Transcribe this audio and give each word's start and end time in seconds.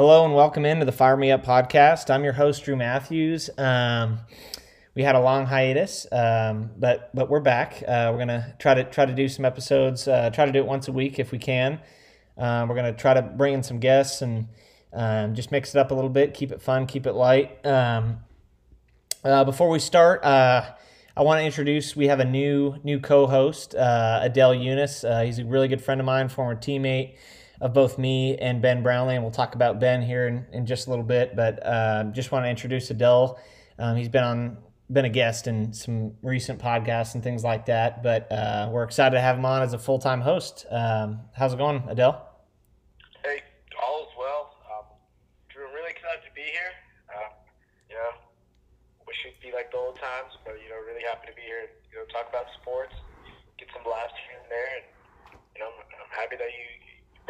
Hello 0.00 0.24
and 0.24 0.34
welcome 0.34 0.64
into 0.64 0.86
the 0.86 0.92
Fire 0.92 1.14
Me 1.14 1.30
Up 1.30 1.44
podcast. 1.44 2.08
I'm 2.08 2.24
your 2.24 2.32
host, 2.32 2.64
Drew 2.64 2.74
Matthews. 2.74 3.50
Um, 3.58 4.20
we 4.94 5.02
had 5.02 5.14
a 5.14 5.20
long 5.20 5.44
hiatus, 5.44 6.06
um, 6.10 6.70
but 6.78 7.14
but 7.14 7.28
we're 7.28 7.40
back. 7.40 7.82
Uh, 7.86 8.08
we're 8.10 8.18
gonna 8.18 8.54
try 8.58 8.72
to 8.72 8.84
try 8.84 9.04
to 9.04 9.12
do 9.12 9.28
some 9.28 9.44
episodes. 9.44 10.08
Uh, 10.08 10.30
try 10.30 10.46
to 10.46 10.52
do 10.52 10.60
it 10.60 10.64
once 10.64 10.88
a 10.88 10.92
week 10.92 11.18
if 11.18 11.32
we 11.32 11.38
can. 11.38 11.80
Um, 12.38 12.70
we're 12.70 12.76
gonna 12.76 12.94
try 12.94 13.12
to 13.12 13.20
bring 13.20 13.52
in 13.52 13.62
some 13.62 13.78
guests 13.78 14.22
and 14.22 14.48
um, 14.94 15.34
just 15.34 15.52
mix 15.52 15.74
it 15.74 15.78
up 15.78 15.90
a 15.90 15.94
little 15.94 16.08
bit, 16.08 16.32
keep 16.32 16.50
it 16.50 16.62
fun, 16.62 16.86
keep 16.86 17.06
it 17.06 17.12
light. 17.12 17.58
Um, 17.66 18.20
uh, 19.22 19.44
before 19.44 19.68
we 19.68 19.80
start, 19.80 20.24
uh, 20.24 20.64
I 21.14 21.22
want 21.22 21.40
to 21.40 21.44
introduce. 21.44 21.94
We 21.94 22.06
have 22.06 22.20
a 22.20 22.24
new 22.24 22.76
new 22.82 23.00
co-host, 23.00 23.74
uh, 23.74 24.20
Adele 24.22 24.54
Eunice. 24.54 25.04
Uh, 25.04 25.20
he's 25.24 25.38
a 25.38 25.44
really 25.44 25.68
good 25.68 25.82
friend 25.82 26.00
of 26.00 26.06
mine, 26.06 26.30
former 26.30 26.56
teammate 26.56 27.16
of 27.60 27.74
both 27.74 27.98
me 27.98 28.36
and 28.36 28.62
Ben 28.62 28.82
Brownlee, 28.82 29.14
and 29.14 29.24
we'll 29.24 29.32
talk 29.32 29.54
about 29.54 29.80
Ben 29.80 30.02
here 30.02 30.26
in, 30.26 30.46
in 30.52 30.66
just 30.66 30.86
a 30.86 30.90
little 30.90 31.04
bit. 31.04 31.36
But 31.36 31.64
uh, 31.64 32.04
just 32.12 32.32
want 32.32 32.44
to 32.44 32.48
introduce 32.48 32.90
Adele. 32.90 33.38
Um, 33.78 33.96
he's 33.96 34.08
been 34.08 34.24
on 34.24 34.56
been 34.92 35.04
a 35.04 35.10
guest 35.10 35.46
in 35.46 35.72
some 35.72 36.12
recent 36.22 36.58
podcasts 36.58 37.14
and 37.14 37.22
things 37.22 37.44
like 37.44 37.66
that. 37.66 38.02
But 38.02 38.30
uh, 38.32 38.68
we're 38.72 38.82
excited 38.82 39.14
to 39.14 39.20
have 39.20 39.36
him 39.38 39.46
on 39.46 39.62
as 39.62 39.72
a 39.72 39.78
full 39.78 39.98
time 39.98 40.20
host. 40.20 40.66
Um, 40.70 41.20
how's 41.32 41.52
it 41.52 41.58
going, 41.58 41.82
Adele? 41.88 42.26
Hey, 43.22 43.42
all 43.78 44.02
is 44.02 44.12
well. 44.18 44.56
Um, 44.66 44.86
Drew, 45.48 45.66
I'm 45.68 45.74
really 45.74 45.90
excited 45.90 46.26
to 46.26 46.34
be 46.34 46.42
here. 46.42 46.74
Uh, 47.06 47.30
you 47.88 47.94
know, 47.94 48.18
wish 49.06 49.16
it'd 49.26 49.38
be 49.38 49.54
like 49.54 49.70
the 49.70 49.78
old 49.78 49.98
times, 50.00 50.34
but 50.44 50.58
you 50.58 50.68
know, 50.70 50.78
really 50.82 51.06
happy 51.06 51.30
to 51.30 51.36
be 51.38 51.42
here. 51.42 51.70
You 51.92 52.02
know, 52.02 52.04
talk 52.10 52.26
about 52.26 52.50
sports, 52.62 52.94
get 53.58 53.70
some 53.70 53.86
laughs 53.86 54.14
here 54.26 54.42
and 54.42 54.50
there, 54.50 54.70
and 54.74 54.84
you 55.54 55.58
know, 55.62 55.70
I'm, 55.70 55.86
I'm 56.02 56.12
happy 56.14 56.34
that 56.34 56.50
you 56.50 56.79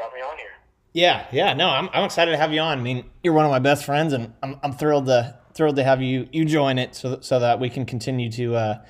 brought 0.01 0.15
me 0.15 0.21
on 0.21 0.39
here. 0.39 0.47
Yeah, 0.93 1.27
yeah, 1.31 1.55
no, 1.55 1.69
I'm, 1.69 1.89
I'm 1.93 2.05
excited 2.05 2.31
to 2.31 2.37
have 2.37 2.53
you 2.53 2.61
on. 2.61 2.79
I 2.79 2.81
mean, 2.81 3.05
you're 3.23 3.35
one 3.35 3.45
of 3.45 3.51
my 3.51 3.59
best 3.59 3.85
friends, 3.85 4.13
and 4.13 4.33
I'm, 4.43 4.59
I'm 4.63 4.73
thrilled 4.73 5.07
to 5.07 5.39
thrilled 5.53 5.77
to 5.77 5.85
have 5.85 6.01
you 6.01 6.29
you 6.33 6.45
join 6.45 6.79
it 6.79 6.95
so 6.95 7.21
so 7.21 7.39
that 7.41 7.61
we 7.61 7.69
can 7.69 7.85
continue 7.85 8.31
to 8.33 8.55
uh, 8.57 8.85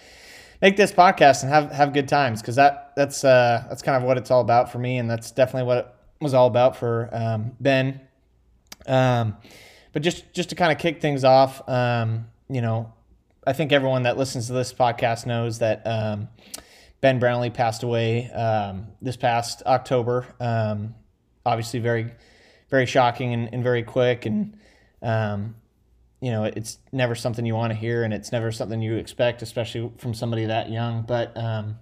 make 0.63 0.77
this 0.77 0.93
podcast 0.93 1.43
and 1.43 1.53
have 1.53 1.73
have 1.73 1.93
good 1.93 2.09
times 2.09 2.41
because 2.41 2.57
that 2.57 2.93
that's 2.97 3.25
uh, 3.25 3.65
that's 3.69 3.83
kind 3.83 3.97
of 3.97 4.05
what 4.05 4.17
it's 4.17 4.31
all 4.31 4.41
about 4.41 4.71
for 4.71 4.79
me, 4.79 4.99
and 4.99 5.11
that's 5.11 5.31
definitely 5.33 5.67
what 5.67 5.79
it 5.79 6.23
was 6.23 6.33
all 6.33 6.47
about 6.47 6.77
for 6.77 7.11
um, 7.13 7.53
Ben. 7.61 8.01
Um, 8.87 9.37
but 9.93 10.03
just 10.03 10.33
just 10.33 10.51
to 10.51 10.55
kind 10.55 10.73
of 10.73 10.79
kick 10.79 11.03
things 11.03 11.25
off, 11.25 11.69
um, 11.69 12.27
you 12.49 12.63
know, 12.63 12.93
I 13.47 13.53
think 13.53 13.73
everyone 13.73 14.05
that 14.05 14.17
listens 14.17 14.47
to 14.47 14.53
this 14.53 14.73
podcast 14.73 15.27
knows 15.27 15.59
that 15.59 15.83
um, 15.87 16.29
Ben 17.01 17.19
Brownlee 17.19 17.51
passed 17.51 17.83
away 17.83 18.31
um, 18.31 18.87
this 19.03 19.17
past 19.17 19.63
October. 19.67 20.27
Um, 20.39 20.95
obviously, 21.45 21.81
very 21.81 22.13
very 22.71 22.87
shocking 22.87 23.35
and, 23.35 23.53
and 23.53 23.63
very 23.63 23.83
quick, 23.83 24.27
and 24.27 24.57
um, 25.03 25.57
you 26.21 26.31
know, 26.31 26.45
it's 26.45 26.79
never 26.93 27.15
something 27.15 27.45
you 27.45 27.55
want 27.55 27.73
to 27.73 27.79
hear, 27.79 28.05
and 28.05 28.15
it's 28.15 28.33
never 28.33 28.53
something 28.53 28.81
you 28.81 28.97
expect, 28.97 29.43
especially 29.43 29.91
from 29.99 30.15
somebody 30.15 30.47
that 30.47 30.71
young. 30.71 31.03
But 31.03 31.37
um, 31.37 31.79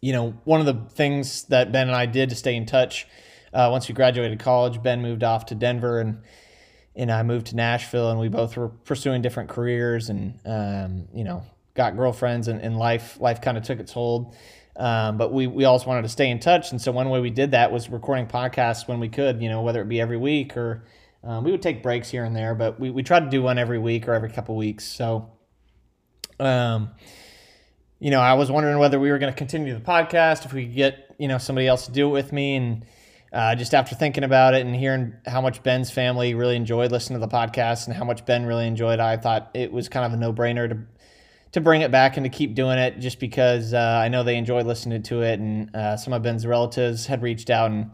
you 0.00 0.12
know, 0.12 0.34
one 0.44 0.60
of 0.60 0.66
the 0.66 0.90
things 0.94 1.44
that 1.44 1.72
Ben 1.72 1.88
and 1.88 1.96
I 1.96 2.06
did 2.06 2.30
to 2.30 2.36
stay 2.36 2.56
in 2.56 2.66
touch 2.66 3.06
uh, 3.52 3.68
once 3.70 3.88
we 3.88 3.94
graduated 3.94 4.38
college, 4.38 4.82
Ben 4.82 5.02
moved 5.02 5.22
off 5.22 5.46
to 5.46 5.54
Denver, 5.54 6.00
and 6.00 6.22
and 6.94 7.10
I 7.10 7.22
moved 7.22 7.48
to 7.48 7.56
Nashville, 7.56 8.10
and 8.10 8.18
we 8.18 8.28
both 8.28 8.56
were 8.56 8.68
pursuing 8.68 9.22
different 9.22 9.50
careers, 9.50 10.08
and 10.08 10.38
um, 10.46 11.08
you 11.14 11.24
know, 11.24 11.42
got 11.74 11.96
girlfriends, 11.96 12.48
and, 12.48 12.60
and 12.60 12.78
life 12.78 13.20
life 13.20 13.40
kind 13.40 13.58
of 13.58 13.64
took 13.64 13.80
its 13.80 13.92
hold. 13.92 14.34
Um, 14.76 15.18
but 15.18 15.32
we, 15.32 15.46
we 15.46 15.64
always 15.64 15.84
wanted 15.84 16.02
to 16.02 16.08
stay 16.08 16.30
in 16.30 16.38
touch. 16.38 16.70
And 16.70 16.80
so 16.80 16.92
one 16.92 17.10
way 17.10 17.20
we 17.20 17.30
did 17.30 17.50
that 17.50 17.70
was 17.70 17.90
recording 17.90 18.26
podcasts 18.26 18.88
when 18.88 19.00
we 19.00 19.08
could, 19.08 19.42
you 19.42 19.48
know, 19.48 19.62
whether 19.62 19.82
it 19.82 19.88
be 19.88 20.00
every 20.00 20.16
week 20.16 20.56
or 20.56 20.84
um, 21.24 21.44
we 21.44 21.50
would 21.50 21.62
take 21.62 21.82
breaks 21.82 22.10
here 22.10 22.24
and 22.24 22.34
there, 22.34 22.54
but 22.54 22.80
we, 22.80 22.90
we 22.90 23.02
tried 23.02 23.20
to 23.20 23.30
do 23.30 23.42
one 23.42 23.58
every 23.58 23.78
week 23.78 24.08
or 24.08 24.14
every 24.14 24.30
couple 24.30 24.56
weeks. 24.56 24.84
So, 24.84 25.30
um, 26.40 26.90
you 28.00 28.10
know, 28.10 28.20
I 28.20 28.34
was 28.34 28.50
wondering 28.50 28.78
whether 28.78 28.98
we 28.98 29.10
were 29.10 29.18
going 29.18 29.32
to 29.32 29.36
continue 29.36 29.74
the 29.74 29.80
podcast, 29.80 30.44
if 30.44 30.52
we 30.52 30.66
could 30.66 30.74
get, 30.74 31.14
you 31.18 31.28
know, 31.28 31.38
somebody 31.38 31.68
else 31.68 31.86
to 31.86 31.92
do 31.92 32.08
it 32.08 32.12
with 32.12 32.32
me. 32.32 32.56
And 32.56 32.86
uh, 33.32 33.54
just 33.54 33.74
after 33.74 33.94
thinking 33.94 34.24
about 34.24 34.54
it 34.54 34.66
and 34.66 34.74
hearing 34.74 35.14
how 35.26 35.40
much 35.40 35.62
Ben's 35.62 35.90
family 35.90 36.34
really 36.34 36.56
enjoyed 36.56 36.90
listening 36.90 37.20
to 37.20 37.26
the 37.26 37.32
podcast 37.32 37.86
and 37.86 37.96
how 37.96 38.04
much 38.04 38.26
Ben 38.26 38.44
really 38.44 38.66
enjoyed, 38.66 38.98
I 38.98 39.16
thought 39.16 39.50
it 39.54 39.70
was 39.70 39.88
kind 39.88 40.04
of 40.04 40.12
a 40.12 40.16
no 40.16 40.32
brainer 40.32 40.68
to 40.68 40.78
to 41.52 41.60
bring 41.60 41.82
it 41.82 41.90
back 41.90 42.16
and 42.16 42.24
to 42.24 42.30
keep 42.30 42.54
doing 42.54 42.78
it 42.78 42.98
just 42.98 43.20
because 43.20 43.74
uh, 43.74 44.00
I 44.02 44.08
know 44.08 44.24
they 44.24 44.36
enjoy 44.36 44.62
listening 44.62 45.02
to 45.04 45.22
it. 45.22 45.38
And 45.38 45.74
uh, 45.76 45.96
some 45.96 46.12
of 46.12 46.22
Ben's 46.22 46.46
relatives 46.46 47.06
had 47.06 47.22
reached 47.22 47.50
out 47.50 47.70
and, 47.70 47.90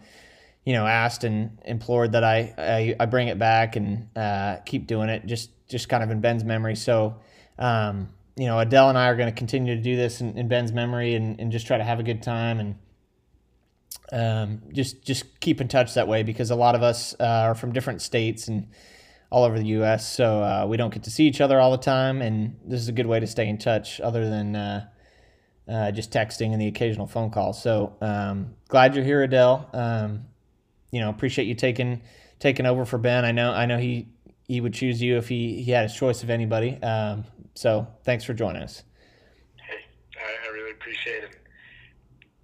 you 0.65 0.73
know, 0.73 0.87
asked 0.87 1.25
and 1.25 1.59
implored 1.65 2.13
that 2.13 2.25
I, 2.25 2.55
I, 2.57 2.97
I 3.01 3.07
bring 3.07 3.29
it 3.29 3.39
back 3.39 3.77
and 3.77 4.09
uh, 4.17 4.57
keep 4.65 4.87
doing 4.87 5.09
it 5.09 5.27
just, 5.27 5.51
just 5.69 5.89
kind 5.89 6.03
of 6.03 6.11
in 6.11 6.21
Ben's 6.21 6.45
memory. 6.45 6.77
So, 6.77 7.17
um, 7.59 8.09
you 8.37 8.47
know, 8.47 8.61
Adele 8.61 8.91
and 8.91 8.97
I 8.97 9.09
are 9.09 9.17
going 9.17 9.29
to 9.29 9.35
continue 9.35 9.75
to 9.75 9.83
do 9.83 9.97
this 9.97 10.21
in, 10.21 10.39
in 10.39 10.47
Ben's 10.47 10.73
memory 10.73 11.15
and, 11.15 11.41
and 11.41 11.51
just 11.51 11.67
try 11.67 11.77
to 11.77 11.85
have 11.85 11.99
a 11.99 12.05
good 12.05 12.23
time 12.23 12.61
and 12.61 12.77
um, 14.13 14.63
just 14.73 15.05
just 15.05 15.39
keep 15.41 15.61
in 15.61 15.69
touch 15.69 15.95
that 15.95 16.09
way 16.09 16.23
because 16.23 16.51
a 16.51 16.55
lot 16.55 16.75
of 16.75 16.83
us 16.83 17.15
uh, 17.21 17.25
are 17.25 17.55
from 17.55 17.73
different 17.73 18.01
states 18.01 18.49
and 18.49 18.69
all 19.31 19.45
over 19.45 19.59
the 19.59 19.67
U.S. 19.67 20.11
So 20.11 20.43
uh, 20.43 20.67
we 20.67 20.77
don't 20.77 20.93
get 20.93 21.05
to 21.05 21.11
see 21.11 21.27
each 21.27 21.41
other 21.41 21.61
all 21.61 21.71
the 21.71 21.79
time, 21.79 22.23
and 22.23 22.57
this 22.65 22.81
is 22.81 22.89
a 22.89 22.93
good 22.93 23.07
way 23.07 23.21
to 23.21 23.27
stay 23.27 23.49
in 23.49 23.59
touch, 23.59 24.01
other 24.01 24.29
than 24.29 24.57
uh, 24.57 24.87
uh, 25.69 25.91
just 25.91 26.11
texting 26.11 26.53
and 26.53 26.61
the 26.61 26.67
occasional 26.67 27.07
phone 27.07 27.31
call. 27.31 27.53
So 27.53 27.97
um, 28.01 28.55
glad 28.69 28.95
you're 28.95 29.05
here, 29.05 29.23
Adele. 29.23 29.69
Um, 29.73 30.25
you 30.91 31.01
know, 31.01 31.11
appreciate 31.11 31.47
you 31.47 31.55
taking 31.55 32.03
taking 32.39 32.67
over 32.67 32.85
for 32.85 32.99
Ben. 32.99 33.25
I 33.25 33.33
know 33.33 33.53
I 33.53 33.67
know 33.67 33.79
he 33.79 34.09
he 34.47 34.61
would 34.61 34.73
choose 34.73 35.03
you 35.03 35.19
if 35.19 35.29
he 35.29 35.63
he 35.63 35.71
had 35.73 35.83
his 35.91 35.95
choice 35.95 36.23
of 36.23 36.31
anybody. 36.31 36.83
Um, 36.83 37.25
so 37.55 37.87
thanks 38.05 38.25
for 38.25 38.33
joining 38.33 38.63
us. 38.63 38.83
Hey, 39.57 39.85
I, 40.17 40.49
I 40.49 40.53
really 40.53 40.71
appreciate 40.71 41.25
it. 41.25 41.37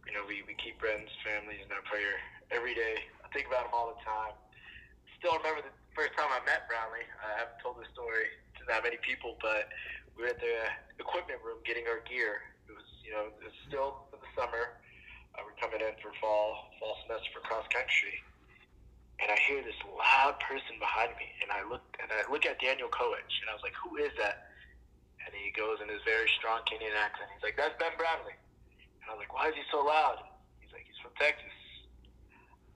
You 0.06 0.12
know, 0.12 0.20
we, 0.28 0.42
we 0.46 0.54
keep 0.62 0.78
friends, 0.78 1.08
families 1.24 1.60
in 1.64 1.72
our 1.72 1.82
prayer 1.82 2.18
every 2.50 2.74
day. 2.74 2.96
I 3.24 3.28
think 3.32 3.46
about 3.46 3.64
them 3.64 3.72
all 3.72 3.94
the 3.96 4.04
time. 4.04 4.34
Still 5.18 5.38
remember 5.38 5.62
the 5.62 5.83
first 5.94 6.12
time 6.18 6.26
I 6.26 6.42
met 6.42 6.66
Brownlee. 6.66 7.06
I 7.22 7.38
haven't 7.38 7.62
told 7.62 7.78
this 7.78 7.88
story 7.94 8.34
to 8.58 8.62
that 8.66 8.82
many 8.82 8.98
people, 8.98 9.38
but 9.38 9.70
we 10.18 10.26
were 10.26 10.34
at 10.34 10.42
the 10.42 10.66
equipment 10.98 11.38
room 11.46 11.62
getting 11.62 11.86
our 11.86 12.02
gear. 12.02 12.42
It 12.66 12.74
was, 12.74 12.86
you 13.06 13.14
know, 13.14 13.30
it 13.30 13.46
was 13.46 13.54
still 13.70 14.10
in 14.10 14.18
the 14.18 14.30
summer. 14.34 14.74
Uh, 15.34 15.46
we're 15.46 15.58
coming 15.62 15.82
in 15.82 15.94
for 16.02 16.10
fall 16.18 16.70
fall 16.78 16.98
semester 17.06 17.30
for 17.34 17.42
cross 17.46 17.66
country, 17.70 18.22
and 19.22 19.30
I 19.30 19.38
hear 19.46 19.62
this 19.62 19.78
loud 19.86 20.38
person 20.42 20.78
behind 20.78 21.14
me, 21.18 21.30
and 21.42 21.50
I 21.50 21.62
look 21.66 21.82
and 21.98 22.10
I 22.10 22.26
look 22.30 22.46
at 22.46 22.58
Daniel 22.58 22.90
Coach, 22.90 23.32
and 23.42 23.50
I 23.50 23.54
was 23.54 23.62
like, 23.62 23.74
"Who 23.82 23.98
is 23.98 24.14
that?" 24.18 24.50
And 25.26 25.34
he 25.34 25.50
goes 25.54 25.82
in 25.82 25.90
his 25.90 26.02
very 26.06 26.30
strong 26.38 26.62
Kenyan 26.70 26.94
accent. 26.94 27.30
He's 27.34 27.42
like, 27.42 27.58
"That's 27.58 27.74
Ben 27.82 27.94
Brownlee." 27.98 28.38
And 29.02 29.10
I 29.10 29.18
was 29.18 29.22
like, 29.26 29.34
"Why 29.34 29.50
is 29.50 29.58
he 29.58 29.66
so 29.74 29.82
loud?" 29.82 30.22
He's 30.62 30.70
like, 30.70 30.86
"He's 30.86 30.98
from 31.02 31.14
Texas." 31.18 31.54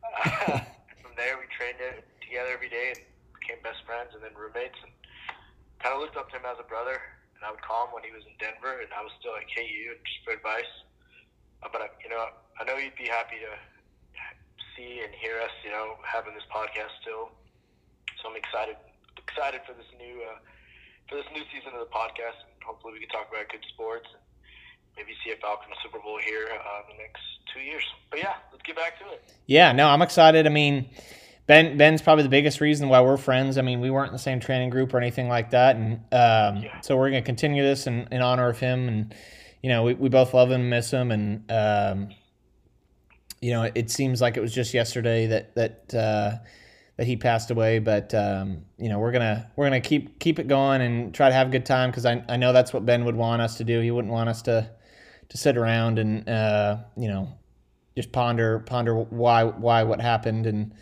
Uh, 0.09 0.63
from 1.03 1.13
there, 1.19 1.37
we 1.37 1.45
trained 1.53 1.77
it 1.83 2.07
together 2.29 2.53
every 2.53 2.69
day 2.69 2.93
and 2.93 3.01
became 3.41 3.57
best 3.65 3.81
friends 3.89 4.13
and 4.13 4.21
then 4.21 4.37
roommates 4.37 4.77
and 4.85 4.93
kind 5.81 5.97
of 5.97 6.05
looked 6.05 6.21
up 6.21 6.29
to 6.29 6.37
him 6.37 6.45
as 6.45 6.61
a 6.61 6.69
brother. 6.69 7.01
And 7.35 7.41
I 7.41 7.49
would 7.49 7.65
call 7.65 7.89
him 7.89 7.97
when 7.97 8.05
he 8.05 8.13
was 8.13 8.23
in 8.29 8.37
Denver 8.37 8.85
and 8.85 8.93
I 8.93 9.01
was 9.01 9.11
still 9.17 9.33
at 9.33 9.49
KU 9.49 9.97
and 9.97 10.01
just 10.05 10.21
for 10.29 10.37
advice. 10.37 10.69
Uh, 11.65 11.73
but, 11.73 11.81
I, 11.81 11.89
you 12.05 12.13
know, 12.13 12.21
I 12.61 12.69
know 12.69 12.77
you'd 12.77 13.01
be 13.01 13.09
happy 13.09 13.41
to 13.41 13.53
see 14.77 15.01
and 15.01 15.11
hear 15.17 15.41
us, 15.41 15.51
you 15.65 15.73
know, 15.73 15.97
having 16.05 16.37
this 16.37 16.47
podcast 16.53 16.93
still. 17.01 17.33
So 18.21 18.31
I'm 18.31 18.37
excited, 18.37 18.77
excited 19.17 19.65
for 19.65 19.73
this 19.75 19.89
new, 19.97 20.23
uh, 20.23 20.39
for 21.09 21.17
this 21.17 21.27
new 21.33 21.43
season 21.51 21.73
of 21.75 21.83
the 21.83 21.91
podcast. 21.91 22.39
And 22.45 22.61
hopefully 22.63 22.99
we 22.99 23.01
can 23.03 23.11
talk 23.11 23.33
about 23.33 23.49
good 23.49 23.65
sports 23.73 24.07
and 24.13 24.23
maybe 24.99 25.17
see 25.25 25.33
a 25.33 25.39
Falcons 25.41 25.79
Super 25.83 25.99
Bowl 25.99 26.19
here 26.19 26.47
uh, 26.53 26.91
in 26.91 26.95
the 26.95 27.03
next 27.03 27.23
two 27.55 27.63
years. 27.63 27.87
But 28.11 28.19
yeah, 28.19 28.39
let's 28.51 28.63
get 28.63 28.77
back 28.77 28.99
to 29.01 29.07
it. 29.15 29.23
Yeah, 29.47 29.73
no, 29.73 29.89
I'm 29.89 30.03
excited. 30.03 30.47
I 30.47 30.51
mean, 30.51 30.91
Ben 31.49 31.79
Ben's 31.79 32.03
probably 32.03 32.25
the 32.25 32.29
biggest 32.29 32.61
reason 32.61 32.91
why 32.91 33.01
we're 33.01 33.17
friends. 33.17 33.57
I 33.57 33.63
mean, 33.63 33.81
we 33.81 33.91
weren't 33.91 34.09
in 34.09 34.13
the 34.13 34.19
same 34.19 34.39
training 34.39 34.69
group 34.69 34.93
or 34.93 34.99
anything 34.99 35.29
like 35.29 35.51
that, 35.51 35.77
and 35.77 35.95
um, 36.13 36.63
yeah. 36.63 36.81
so 36.83 36.95
we're 36.95 37.09
going 37.09 37.23
to 37.23 37.27
continue 37.27 37.63
this 37.63 37.87
in, 37.87 38.07
in, 38.13 38.21
honor 38.21 38.51
of 38.51 38.59
him. 38.59 38.87
And 38.87 39.15
you 39.63 39.71
know, 39.71 39.83
we, 39.83 39.95
we 39.95 40.11
both 40.11 40.35
love 40.35 40.51
him, 40.51 40.69
miss 40.69 40.91
him, 40.91 41.11
and 41.11 41.51
um, 41.51 42.11
you 43.41 43.51
know, 43.51 43.63
it 43.75 43.91
seems 43.91 44.21
like 44.21 44.37
it 44.37 44.41
was 44.41 44.55
just 44.55 44.75
yesterday 44.75 45.27
that 45.27 45.55
that 45.55 45.95
uh, 45.95 46.37
that 46.99 47.07
he 47.07 47.17
passed 47.17 47.51
away. 47.51 47.79
But 47.79 48.13
um, 48.13 48.67
you 48.77 48.91
know, 48.91 48.99
we're 48.99 49.13
gonna 49.13 49.51
we're 49.57 49.65
gonna 49.65 49.81
keep 49.81 50.19
keep 50.19 50.39
it 50.39 50.49
going 50.49 50.83
and 50.83 51.15
try 51.15 51.31
to 51.31 51.35
have 51.35 51.49
a 51.49 51.51
good 51.51 51.65
time 51.65 51.91
because 51.91 52.05
I 52.05 52.23
I 52.29 52.37
know 52.37 52.53
that's 52.53 52.75
what 52.75 52.85
Ben 52.85 53.07
would 53.07 53.17
want 53.17 53.41
us 53.41 53.57
to 53.57 53.65
do. 53.65 53.81
He 53.81 53.91
wouldn't 53.91 54.13
want 54.13 54.29
us 54.29 54.43
to 54.43 54.71
to 55.31 55.39
sit 55.39 55.57
around 55.57 55.99
and 55.99 56.29
uh, 56.29 56.77
you 56.95 57.09
know 57.09 57.33
just 57.97 58.13
ponder 58.13 58.59
ponder 58.59 58.95
why 58.95 59.45
why 59.45 59.85
what 59.85 60.03
happened 60.03 60.47
and 60.47 60.75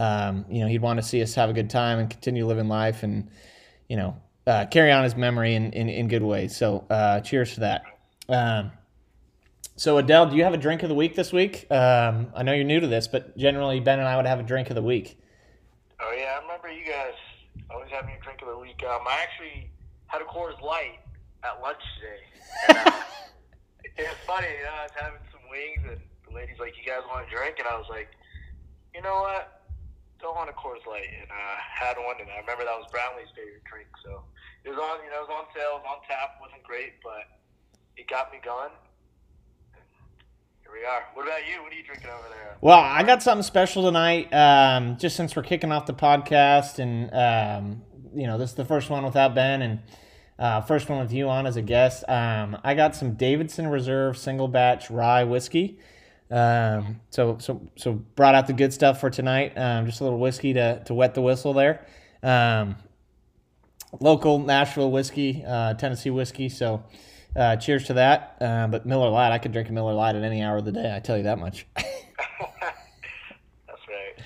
um, 0.00 0.46
you 0.48 0.60
know, 0.60 0.66
he'd 0.66 0.80
want 0.80 0.98
to 0.98 1.02
see 1.02 1.20
us 1.20 1.34
have 1.34 1.50
a 1.50 1.52
good 1.52 1.68
time 1.68 1.98
and 1.98 2.08
continue 2.08 2.46
living 2.46 2.68
life 2.68 3.02
and, 3.02 3.30
you 3.86 3.96
know, 3.96 4.16
uh, 4.46 4.64
carry 4.64 4.90
on 4.90 5.04
his 5.04 5.14
memory 5.14 5.54
in, 5.54 5.74
in, 5.74 5.90
in 5.90 6.08
good 6.08 6.22
ways. 6.22 6.56
So 6.56 6.86
uh, 6.88 7.20
cheers 7.20 7.52
for 7.52 7.60
that. 7.60 7.82
Um, 8.26 8.72
so 9.76 9.98
Adele, 9.98 10.30
do 10.30 10.36
you 10.36 10.44
have 10.44 10.54
a 10.54 10.58
drink 10.58 10.82
of 10.82 10.88
the 10.88 10.94
week 10.94 11.14
this 11.14 11.32
week? 11.32 11.70
Um, 11.70 12.28
I 12.34 12.42
know 12.42 12.54
you're 12.54 12.64
new 12.64 12.80
to 12.80 12.86
this, 12.86 13.08
but 13.08 13.36
generally 13.36 13.78
Ben 13.78 13.98
and 13.98 14.08
I 14.08 14.16
would 14.16 14.24
have 14.24 14.40
a 14.40 14.42
drink 14.42 14.70
of 14.70 14.74
the 14.74 14.82
week. 14.82 15.20
Oh 16.00 16.14
yeah, 16.18 16.38
I'm, 16.38 16.44
remember 16.44 16.70
you 16.70 16.86
guys 16.86 17.12
always 17.70 17.90
having 17.90 18.14
a 18.14 18.24
drink 18.24 18.40
of 18.40 18.48
the 18.48 18.58
week. 18.58 18.82
Um, 18.82 19.02
I 19.06 19.20
actually 19.22 19.70
had 20.06 20.22
a 20.22 20.24
Coors 20.24 20.60
Light 20.62 21.00
at 21.44 21.60
lunch 21.60 21.80
today. 22.00 22.22
And, 22.68 22.88
uh, 22.88 23.02
it 23.84 24.08
was 24.08 24.16
funny, 24.26 24.48
you 24.48 24.64
know, 24.64 24.80
I 24.80 24.82
was 24.84 24.92
having 24.96 25.20
some 25.30 25.40
wings, 25.50 25.84
and 25.92 26.00
the 26.26 26.34
lady's 26.34 26.58
like, 26.58 26.72
"You 26.78 26.90
guys 26.90 27.02
want 27.06 27.26
a 27.26 27.30
drink?" 27.30 27.56
And 27.58 27.68
I 27.68 27.76
was 27.76 27.86
like, 27.90 28.08
"You 28.94 29.02
know 29.02 29.20
what? 29.20 29.59
Don't 30.20 30.36
want 30.36 30.48
a 30.48 30.56
Coors 30.56 30.84
Light." 30.86 31.08
And 31.08 31.28
I 31.32 31.34
uh, 31.34 31.56
had 31.60 31.96
one, 31.96 32.16
and 32.20 32.28
I 32.30 32.40
remember 32.40 32.64
that 32.64 32.76
was 32.76 32.86
Brownlee's 32.92 33.32
favorite 33.34 33.64
drink. 33.64 33.88
So 34.04 34.22
it 34.64 34.70
was 34.70 34.78
on, 34.78 35.04
you 35.04 35.10
know, 35.10 35.24
it 35.24 35.28
was 35.28 35.34
on 35.34 35.46
sale, 35.56 35.80
it 35.80 35.84
was 35.84 35.88
on 35.88 36.00
tap. 36.06 36.40
wasn't 36.40 36.62
great, 36.62 37.00
but 37.02 37.24
it 37.96 38.08
got 38.08 38.32
me 38.32 38.38
going. 38.44 38.70
Here 40.62 40.72
we 40.72 40.86
are. 40.86 41.02
What 41.14 41.26
about 41.26 41.40
you? 41.48 41.62
What 41.62 41.72
are 41.72 41.76
you 41.76 41.82
drinking 41.82 42.10
over 42.10 42.28
there? 42.28 42.56
Well, 42.60 42.78
I 42.78 43.02
got 43.02 43.22
something 43.22 43.42
special 43.42 43.82
tonight. 43.82 44.32
Um, 44.32 44.98
just 44.98 45.16
since 45.16 45.34
we're 45.34 45.42
kicking 45.42 45.72
off 45.72 45.86
the 45.86 45.94
podcast, 45.94 46.78
and 46.78 47.12
um, 47.12 47.82
you 48.14 48.26
know, 48.26 48.38
this 48.38 48.50
is 48.50 48.56
the 48.56 48.64
first 48.64 48.90
one 48.90 49.04
without 49.04 49.34
Ben, 49.34 49.62
and 49.62 49.80
uh, 50.38 50.60
first 50.60 50.88
one 50.88 51.00
with 51.00 51.12
you 51.12 51.28
on 51.28 51.46
as 51.46 51.56
a 51.56 51.62
guest. 51.62 52.04
Um, 52.08 52.56
I 52.62 52.74
got 52.74 52.94
some 52.94 53.14
Davidson 53.14 53.66
Reserve 53.68 54.16
single 54.16 54.48
batch 54.48 54.90
rye 54.90 55.24
whiskey. 55.24 55.78
Um, 56.30 57.00
so 57.10 57.38
so 57.38 57.68
so 57.76 57.92
brought 57.92 58.34
out 58.34 58.46
the 58.46 58.52
good 58.52 58.72
stuff 58.72 59.00
for 59.00 59.10
tonight. 59.10 59.52
Um, 59.56 59.86
just 59.86 60.00
a 60.00 60.04
little 60.04 60.18
whiskey 60.18 60.52
to 60.54 60.82
to 60.84 60.94
wet 60.94 61.14
the 61.14 61.22
whistle 61.22 61.52
there. 61.52 61.86
Um, 62.22 62.76
local 63.98 64.38
Nashville 64.38 64.90
whiskey, 64.90 65.44
uh, 65.46 65.74
Tennessee 65.74 66.10
whiskey. 66.10 66.48
So 66.48 66.84
uh, 67.36 67.56
cheers 67.56 67.84
to 67.86 67.94
that. 67.94 68.36
Uh, 68.40 68.66
but 68.68 68.86
Miller 68.86 69.08
Lite, 69.08 69.32
I 69.32 69.38
could 69.38 69.52
drink 69.52 69.68
a 69.68 69.72
Miller 69.72 69.94
Lite 69.94 70.16
at 70.16 70.22
any 70.22 70.42
hour 70.42 70.58
of 70.58 70.64
the 70.64 70.72
day. 70.72 70.94
I 70.94 71.00
tell 71.00 71.16
you 71.16 71.24
that 71.24 71.38
much. 71.38 71.66
That's 71.76 71.88
right. 73.88 74.24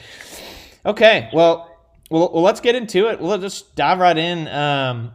Okay, 0.86 1.30
well, 1.32 1.70
well, 2.10 2.30
well, 2.32 2.42
let's 2.42 2.60
get 2.60 2.74
into 2.74 3.08
it. 3.08 3.20
We'll 3.20 3.38
just 3.38 3.74
dive 3.74 3.98
right 3.98 4.16
in 4.16 4.48
um, 4.48 5.12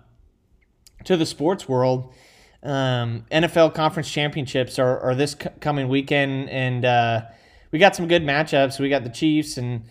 to 1.06 1.18
the 1.18 1.26
sports 1.26 1.68
world. 1.68 2.14
Um, 2.62 3.26
NFL 3.32 3.74
conference 3.74 4.12
championships 4.12 4.80
are, 4.80 5.00
are 5.00 5.16
this 5.16 5.32
c- 5.32 5.50
coming 5.62 5.88
weekend, 5.88 6.50
and 6.50 6.84
uh, 6.84 7.22
we 7.72 7.80
got 7.80 7.96
some 7.96 8.08
good 8.08 8.24
matchups. 8.24 8.80
We 8.80 8.90
got 8.90 9.04
the 9.04 9.10
Chiefs, 9.10 9.58
and 9.58 9.84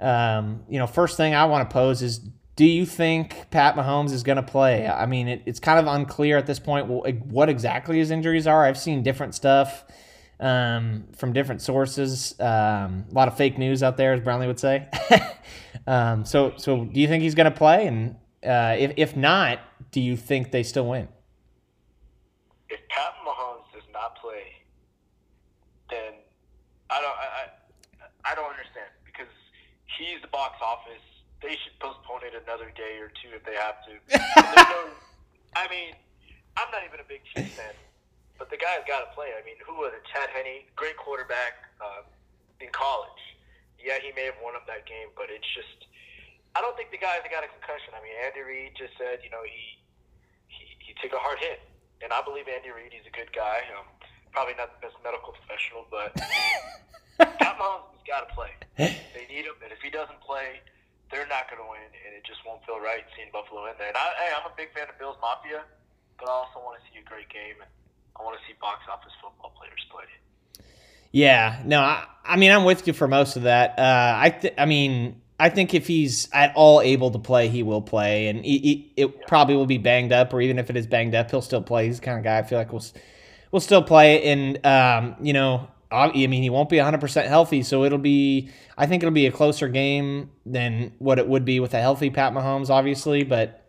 um, 0.00 0.64
you 0.68 0.78
know, 0.78 0.86
first 0.86 1.16
thing 1.16 1.34
I 1.34 1.46
want 1.46 1.68
to 1.68 1.72
pose 1.72 2.02
is 2.02 2.20
do 2.56 2.64
you 2.64 2.86
think 2.86 3.50
Pat 3.50 3.74
Mahomes 3.74 4.12
is 4.12 4.22
going 4.22 4.36
to 4.36 4.42
play? 4.42 4.86
I 4.86 5.06
mean, 5.06 5.28
it, 5.28 5.42
it's 5.46 5.58
kind 5.58 5.78
of 5.78 5.92
unclear 5.92 6.36
at 6.36 6.46
this 6.46 6.58
point 6.58 6.86
what 6.86 7.48
exactly 7.48 7.98
his 7.98 8.10
injuries 8.10 8.46
are. 8.46 8.64
I've 8.64 8.78
seen 8.78 9.02
different 9.02 9.34
stuff 9.34 9.84
um, 10.38 11.04
from 11.16 11.32
different 11.32 11.62
sources. 11.62 12.38
Um, 12.38 13.06
a 13.10 13.14
lot 13.14 13.28
of 13.28 13.36
fake 13.36 13.58
news 13.58 13.82
out 13.82 13.96
there, 13.96 14.12
as 14.12 14.20
Brownlee 14.20 14.46
would 14.46 14.60
say. 14.60 14.88
um, 15.86 16.24
so, 16.24 16.52
so 16.56 16.84
do 16.84 17.00
you 17.00 17.08
think 17.08 17.22
he's 17.22 17.34
going 17.34 17.50
to 17.50 17.56
play? 17.56 17.86
And 17.86 18.16
uh, 18.44 18.76
if 18.78 18.92
if 18.96 19.16
not, 19.16 19.60
do 19.90 20.00
you 20.00 20.16
think 20.16 20.52
they 20.52 20.62
still 20.62 20.86
win? 20.86 21.08
If 22.74 22.82
Pat 22.90 23.14
Mahomes 23.22 23.70
does 23.70 23.86
not 23.94 24.18
play, 24.18 24.58
then 25.86 26.18
I 26.90 26.98
don't 26.98 27.14
I, 27.14 27.28
I, 27.38 27.44
I 28.26 28.34
don't 28.34 28.50
understand 28.50 28.90
because 29.06 29.30
he's 29.94 30.18
the 30.26 30.32
box 30.34 30.58
office 30.58 31.06
they 31.44 31.60
should 31.60 31.76
postpone 31.76 32.24
it 32.24 32.32
another 32.32 32.72
day 32.72 32.96
or 33.04 33.12
two 33.20 33.36
if 33.36 33.44
they 33.44 33.52
have 33.52 33.76
to. 33.84 33.92
no, 34.64 34.96
I 35.52 35.68
mean, 35.68 35.92
I'm 36.56 36.72
not 36.72 36.80
even 36.88 37.04
a 37.04 37.06
big 37.06 37.20
Chiefs 37.28 37.60
fan, 37.60 37.76
but 38.40 38.48
the 38.48 38.56
guy's 38.56 38.80
got 38.88 39.04
to 39.04 39.10
play. 39.12 39.36
I 39.36 39.44
mean, 39.44 39.60
who 39.60 39.76
was 39.76 39.92
it? 39.92 40.00
Chad 40.08 40.32
Henne, 40.32 40.64
great 40.72 40.96
quarterback 40.96 41.68
uh, 41.84 42.08
in 42.64 42.72
college. 42.72 43.20
Yeah, 43.76 44.00
he 44.00 44.16
may 44.16 44.24
have 44.24 44.40
won 44.40 44.56
up 44.56 44.64
that 44.72 44.88
game, 44.88 45.12
but 45.12 45.28
it's 45.28 45.46
just 45.52 45.84
I 46.56 46.64
don't 46.64 46.72
think 46.80 46.88
the 46.88 47.02
guy's 47.02 47.20
got 47.28 47.44
a 47.44 47.50
concussion. 47.52 47.92
I 47.92 48.00
mean, 48.00 48.16
Andy 48.16 48.40
Reid 48.40 48.72
just 48.80 48.96
said, 48.96 49.20
you 49.20 49.28
know, 49.28 49.44
he 49.44 49.76
he, 50.48 50.64
he 50.80 50.92
took 51.04 51.12
a 51.12 51.20
hard 51.20 51.36
hit, 51.44 51.60
and 52.02 52.12
I 52.12 52.22
believe 52.22 52.48
Andy 52.48 52.70
Reid. 52.70 52.92
He's 52.92 53.06
a 53.06 53.14
good 53.14 53.30
guy. 53.34 53.62
Um, 53.76 53.86
probably 54.32 54.54
not 54.54 54.74
the 54.78 54.88
best 54.88 54.98
medical 55.04 55.34
professional, 55.34 55.86
but 55.90 56.14
Pat 57.38 57.54
Mahomes 57.58 57.94
has 57.94 58.04
got 58.06 58.26
to 58.26 58.30
play. 58.34 58.50
They 58.78 59.26
need 59.30 59.46
him, 59.46 59.54
and 59.62 59.70
if 59.70 59.78
he 59.78 59.90
doesn't 59.90 60.20
play 60.20 60.60
they're 61.14 61.28
not 61.28 61.46
going 61.46 61.62
to 61.62 61.68
win, 61.70 61.86
and 62.04 62.10
it 62.10 62.26
just 62.26 62.40
won't 62.42 62.64
feel 62.66 62.80
right 62.80 63.06
seeing 63.14 63.30
Buffalo 63.30 63.70
in 63.70 63.78
there. 63.78 63.88
And 63.88 63.96
I, 63.96 64.06
hey, 64.18 64.30
I'm 64.34 64.50
a 64.50 64.54
big 64.56 64.72
fan 64.74 64.90
of 64.90 64.98
Bills 64.98 65.16
Mafia, 65.20 65.62
but 66.18 66.28
I 66.28 66.32
also 66.32 66.58
want 66.58 66.80
to 66.80 66.82
see 66.90 66.98
a 66.98 67.06
great 67.06 67.28
game, 67.28 67.60
and 67.60 67.70
I 68.18 68.26
want 68.26 68.34
to 68.38 68.42
see 68.50 68.58
box 68.60 68.82
office 68.90 69.12
football 69.22 69.54
players 69.54 69.78
play. 69.94 70.10
Yeah, 71.12 71.62
no, 71.64 71.80
I, 71.80 72.06
I 72.24 72.36
mean 72.36 72.50
I'm 72.50 72.64
with 72.64 72.86
you 72.86 72.92
for 72.92 73.06
most 73.06 73.36
of 73.36 73.44
that. 73.44 73.78
Uh, 73.78 74.18
I, 74.18 74.30
th- 74.30 74.54
I 74.58 74.66
mean, 74.66 75.22
I 75.38 75.48
think 75.48 75.74
if 75.74 75.86
he's 75.86 76.28
at 76.32 76.52
all 76.54 76.80
able 76.80 77.10
to 77.10 77.18
play, 77.18 77.48
he 77.48 77.62
will 77.62 77.82
play, 77.82 78.28
and 78.28 78.44
he, 78.44 78.58
he, 78.58 78.92
it 78.96 79.26
probably 79.26 79.56
will 79.56 79.66
be 79.66 79.78
banged 79.78 80.12
up, 80.12 80.32
or 80.32 80.40
even 80.40 80.58
if 80.58 80.70
it 80.70 80.76
is 80.76 80.86
banged 80.86 81.14
up, 81.14 81.30
he'll 81.30 81.42
still 81.42 81.62
play. 81.62 81.86
He's 81.86 81.98
the 81.98 82.04
kind 82.06 82.18
of 82.18 82.24
guy 82.24 82.38
I 82.38 82.42
feel 82.42 82.58
like 82.58 82.72
will 82.72 82.84
will 83.50 83.60
still 83.60 83.82
play. 83.82 84.22
And 84.30 84.64
um, 84.64 85.16
you 85.20 85.32
know, 85.32 85.68
I 85.94 86.26
mean, 86.26 86.42
he 86.42 86.50
won't 86.50 86.68
be 86.68 86.76
100% 86.76 87.26
healthy, 87.26 87.62
so 87.62 87.84
it'll 87.84 87.98
be, 87.98 88.50
I 88.76 88.86
think 88.86 89.02
it'll 89.02 89.12
be 89.12 89.26
a 89.26 89.32
closer 89.32 89.68
game 89.68 90.30
than 90.44 90.92
what 90.98 91.18
it 91.18 91.28
would 91.28 91.44
be 91.44 91.60
with 91.60 91.72
a 91.74 91.80
healthy 91.80 92.10
Pat 92.10 92.32
Mahomes, 92.32 92.68
obviously. 92.68 93.22
But 93.22 93.64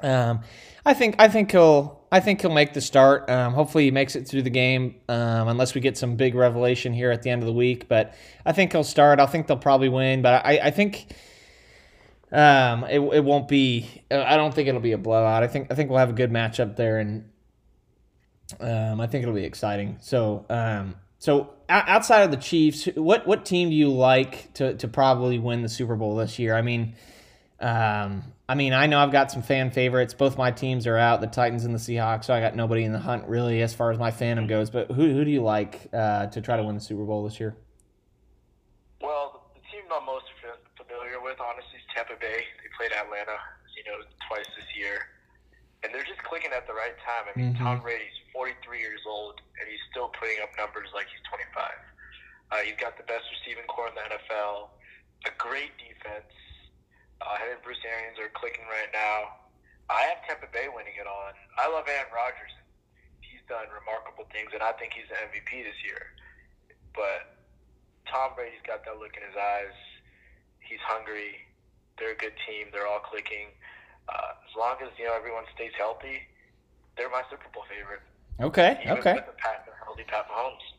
um, 0.00 0.40
I 0.84 0.94
think, 0.94 1.16
I 1.18 1.28
think 1.28 1.52
he'll, 1.52 1.97
I 2.10 2.20
think 2.20 2.40
he'll 2.40 2.52
make 2.52 2.72
the 2.72 2.80
start. 2.80 3.28
Um, 3.28 3.52
hopefully, 3.52 3.84
he 3.84 3.90
makes 3.90 4.16
it 4.16 4.26
through 4.26 4.42
the 4.42 4.50
game, 4.50 4.96
um, 5.08 5.48
unless 5.48 5.74
we 5.74 5.80
get 5.80 5.98
some 5.98 6.16
big 6.16 6.34
revelation 6.34 6.92
here 6.92 7.10
at 7.10 7.22
the 7.22 7.30
end 7.30 7.42
of 7.42 7.46
the 7.46 7.52
week. 7.52 7.88
But 7.88 8.14
I 8.46 8.52
think 8.52 8.72
he'll 8.72 8.84
start. 8.84 9.20
I 9.20 9.26
think 9.26 9.46
they'll 9.46 9.56
probably 9.56 9.88
win. 9.88 10.22
But 10.22 10.46
I, 10.46 10.58
I 10.64 10.70
think 10.70 11.06
um, 12.32 12.84
it, 12.84 13.00
it 13.00 13.24
won't 13.24 13.48
be. 13.48 14.02
I 14.10 14.36
don't 14.36 14.54
think 14.54 14.68
it'll 14.68 14.80
be 14.80 14.92
a 14.92 14.98
blowout. 14.98 15.42
I 15.42 15.48
think 15.48 15.70
I 15.70 15.74
think 15.74 15.90
we'll 15.90 15.98
have 15.98 16.10
a 16.10 16.14
good 16.14 16.30
matchup 16.30 16.76
there, 16.76 16.98
and 16.98 17.28
um, 18.60 19.00
I 19.00 19.06
think 19.06 19.22
it'll 19.22 19.34
be 19.34 19.44
exciting. 19.44 19.98
So 20.00 20.46
um, 20.48 20.94
so 21.18 21.54
outside 21.68 22.22
of 22.22 22.30
the 22.30 22.36
Chiefs, 22.36 22.86
what 22.94 23.26
what 23.26 23.44
team 23.44 23.70
do 23.70 23.74
you 23.74 23.90
like 23.90 24.52
to 24.54 24.74
to 24.74 24.88
probably 24.88 25.38
win 25.38 25.62
the 25.62 25.68
Super 25.68 25.96
Bowl 25.96 26.16
this 26.16 26.38
year? 26.38 26.54
I 26.54 26.62
mean, 26.62 26.94
um, 27.60 28.22
I 28.48 28.54
mean, 28.54 28.72
I 28.72 28.86
know 28.86 28.98
I've 28.98 29.12
got 29.12 29.30
some 29.30 29.42
fan 29.42 29.70
favorites. 29.70 30.14
Both 30.14 30.38
my 30.38 30.50
teams 30.50 30.86
are 30.86 30.96
out, 30.96 31.20
the 31.20 31.26
Titans 31.26 31.64
and 31.64 31.74
the 31.74 31.78
Seahawks. 31.78 32.24
So 32.24 32.34
I 32.34 32.40
got 32.40 32.54
nobody 32.54 32.84
in 32.84 32.92
the 32.92 32.98
hunt 32.98 33.26
really 33.26 33.62
as 33.62 33.74
far 33.74 33.90
as 33.90 33.98
my 33.98 34.10
fandom 34.10 34.48
goes. 34.48 34.70
But 34.70 34.90
who 34.90 35.12
who 35.12 35.24
do 35.24 35.30
you 35.30 35.42
like 35.42 35.88
uh, 35.92 36.26
to 36.28 36.40
try 36.40 36.56
to 36.56 36.62
win 36.62 36.74
the 36.74 36.80
Super 36.80 37.04
Bowl 37.04 37.24
this 37.24 37.40
year? 37.40 37.56
Well, 39.02 39.50
the 39.54 39.60
team 39.68 39.84
I'm 39.90 40.06
most 40.06 40.26
familiar 40.78 41.20
with, 41.20 41.38
honestly, 41.42 41.76
is 41.76 41.86
Tampa 41.94 42.14
Bay. 42.20 42.46
They 42.62 42.70
played 42.78 42.94
Atlanta, 42.94 43.36
you 43.76 43.84
know, 43.90 44.00
twice 44.30 44.46
this 44.54 44.70
year, 44.78 45.12
and 45.82 45.92
they're 45.92 46.06
just 46.06 46.22
clicking 46.22 46.54
at 46.54 46.66
the 46.66 46.74
right 46.74 46.94
time. 47.02 47.26
I 47.26 47.34
mean, 47.36 47.52
mm-hmm. 47.52 47.62
Tom 47.62 47.82
Brady's 47.82 48.14
43 48.32 48.78
years 48.78 49.02
old, 49.04 49.42
and 49.58 49.66
he's 49.66 49.82
still 49.90 50.14
putting 50.14 50.38
up 50.40 50.54
numbers 50.54 50.88
like 50.94 51.10
he's 51.10 51.22
25. 51.26 51.68
Uh, 52.48 52.64
he's 52.64 52.78
got 52.80 52.96
the 52.96 53.04
best 53.04 53.28
receiving 53.34 53.66
corps 53.68 53.92
in 53.92 53.96
the 53.98 54.06
NFL, 54.08 54.72
a 55.28 55.34
great 55.36 55.74
defense. 55.76 56.32
Uh, 57.20 57.34
him 57.42 57.58
and 57.58 57.62
Bruce 57.62 57.82
Arians 57.82 58.18
are 58.22 58.30
clicking 58.34 58.66
right 58.70 58.90
now. 58.94 59.42
I 59.90 60.06
have 60.12 60.22
Tampa 60.28 60.46
Bay 60.52 60.68
winning 60.70 60.94
it 60.94 61.08
on. 61.08 61.32
I 61.56 61.66
love 61.66 61.88
Aaron 61.88 62.12
Rodgers. 62.12 62.52
He's 63.24 63.40
done 63.48 63.66
remarkable 63.72 64.28
things, 64.30 64.52
and 64.52 64.62
I 64.62 64.76
think 64.76 64.92
he's 64.92 65.08
the 65.08 65.18
MVP 65.18 65.64
this 65.64 65.80
year. 65.82 66.14
But 66.92 67.40
Tom 68.06 68.36
Brady's 68.36 68.62
got 68.62 68.84
that 68.84 69.00
look 69.00 69.16
in 69.16 69.24
his 69.24 69.34
eyes. 69.34 69.74
He's 70.60 70.82
hungry. 70.84 71.48
They're 71.96 72.14
a 72.14 72.20
good 72.20 72.36
team. 72.44 72.68
They're 72.70 72.86
all 72.86 73.02
clicking. 73.02 73.50
Uh, 74.06 74.38
as 74.44 74.52
long 74.54 74.76
as 74.84 74.92
you 75.00 75.08
know 75.08 75.16
everyone 75.16 75.48
stays 75.56 75.72
healthy, 75.76 76.22
they're 76.96 77.10
my 77.10 77.24
Super 77.32 77.48
Bowl 77.50 77.64
favorite. 77.66 78.04
Okay. 78.40 78.78
Even 78.84 78.98
okay. 78.98 79.14
Pat, 79.18 79.38
Pat 79.38 79.68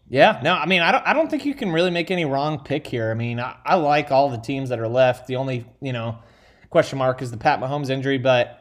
yeah. 0.09 0.39
No. 0.43 0.53
I 0.53 0.65
mean, 0.65 0.81
I 0.81 0.91
don't. 0.91 1.05
I 1.05 1.13
don't 1.13 1.29
think 1.29 1.45
you 1.45 1.53
can 1.53 1.71
really 1.71 1.91
make 1.91 2.09
any 2.09 2.25
wrong 2.25 2.63
pick 2.63 2.87
here. 2.87 3.11
I 3.11 3.13
mean, 3.13 3.39
I, 3.39 3.55
I 3.63 3.75
like 3.75 4.11
all 4.11 4.29
the 4.29 4.37
teams 4.37 4.69
that 4.69 4.79
are 4.79 4.87
left. 4.87 5.27
The 5.27 5.35
only 5.35 5.65
you 5.81 5.93
know 5.93 6.17
question 6.69 6.99
mark 6.99 7.21
is 7.21 7.31
the 7.31 7.37
Pat 7.37 7.59
Mahomes 7.59 7.89
injury, 7.89 8.17
but. 8.17 8.55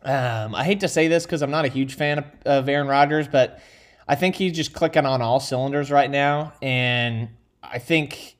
Um, 0.00 0.54
I 0.54 0.62
hate 0.62 0.78
to 0.80 0.88
say 0.88 1.08
this 1.08 1.26
because 1.26 1.42
I'm 1.42 1.50
not 1.50 1.64
a 1.64 1.68
huge 1.68 1.94
fan 1.94 2.18
of, 2.18 2.24
of 2.46 2.68
Aaron 2.68 2.86
Rodgers, 2.86 3.26
but 3.26 3.60
I 4.06 4.14
think 4.14 4.36
he's 4.36 4.52
just 4.52 4.72
clicking 4.72 5.04
on 5.04 5.20
all 5.20 5.40
cylinders 5.40 5.90
right 5.90 6.08
now, 6.08 6.52
and 6.62 7.30
I 7.62 7.80
think 7.80 8.36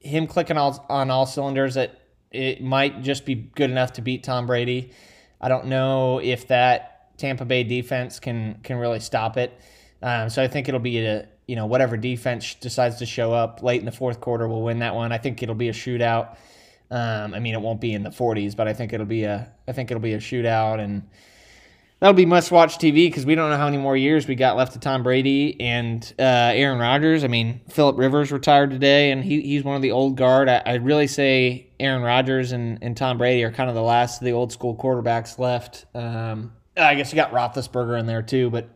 him 0.00 0.26
clicking 0.26 0.56
all, 0.56 0.84
on 0.90 1.10
all 1.10 1.26
cylinders 1.26 1.76
it 1.76 1.96
it 2.30 2.62
might 2.62 3.02
just 3.02 3.26
be 3.26 3.34
good 3.34 3.70
enough 3.70 3.94
to 3.94 4.02
beat 4.02 4.22
Tom 4.22 4.46
Brady. 4.46 4.92
I 5.40 5.48
don't 5.48 5.66
know 5.66 6.20
if 6.20 6.46
that 6.48 7.18
Tampa 7.18 7.44
Bay 7.44 7.64
defense 7.64 8.20
can 8.20 8.60
can 8.62 8.76
really 8.76 9.00
stop 9.00 9.36
it. 9.36 9.58
Um, 10.02 10.30
so 10.30 10.42
I 10.42 10.48
think 10.48 10.68
it'll 10.68 10.80
be 10.80 11.04
a 11.04 11.26
you 11.46 11.56
know 11.56 11.66
whatever 11.66 11.96
defense 11.96 12.54
decides 12.54 12.96
to 12.96 13.06
show 13.06 13.32
up 13.32 13.62
late 13.62 13.80
in 13.80 13.86
the 13.86 13.92
fourth 13.92 14.20
quarter 14.20 14.46
will 14.46 14.62
win 14.62 14.78
that 14.80 14.94
one. 14.94 15.12
I 15.12 15.18
think 15.18 15.42
it'll 15.42 15.54
be 15.54 15.68
a 15.68 15.72
shootout. 15.72 16.36
Um, 16.90 17.34
I 17.34 17.38
mean, 17.38 17.54
it 17.54 17.60
won't 17.60 17.80
be 17.80 17.94
in 17.94 18.02
the 18.02 18.10
40s, 18.10 18.56
but 18.56 18.66
I 18.66 18.72
think 18.72 18.92
it'll 18.92 19.06
be 19.06 19.24
a 19.24 19.52
I 19.68 19.72
think 19.72 19.90
it'll 19.90 20.02
be 20.02 20.14
a 20.14 20.18
shootout, 20.18 20.80
and 20.80 21.08
that'll 22.00 22.14
be 22.14 22.26
must 22.26 22.50
watch 22.50 22.78
TV 22.78 23.06
because 23.06 23.24
we 23.24 23.34
don't 23.34 23.50
know 23.50 23.56
how 23.56 23.66
many 23.66 23.78
more 23.78 23.96
years 23.96 24.26
we 24.26 24.34
got 24.34 24.56
left 24.56 24.72
to 24.72 24.80
Tom 24.80 25.02
Brady 25.02 25.60
and 25.60 26.12
uh, 26.18 26.52
Aaron 26.54 26.78
Rodgers. 26.78 27.22
I 27.22 27.28
mean, 27.28 27.60
Philip 27.68 27.96
Rivers 27.96 28.32
retired 28.32 28.70
today, 28.70 29.12
and 29.12 29.22
he, 29.22 29.40
he's 29.42 29.62
one 29.62 29.76
of 29.76 29.82
the 29.82 29.92
old 29.92 30.16
guard. 30.16 30.48
I, 30.48 30.62
I'd 30.66 30.84
really 30.84 31.06
say 31.06 31.68
Aaron 31.78 32.02
Rodgers 32.02 32.52
and, 32.52 32.78
and 32.82 32.96
Tom 32.96 33.18
Brady 33.18 33.44
are 33.44 33.52
kind 33.52 33.68
of 33.68 33.76
the 33.76 33.82
last 33.82 34.20
of 34.20 34.24
the 34.24 34.32
old 34.32 34.52
school 34.52 34.74
quarterbacks 34.74 35.38
left. 35.38 35.86
Um, 35.94 36.52
I 36.76 36.94
guess 36.94 37.12
you 37.12 37.16
got 37.16 37.32
Roethlisberger 37.32 37.98
in 38.00 38.06
there 38.06 38.22
too, 38.22 38.50
but 38.50 38.68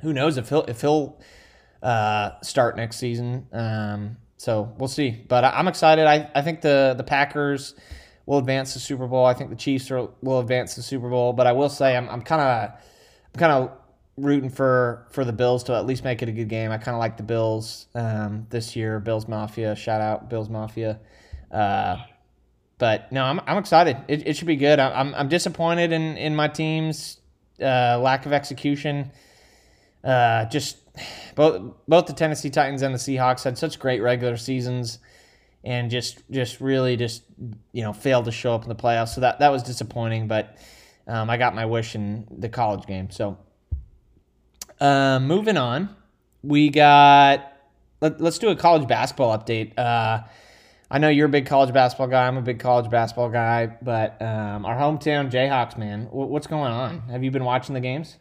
who 0.00 0.12
knows 0.12 0.36
if 0.36 0.48
he'll 0.48 0.64
if 0.64 0.80
he'll 0.80 1.20
uh, 1.82 2.40
start 2.42 2.76
next 2.76 2.96
season. 2.96 3.46
Um, 3.52 4.16
so 4.44 4.74
we'll 4.76 4.88
see. 4.88 5.10
But 5.10 5.42
I, 5.42 5.58
am 5.58 5.68
excited. 5.68 6.04
I, 6.04 6.30
I 6.34 6.42
think 6.42 6.60
the 6.60 6.94
the 6.94 7.02
Packers 7.02 7.74
will 8.26 8.36
advance 8.36 8.74
the 8.74 8.80
Super 8.80 9.06
Bowl. 9.06 9.24
I 9.24 9.32
think 9.32 9.48
the 9.48 9.56
Chiefs 9.56 9.90
are, 9.90 10.08
will 10.20 10.38
advance 10.38 10.74
the 10.74 10.82
Super 10.82 11.08
Bowl. 11.08 11.32
But 11.32 11.46
I 11.46 11.52
will 11.52 11.70
say 11.70 11.96
I'm 11.96 12.10
I'm 12.10 12.20
kind 12.20 12.42
of 12.42 12.70
I'm 12.72 13.38
kind 13.38 13.52
of 13.52 13.70
rooting 14.18 14.50
for 14.50 15.06
for 15.12 15.24
the 15.24 15.32
Bills 15.32 15.64
to 15.64 15.74
at 15.74 15.86
least 15.86 16.04
make 16.04 16.20
it 16.20 16.28
a 16.28 16.32
good 16.32 16.50
game. 16.50 16.70
I 16.72 16.76
kind 16.76 16.94
of 16.94 16.98
like 16.98 17.16
the 17.16 17.22
Bills 17.22 17.86
um, 17.94 18.46
this 18.50 18.76
year. 18.76 19.00
Bills 19.00 19.26
Mafia. 19.26 19.74
Shout 19.76 20.02
out 20.02 20.28
Bills 20.28 20.50
Mafia. 20.50 21.00
Uh, 21.50 21.96
but 22.76 23.10
no, 23.12 23.24
I'm, 23.24 23.40
I'm 23.46 23.56
excited. 23.56 23.96
It, 24.08 24.26
it 24.26 24.36
should 24.36 24.48
be 24.48 24.56
good. 24.56 24.78
I'm, 24.78 25.14
I'm 25.14 25.28
disappointed 25.28 25.92
in, 25.92 26.18
in 26.18 26.34
my 26.34 26.48
team's 26.48 27.18
uh, 27.62 27.98
lack 27.98 28.26
of 28.26 28.32
execution. 28.32 29.12
Uh, 30.02 30.44
just 30.46 30.76
both 31.34 31.74
both 31.88 32.06
the 32.06 32.12
Tennessee 32.12 32.50
Titans 32.50 32.82
and 32.82 32.94
the 32.94 32.98
Seahawks 32.98 33.44
had 33.44 33.58
such 33.58 33.78
great 33.78 34.00
regular 34.00 34.36
seasons, 34.36 34.98
and 35.64 35.90
just 35.90 36.22
just 36.30 36.60
really 36.60 36.96
just 36.96 37.22
you 37.72 37.82
know 37.82 37.92
failed 37.92 38.26
to 38.26 38.32
show 38.32 38.54
up 38.54 38.62
in 38.62 38.68
the 38.68 38.74
playoffs. 38.74 39.14
So 39.14 39.20
that 39.20 39.40
that 39.40 39.50
was 39.50 39.62
disappointing. 39.62 40.28
But 40.28 40.56
um, 41.06 41.30
I 41.30 41.36
got 41.36 41.54
my 41.54 41.66
wish 41.66 41.94
in 41.94 42.26
the 42.30 42.48
college 42.48 42.86
game. 42.86 43.10
So 43.10 43.38
uh, 44.80 45.18
moving 45.20 45.56
on, 45.56 45.94
we 46.42 46.70
got 46.70 47.52
let, 48.00 48.20
us 48.20 48.38
do 48.38 48.48
a 48.48 48.56
college 48.56 48.86
basketball 48.86 49.36
update. 49.36 49.78
Uh, 49.78 50.22
I 50.90 50.98
know 50.98 51.08
you're 51.08 51.26
a 51.26 51.30
big 51.30 51.46
college 51.46 51.72
basketball 51.72 52.08
guy. 52.08 52.26
I'm 52.26 52.36
a 52.36 52.42
big 52.42 52.60
college 52.60 52.90
basketball 52.90 53.30
guy, 53.30 53.76
but 53.82 54.20
um, 54.22 54.64
our 54.64 54.76
hometown 54.76 55.30
Jayhawks, 55.30 55.76
man, 55.76 56.08
what's 56.10 56.46
going 56.46 56.70
on? 56.70 57.00
Have 57.08 57.24
you 57.24 57.30
been 57.30 57.44
watching 57.44 57.74
the 57.74 57.80
games? 57.80 58.18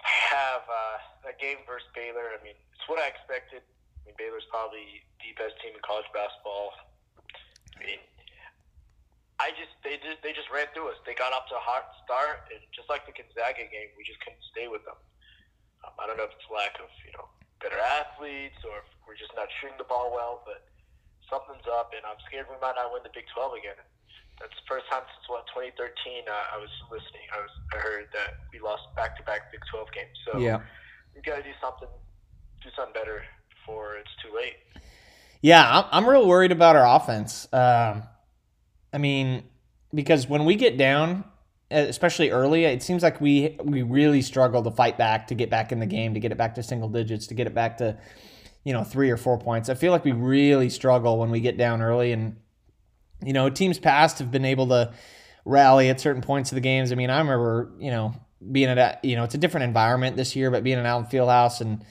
I 0.00 0.34
have. 0.34 0.62
Uh, 0.62 0.98
that 1.24 1.38
game 1.38 1.58
versus 1.66 1.75
Baylor, 1.96 2.36
I 2.36 2.38
mean, 2.44 2.54
it's 2.76 2.84
what 2.86 3.00
I 3.00 3.08
expected. 3.08 3.64
I 3.64 4.00
mean, 4.04 4.14
Baylor's 4.20 4.44
probably 4.52 5.02
the 5.24 5.32
best 5.40 5.56
team 5.64 5.72
in 5.72 5.80
college 5.80 6.06
basketball. 6.12 6.76
I 7.72 7.80
mean, 7.80 8.00
I 9.40 9.56
just 9.56 9.72
they 9.80 9.96
just 10.04 10.20
they 10.20 10.36
just 10.36 10.52
ran 10.52 10.68
through 10.76 10.92
us. 10.92 11.00
They 11.08 11.16
got 11.16 11.32
up 11.32 11.48
to 11.48 11.56
a 11.56 11.64
hot 11.64 11.88
start, 12.04 12.52
and 12.52 12.60
just 12.76 12.92
like 12.92 13.08
the 13.08 13.16
Gonzaga 13.16 13.64
game, 13.68 13.90
we 13.96 14.04
just 14.04 14.20
couldn't 14.20 14.44
stay 14.52 14.68
with 14.68 14.84
them. 14.84 14.96
Um, 15.84 15.96
I 15.96 16.04
don't 16.04 16.20
know 16.20 16.28
if 16.28 16.36
it's 16.36 16.48
lack 16.52 16.76
of 16.78 16.92
you 17.08 17.16
know 17.16 17.26
better 17.60 17.80
athletes 17.80 18.60
or 18.64 18.84
if 18.84 18.88
we're 19.08 19.16
just 19.16 19.32
not 19.32 19.48
shooting 19.58 19.80
the 19.80 19.88
ball 19.88 20.12
well, 20.12 20.44
but 20.44 20.68
something's 21.32 21.66
up, 21.68 21.96
and 21.96 22.04
I'm 22.04 22.20
scared 22.28 22.48
we 22.52 22.60
might 22.60 22.76
not 22.76 22.92
win 22.92 23.04
the 23.04 23.12
Big 23.12 23.28
12 23.32 23.60
again. 23.60 23.80
That's 24.40 24.52
the 24.52 24.68
first 24.68 24.84
time 24.92 25.04
since 25.16 25.24
what 25.32 25.48
2013 25.56 26.28
uh, 26.28 26.52
I 26.52 26.60
was 26.60 26.72
listening. 26.92 27.24
I 27.32 27.40
was 27.40 27.52
I 27.72 27.80
heard 27.80 28.08
that 28.12 28.44
we 28.52 28.60
lost 28.60 28.84
back 28.96 29.16
to 29.20 29.24
back 29.24 29.48
Big 29.52 29.64
12 29.68 29.88
games. 29.92 30.16
So 30.28 30.40
yeah 30.40 30.64
you 31.16 31.22
got 31.22 31.36
to 31.36 31.42
do 31.42 31.50
something, 31.60 31.88
do 32.62 32.68
something 32.76 32.92
better 32.92 33.24
before 33.50 33.96
it's 33.96 34.10
too 34.22 34.34
late. 34.36 34.54
Yeah, 35.40 35.64
I'm, 35.68 35.84
I'm 35.90 36.08
real 36.08 36.26
worried 36.26 36.52
about 36.52 36.76
our 36.76 36.96
offense. 36.96 37.48
Um, 37.52 38.02
I 38.92 38.98
mean, 38.98 39.44
because 39.94 40.28
when 40.28 40.44
we 40.44 40.54
get 40.54 40.76
down, 40.76 41.24
especially 41.70 42.30
early, 42.30 42.64
it 42.64 42.82
seems 42.82 43.02
like 43.02 43.20
we 43.20 43.56
we 43.62 43.82
really 43.82 44.22
struggle 44.22 44.62
to 44.62 44.70
fight 44.70 44.98
back, 44.98 45.28
to 45.28 45.34
get 45.34 45.50
back 45.50 45.72
in 45.72 45.80
the 45.80 45.86
game, 45.86 46.14
to 46.14 46.20
get 46.20 46.32
it 46.32 46.38
back 46.38 46.54
to 46.56 46.62
single 46.62 46.88
digits, 46.88 47.26
to 47.28 47.34
get 47.34 47.46
it 47.46 47.54
back 47.54 47.78
to 47.78 47.98
you 48.64 48.72
know 48.72 48.84
three 48.84 49.10
or 49.10 49.16
four 49.16 49.38
points. 49.38 49.68
I 49.68 49.74
feel 49.74 49.92
like 49.92 50.04
we 50.04 50.12
really 50.12 50.68
struggle 50.68 51.18
when 51.18 51.30
we 51.30 51.40
get 51.40 51.56
down 51.56 51.82
early, 51.82 52.12
and 52.12 52.36
you 53.24 53.32
know 53.32 53.50
teams 53.50 53.78
past 53.78 54.18
have 54.18 54.30
been 54.30 54.44
able 54.44 54.68
to 54.68 54.92
rally 55.44 55.88
at 55.88 56.00
certain 56.00 56.22
points 56.22 56.50
of 56.52 56.56
the 56.56 56.60
games. 56.60 56.92
I 56.92 56.94
mean, 56.94 57.10
I 57.10 57.18
remember 57.18 57.72
you 57.78 57.90
know 57.90 58.14
being 58.52 58.68
at 58.68 59.04
you 59.04 59.16
know 59.16 59.24
it's 59.24 59.34
a 59.34 59.38
different 59.38 59.64
environment 59.64 60.16
this 60.16 60.36
year, 60.36 60.50
but 60.50 60.64
being 60.64 60.78
at 60.78 60.86
Allen 60.86 61.06
Fieldhouse 61.06 61.60
and 61.60 61.84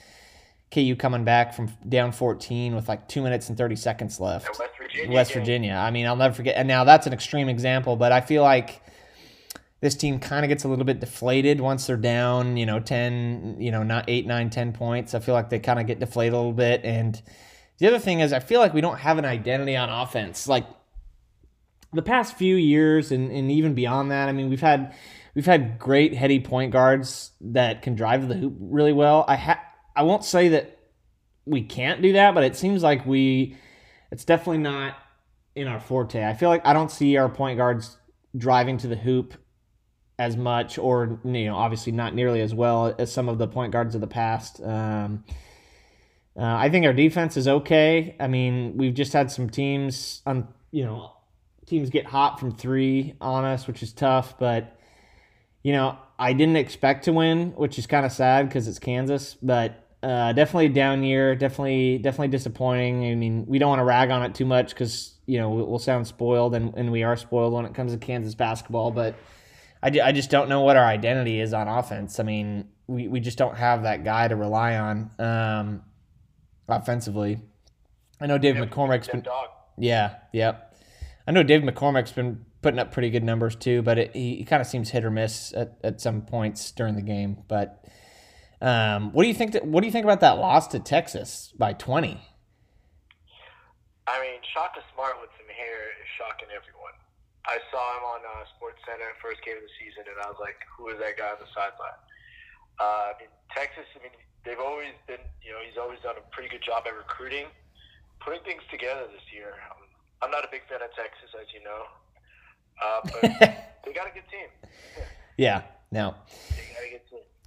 KU 0.72 0.96
coming 0.96 1.24
back 1.24 1.54
from 1.54 1.70
down 1.88 2.12
14 2.12 2.74
with 2.74 2.88
like 2.88 3.08
two 3.08 3.22
minutes 3.22 3.48
and 3.48 3.56
30 3.56 3.76
seconds 3.76 4.20
left. 4.20 4.48
West 4.58 4.72
Virginia. 4.78 5.14
West. 5.14 5.32
Virginia. 5.32 5.74
I 5.74 5.90
mean, 5.90 6.06
I'll 6.06 6.16
never 6.16 6.34
forget. 6.34 6.56
And 6.56 6.66
now 6.66 6.84
that's 6.84 7.06
an 7.06 7.12
extreme 7.12 7.48
example, 7.48 7.96
but 7.96 8.12
I 8.12 8.20
feel 8.20 8.42
like 8.42 8.82
this 9.80 9.94
team 9.94 10.18
kind 10.18 10.44
of 10.44 10.48
gets 10.48 10.64
a 10.64 10.68
little 10.68 10.84
bit 10.84 11.00
deflated 11.00 11.60
once 11.60 11.86
they're 11.86 11.96
down, 11.96 12.56
you 12.56 12.66
know, 12.66 12.80
10, 12.80 13.56
you 13.60 13.70
know, 13.70 13.82
not 13.82 14.06
8, 14.08 14.26
9, 14.26 14.50
10 14.50 14.72
points. 14.72 15.14
I 15.14 15.20
feel 15.20 15.34
like 15.34 15.50
they 15.50 15.58
kind 15.58 15.78
of 15.78 15.86
get 15.86 16.00
deflated 16.00 16.32
a 16.32 16.36
little 16.36 16.52
bit. 16.52 16.80
And 16.82 17.20
the 17.78 17.86
other 17.86 17.98
thing 17.98 18.20
is, 18.20 18.32
I 18.32 18.40
feel 18.40 18.58
like 18.58 18.74
we 18.74 18.80
don't 18.80 18.98
have 18.98 19.18
an 19.18 19.24
identity 19.24 19.76
on 19.76 19.88
offense. 19.88 20.48
Like 20.48 20.66
the 21.92 22.02
past 22.02 22.36
few 22.36 22.56
years 22.56 23.12
and, 23.12 23.30
and 23.30 23.50
even 23.50 23.74
beyond 23.74 24.10
that, 24.10 24.28
I 24.28 24.32
mean, 24.32 24.48
we've 24.48 24.60
had 24.60 24.94
we've 25.36 25.46
had 25.46 25.78
great 25.78 26.14
heady 26.14 26.40
point 26.40 26.72
guards 26.72 27.30
that 27.40 27.82
can 27.82 27.94
drive 27.94 28.26
the 28.26 28.34
hoop 28.34 28.54
really 28.58 28.94
well. 28.94 29.24
I 29.28 29.36
ha- 29.36 29.62
I 29.94 30.02
won't 30.02 30.24
say 30.24 30.48
that 30.48 30.78
we 31.44 31.62
can't 31.62 32.02
do 32.02 32.14
that, 32.14 32.34
but 32.34 32.42
it 32.42 32.56
seems 32.56 32.82
like 32.82 33.06
we 33.06 33.56
it's 34.10 34.24
definitely 34.24 34.58
not 34.58 34.96
in 35.54 35.68
our 35.68 35.78
forte. 35.78 36.24
I 36.24 36.34
feel 36.34 36.48
like 36.48 36.66
I 36.66 36.72
don't 36.72 36.90
see 36.90 37.16
our 37.18 37.28
point 37.28 37.58
guards 37.58 37.98
driving 38.36 38.78
to 38.78 38.88
the 38.88 38.96
hoop 38.96 39.34
as 40.18 40.36
much, 40.36 40.78
or 40.78 41.20
you 41.22 41.44
know, 41.44 41.54
obviously 41.54 41.92
not 41.92 42.14
nearly 42.14 42.40
as 42.40 42.54
well 42.54 42.94
as 42.98 43.12
some 43.12 43.28
of 43.28 43.36
the 43.36 43.46
point 43.46 43.72
guards 43.72 43.94
of 43.94 44.00
the 44.00 44.06
past. 44.06 44.62
Um, 44.62 45.24
uh, 46.38 46.44
I 46.44 46.70
think 46.70 46.86
our 46.86 46.94
defense 46.94 47.36
is 47.36 47.46
okay. 47.46 48.16
I 48.18 48.26
mean, 48.26 48.76
we've 48.76 48.94
just 48.94 49.12
had 49.12 49.30
some 49.30 49.50
teams 49.50 50.22
on, 50.26 50.48
you 50.70 50.84
know, 50.84 51.12
teams 51.66 51.90
get 51.90 52.06
hot 52.06 52.40
from 52.40 52.52
three 52.52 53.14
on 53.20 53.44
us, 53.44 53.66
which 53.66 53.82
is 53.82 53.92
tough. 53.92 54.38
But 54.38 54.75
you 55.66 55.72
know, 55.72 55.98
I 56.16 56.32
didn't 56.32 56.58
expect 56.58 57.06
to 57.06 57.12
win, 57.12 57.50
which 57.56 57.76
is 57.76 57.88
kind 57.88 58.06
of 58.06 58.12
sad 58.12 58.48
because 58.48 58.68
it's 58.68 58.78
Kansas, 58.78 59.36
but 59.42 59.84
uh, 60.00 60.32
definitely 60.32 60.66
a 60.66 60.68
down 60.68 61.02
year. 61.02 61.34
Definitely, 61.34 61.98
definitely 61.98 62.28
disappointing. 62.28 63.04
I 63.04 63.16
mean, 63.16 63.46
we 63.48 63.58
don't 63.58 63.70
want 63.70 63.80
to 63.80 63.84
rag 63.84 64.12
on 64.12 64.22
it 64.22 64.32
too 64.32 64.44
much 64.44 64.68
because 64.68 65.16
you 65.26 65.38
know 65.40 65.50
we'll 65.50 65.80
sound 65.80 66.06
spoiled, 66.06 66.54
and, 66.54 66.72
and 66.76 66.92
we 66.92 67.02
are 67.02 67.16
spoiled 67.16 67.52
when 67.52 67.64
it 67.64 67.74
comes 67.74 67.90
to 67.90 67.98
Kansas 67.98 68.36
basketball. 68.36 68.92
But 68.92 69.16
I, 69.82 69.88
I 70.04 70.12
just 70.12 70.30
don't 70.30 70.48
know 70.48 70.60
what 70.60 70.76
our 70.76 70.84
identity 70.84 71.40
is 71.40 71.52
on 71.52 71.66
offense. 71.66 72.20
I 72.20 72.22
mean, 72.22 72.68
we, 72.86 73.08
we 73.08 73.18
just 73.18 73.36
don't 73.36 73.56
have 73.56 73.82
that 73.82 74.04
guy 74.04 74.28
to 74.28 74.36
rely 74.36 74.76
on 74.76 75.10
um, 75.18 75.82
offensively. 76.68 77.40
I 78.20 78.28
know 78.28 78.38
David 78.38 78.70
McCormick's 78.70 79.08
been. 79.08 79.22
Dog. 79.22 79.48
Yeah, 79.76 80.14
yep. 80.32 80.76
I 81.26 81.32
know 81.32 81.42
Dave 81.42 81.62
McCormick's 81.62 82.12
been 82.12 82.44
putting 82.66 82.82
up 82.82 82.90
pretty 82.90 83.14
good 83.14 83.22
numbers 83.22 83.54
too, 83.54 83.78
but 83.78 83.94
it, 83.94 84.10
he, 84.10 84.42
he 84.42 84.44
kind 84.44 84.58
of 84.58 84.66
seems 84.66 84.90
hit 84.90 85.06
or 85.06 85.10
miss 85.14 85.54
at, 85.54 85.78
at 85.86 86.00
some 86.02 86.18
points 86.26 86.74
during 86.74 86.98
the 86.98 87.06
game. 87.14 87.38
But 87.46 87.78
um, 88.58 89.14
what 89.14 89.22
do 89.22 89.30
you 89.30 89.38
think? 89.38 89.54
That, 89.54 89.62
what 89.62 89.82
do 89.82 89.86
you 89.86 89.94
think 89.94 90.02
about 90.02 90.18
that 90.26 90.42
loss 90.42 90.66
to 90.74 90.82
Texas 90.82 91.54
by 91.54 91.78
twenty? 91.78 92.18
I 94.10 94.18
mean, 94.18 94.42
Shaka 94.50 94.82
Smart 94.90 95.14
with 95.22 95.30
some 95.38 95.46
hair 95.46 95.94
is 95.94 96.10
shocking 96.18 96.50
everyone. 96.50 96.90
I 97.46 97.62
saw 97.70 97.84
him 98.02 98.04
on 98.18 98.20
uh, 98.26 98.42
Sports 98.58 98.82
Center 98.82 99.14
first 99.22 99.46
game 99.46 99.62
of 99.62 99.62
the 99.62 99.74
season, 99.78 100.10
and 100.10 100.18
I 100.18 100.26
was 100.26 100.42
like, 100.42 100.58
"Who 100.74 100.90
is 100.90 100.98
that 100.98 101.14
guy 101.14 101.30
on 101.30 101.38
the 101.38 101.46
sideline?" 101.54 102.02
Uh, 102.82 103.14
I 103.14 103.22
mean, 103.22 103.30
Texas. 103.54 103.86
I 103.94 104.02
mean, 104.02 104.16
they've 104.42 104.58
always 104.58 104.98
been. 105.06 105.22
You 105.38 105.54
know, 105.54 105.62
he's 105.62 105.78
always 105.78 106.02
done 106.02 106.18
a 106.18 106.26
pretty 106.34 106.50
good 106.50 106.66
job 106.66 106.82
at 106.90 106.98
recruiting, 106.98 107.46
putting 108.18 108.42
things 108.42 108.66
together 108.74 109.06
this 109.06 109.22
year. 109.30 109.54
Um, 109.70 109.86
I'm 110.18 110.34
not 110.34 110.42
a 110.42 110.50
big 110.50 110.66
fan 110.66 110.82
of 110.82 110.90
Texas, 110.98 111.30
as 111.38 111.46
you 111.54 111.62
know. 111.62 111.86
Uh, 112.82 113.00
but 113.04 113.20
they 113.40 113.92
got 113.94 114.08
a 114.08 114.12
good 114.14 114.28
team. 114.30 114.48
yeah. 115.36 115.62
Now. 115.90 116.16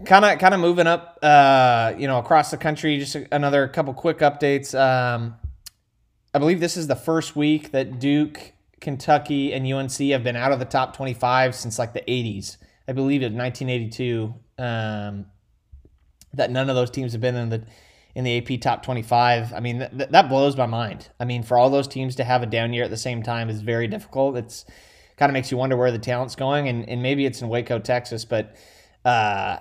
Kind 0.05 0.23
of, 0.23 0.39
kind 0.39 0.53
of 0.53 0.61
moving 0.61 0.87
up, 0.87 1.19
uh, 1.21 1.93
you 1.97 2.07
know, 2.07 2.19
across 2.19 2.51
the 2.51 2.57
country. 2.57 2.97
Just 2.99 3.17
another 3.33 3.67
couple 3.67 3.93
quick 3.93 4.19
updates. 4.19 4.73
Um, 4.73 5.35
I 6.33 6.39
believe 6.39 6.61
this 6.61 6.77
is 6.77 6.87
the 6.87 6.95
first 6.95 7.35
week 7.35 7.71
that 7.71 7.99
Duke, 7.99 8.53
Kentucky, 8.79 9.51
and 9.51 9.69
UNC 9.71 9.97
have 10.11 10.23
been 10.23 10.37
out 10.37 10.53
of 10.53 10.59
the 10.59 10.65
top 10.65 10.95
25 10.95 11.53
since 11.53 11.77
like 11.77 11.93
the 11.93 12.01
80s. 12.01 12.57
I 12.87 12.93
believe 12.93 13.21
in 13.23 13.37
1982 13.37 14.33
um, 14.57 15.25
that 16.33 16.49
none 16.49 16.69
of 16.69 16.75
those 16.75 16.89
teams 16.89 17.11
have 17.11 17.21
been 17.21 17.35
in 17.35 17.49
the 17.49 17.63
in 18.15 18.23
the 18.23 18.37
AP 18.37 18.59
top 18.61 18.83
25. 18.83 19.53
I 19.53 19.59
mean, 19.59 19.79
th- 19.79 20.09
that 20.09 20.29
blows 20.29 20.57
my 20.57 20.65
mind. 20.65 21.09
I 21.19 21.25
mean, 21.25 21.43
for 21.43 21.57
all 21.57 21.69
those 21.69 21.87
teams 21.87 22.15
to 22.15 22.23
have 22.23 22.41
a 22.41 22.45
down 22.45 22.73
year 22.73 22.83
at 22.83 22.89
the 22.89 22.97
same 22.97 23.21
time 23.21 23.49
is 23.49 23.61
very 23.61 23.87
difficult. 23.87 24.35
It's 24.37 24.65
kind 25.19 25.29
of 25.29 25.33
makes 25.33 25.51
you 25.51 25.57
wonder 25.57 25.75
where 25.75 25.91
the 25.91 25.99
talent's 25.99 26.35
going, 26.35 26.69
and, 26.69 26.87
and 26.87 27.03
maybe 27.03 27.25
it's 27.25 27.41
in 27.41 27.49
Waco, 27.49 27.77
Texas, 27.77 28.23
but 28.23 28.55
uh, 29.03 29.57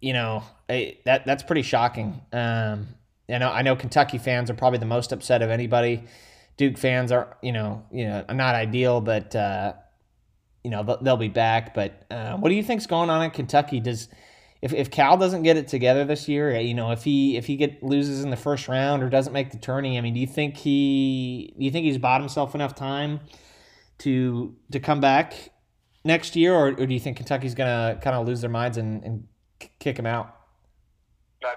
you 0.00 0.14
know 0.14 0.42
I, 0.68 0.96
that 1.04 1.26
that's 1.26 1.42
pretty 1.42 1.62
shocking. 1.62 2.22
Um, 2.32 2.88
I 3.28 3.38
know 3.38 3.50
I 3.50 3.60
know 3.62 3.76
Kentucky 3.76 4.16
fans 4.16 4.50
are 4.50 4.54
probably 4.54 4.78
the 4.78 4.86
most 4.86 5.12
upset 5.12 5.42
of 5.42 5.50
anybody. 5.50 6.04
Duke 6.56 6.78
fans 6.78 7.12
are 7.12 7.36
you 7.42 7.52
know 7.52 7.84
you 7.92 8.06
know 8.06 8.24
not 8.32 8.54
ideal, 8.54 9.02
but 9.02 9.36
uh, 9.36 9.74
you 10.62 10.70
know 10.70 10.98
they'll 11.02 11.18
be 11.18 11.28
back. 11.28 11.74
But 11.74 12.06
uh, 12.10 12.36
what 12.38 12.48
do 12.48 12.54
you 12.54 12.62
think's 12.62 12.86
going 12.86 13.10
on 13.10 13.22
in 13.22 13.30
Kentucky? 13.32 13.80
Does 13.80 14.08
if, 14.62 14.72
if 14.72 14.90
Cal 14.90 15.18
doesn't 15.18 15.42
get 15.42 15.58
it 15.58 15.68
together 15.68 16.06
this 16.06 16.26
year, 16.26 16.58
you 16.58 16.72
know, 16.72 16.90
if 16.90 17.04
he 17.04 17.36
if 17.36 17.44
he 17.44 17.56
get 17.56 17.82
loses 17.82 18.24
in 18.24 18.30
the 18.30 18.36
first 18.36 18.66
round 18.66 19.02
or 19.02 19.10
doesn't 19.10 19.34
make 19.34 19.50
the 19.50 19.58
tourney, 19.58 19.98
I 19.98 20.00
mean, 20.00 20.14
do 20.14 20.20
you 20.20 20.26
think 20.26 20.56
he 20.56 21.52
do 21.58 21.66
you 21.66 21.70
think 21.70 21.84
he's 21.84 21.98
bought 21.98 22.22
himself 22.22 22.54
enough 22.54 22.74
time 22.74 23.20
to 23.98 24.54
to 24.72 24.80
come 24.80 25.00
back 25.00 25.52
next 26.04 26.36
year, 26.36 26.54
or, 26.54 26.68
or 26.68 26.86
do 26.86 26.94
you 26.94 27.00
think 27.00 27.16
Kentucky's 27.16 27.54
gonna 27.54 27.98
kind 28.02 28.16
of 28.16 28.26
lose 28.26 28.40
their 28.40 28.50
minds 28.50 28.76
and, 28.76 29.02
and 29.04 29.28
kick 29.78 29.98
him 29.98 30.06
out? 30.06 30.34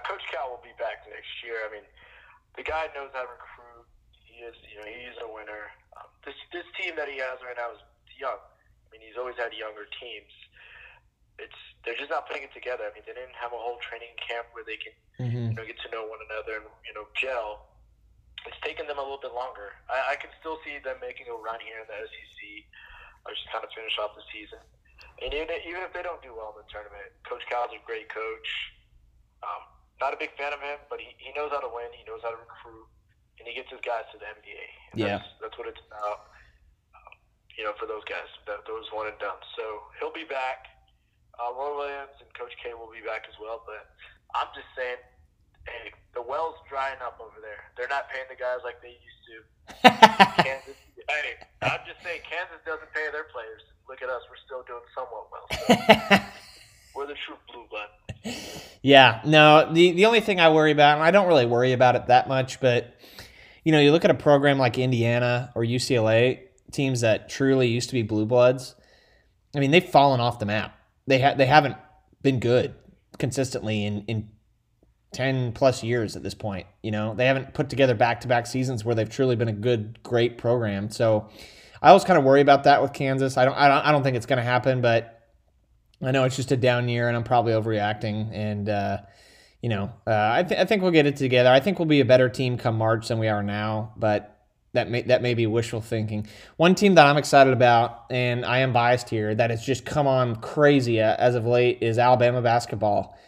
Coach 0.04 0.20
Cal 0.30 0.52
will 0.52 0.62
be 0.62 0.76
back 0.78 1.04
next 1.08 1.32
year. 1.44 1.64
I 1.64 1.72
mean, 1.72 1.84
the 2.56 2.62
guy 2.62 2.92
knows 2.92 3.08
how 3.12 3.24
to 3.24 3.32
recruit. 3.32 3.88
He 4.24 4.44
is, 4.44 4.56
you 4.68 4.76
know, 4.80 4.84
he's 4.84 5.16
a 5.24 5.28
winner. 5.28 5.72
Um, 5.96 6.08
this 6.24 6.36
this 6.52 6.68
team 6.76 6.96
that 6.96 7.08
he 7.08 7.18
has 7.18 7.40
right 7.40 7.56
now 7.56 7.72
is 7.72 7.80
young. 8.20 8.36
I 8.36 8.86
mean, 8.92 9.00
he's 9.00 9.16
always 9.16 9.36
had 9.36 9.52
younger 9.56 9.88
teams 10.00 10.32
it's 11.38 11.60
they're 11.86 11.96
just 11.96 12.10
not 12.10 12.26
putting 12.26 12.42
it 12.42 12.52
together. 12.52 12.84
I 12.84 12.92
mean, 12.92 13.06
they 13.06 13.14
didn't 13.14 13.38
have 13.38 13.54
a 13.54 13.60
whole 13.60 13.78
training 13.80 14.12
camp 14.18 14.50
where 14.52 14.66
they 14.66 14.76
can 14.76 14.94
mm-hmm. 15.22 15.54
you 15.54 15.56
know 15.56 15.64
get 15.64 15.78
to 15.86 15.90
know 15.94 16.04
one 16.04 16.20
another 16.26 16.60
and 16.60 16.68
you 16.84 16.92
know 16.92 17.06
gel. 17.14 17.70
It's 18.48 18.56
taken 18.64 18.88
them 18.88 18.96
a 18.96 19.04
little 19.04 19.20
bit 19.20 19.36
longer. 19.36 19.76
I, 19.92 20.12
I 20.12 20.16
can 20.16 20.32
still 20.40 20.56
see 20.64 20.80
them 20.80 20.96
making 21.04 21.28
a 21.28 21.36
run 21.36 21.60
here 21.60 21.84
in 21.84 21.86
the 21.86 21.98
SEC, 22.00 22.40
or 23.28 23.36
just 23.36 23.44
kind 23.52 23.60
of 23.60 23.70
finish 23.76 23.92
off 24.00 24.16
the 24.16 24.24
season. 24.32 24.64
And 25.20 25.30
even, 25.36 25.60
even 25.68 25.84
if 25.84 25.92
they 25.92 26.00
don't 26.00 26.22
do 26.24 26.32
well 26.32 26.56
in 26.56 26.64
the 26.64 26.68
tournament, 26.72 27.12
Coach 27.28 27.44
Cal's 27.52 27.74
a 27.76 27.80
great 27.84 28.08
coach. 28.08 28.48
Um, 29.44 29.62
not 30.00 30.14
a 30.14 30.18
big 30.18 30.32
fan 30.38 30.54
of 30.54 30.62
him, 30.62 30.80
but 30.88 31.02
he, 31.02 31.12
he 31.18 31.34
knows 31.34 31.50
how 31.50 31.60
to 31.60 31.70
win. 31.70 31.90
He 31.92 32.06
knows 32.06 32.22
how 32.22 32.32
to 32.32 32.40
recruit, 32.40 32.86
and 33.38 33.44
he 33.44 33.52
gets 33.52 33.68
his 33.68 33.82
guys 33.82 34.06
to 34.14 34.18
the 34.18 34.26
NBA. 34.30 34.64
And 34.94 34.96
yeah, 34.96 35.20
that's, 35.20 35.30
that's 35.42 35.56
what 35.58 35.66
it's 35.66 35.82
about. 35.84 36.32
Um, 36.94 37.12
you 37.58 37.66
know, 37.66 37.74
for 37.76 37.90
those 37.90 38.06
guys, 38.06 38.30
that, 38.46 38.62
those 38.64 38.86
one 38.94 39.10
and 39.10 39.18
done. 39.18 39.42
So 39.58 39.90
he'll 39.98 40.14
be 40.14 40.26
back. 40.26 40.70
Uh, 41.38 41.54
Roy 41.54 41.74
Williams 41.74 42.16
and 42.18 42.30
Coach 42.34 42.54
K 42.62 42.74
will 42.74 42.90
be 42.90 43.02
back 43.02 43.26
as 43.26 43.34
well, 43.38 43.62
but 43.66 43.90
I'm 44.34 44.50
just 44.54 44.66
saying, 44.74 44.98
hey, 45.68 45.92
the 46.14 46.22
well's 46.22 46.56
drying 46.68 46.98
up 47.04 47.20
over 47.20 47.40
there. 47.40 47.70
They're 47.76 47.88
not 47.88 48.08
paying 48.10 48.26
the 48.28 48.36
guys 48.36 48.58
like 48.64 48.80
they 48.82 48.96
used 48.96 49.22
to. 49.28 50.42
Kansas, 50.42 50.74
hey, 51.08 51.38
I'm 51.62 51.80
just 51.86 52.02
saying, 52.02 52.20
Kansas 52.28 52.58
doesn't 52.66 52.92
pay 52.92 53.06
their 53.12 53.24
players. 53.32 53.62
Look 53.88 54.02
at 54.02 54.08
us, 54.08 54.22
we're 54.28 54.42
still 54.44 54.64
doing 54.66 54.84
somewhat 54.94 55.28
well. 55.32 55.46
So 55.50 56.24
we're 56.94 57.06
the 57.06 57.14
true 57.26 57.36
blue 57.52 57.64
blood. 57.70 57.88
Yeah, 58.82 59.20
no, 59.24 59.72
the 59.72 59.92
the 59.92 60.06
only 60.06 60.20
thing 60.20 60.40
I 60.40 60.50
worry 60.50 60.72
about, 60.72 60.96
and 60.96 61.04
I 61.04 61.10
don't 61.10 61.28
really 61.28 61.46
worry 61.46 61.72
about 61.72 61.96
it 61.96 62.06
that 62.08 62.28
much, 62.28 62.60
but 62.60 62.94
you 63.64 63.72
know, 63.72 63.80
you 63.80 63.92
look 63.92 64.04
at 64.04 64.10
a 64.10 64.14
program 64.14 64.58
like 64.58 64.78
Indiana 64.78 65.52
or 65.54 65.62
UCLA, 65.62 66.40
teams 66.72 67.00
that 67.00 67.28
truly 67.28 67.68
used 67.68 67.88
to 67.90 67.94
be 67.94 68.02
blue 68.02 68.26
bloods. 68.26 68.74
I 69.56 69.60
mean, 69.60 69.70
they've 69.70 69.84
fallen 69.84 70.20
off 70.20 70.38
the 70.38 70.46
map 70.46 70.78
they 71.08 71.20
ha- 71.20 71.34
they 71.34 71.46
haven't 71.46 71.76
been 72.22 72.38
good 72.38 72.74
consistently 73.18 73.84
in 73.84 74.04
in 74.06 74.28
10 75.12 75.52
plus 75.52 75.82
years 75.82 76.16
at 76.16 76.22
this 76.22 76.34
point 76.34 76.66
you 76.82 76.90
know 76.90 77.14
they 77.14 77.26
haven't 77.26 77.54
put 77.54 77.70
together 77.70 77.94
back-to-back 77.94 78.46
seasons 78.46 78.84
where 78.84 78.94
they've 78.94 79.08
truly 79.08 79.36
been 79.36 79.48
a 79.48 79.52
good 79.52 80.02
great 80.02 80.36
program 80.36 80.90
so 80.90 81.28
i 81.80 81.88
always 81.88 82.04
kind 82.04 82.18
of 82.18 82.24
worry 82.24 82.40
about 82.40 82.64
that 82.64 82.82
with 82.82 82.92
kansas 82.92 83.36
i 83.36 83.44
don't 83.44 83.56
i 83.56 83.68
don't, 83.68 83.86
I 83.86 83.92
don't 83.92 84.02
think 84.02 84.16
it's 84.16 84.26
going 84.26 84.38
to 84.38 84.42
happen 84.42 84.80
but 84.80 85.28
i 86.02 86.10
know 86.10 86.24
it's 86.24 86.36
just 86.36 86.52
a 86.52 86.56
down 86.56 86.88
year 86.88 87.08
and 87.08 87.16
i'm 87.16 87.24
probably 87.24 87.52
overreacting 87.52 88.30
and 88.32 88.68
uh, 88.68 88.98
you 89.62 89.70
know 89.70 89.92
uh, 90.06 90.30
I, 90.34 90.42
th- 90.42 90.60
I 90.60 90.64
think 90.66 90.82
we'll 90.82 90.90
get 90.90 91.06
it 91.06 91.16
together 91.16 91.50
i 91.50 91.60
think 91.60 91.78
we'll 91.78 91.86
be 91.86 92.00
a 92.00 92.04
better 92.04 92.28
team 92.28 92.58
come 92.58 92.76
march 92.76 93.08
than 93.08 93.18
we 93.18 93.28
are 93.28 93.42
now 93.42 93.94
but 93.96 94.38
that 94.74 94.90
may 94.90 95.02
that 95.02 95.22
may 95.22 95.34
be 95.34 95.46
wishful 95.46 95.80
thinking. 95.80 96.26
One 96.56 96.74
team 96.74 96.94
that 96.96 97.06
I'm 97.06 97.16
excited 97.16 97.52
about, 97.52 98.04
and 98.10 98.44
I 98.44 98.58
am 98.58 98.72
biased 98.72 99.08
here, 99.08 99.34
that 99.34 99.50
has 99.50 99.64
just 99.64 99.84
come 99.84 100.06
on 100.06 100.36
crazy 100.36 101.00
as 101.00 101.34
of 101.34 101.46
late 101.46 101.78
is 101.80 101.98
Alabama 101.98 102.42
basketball. 102.42 103.18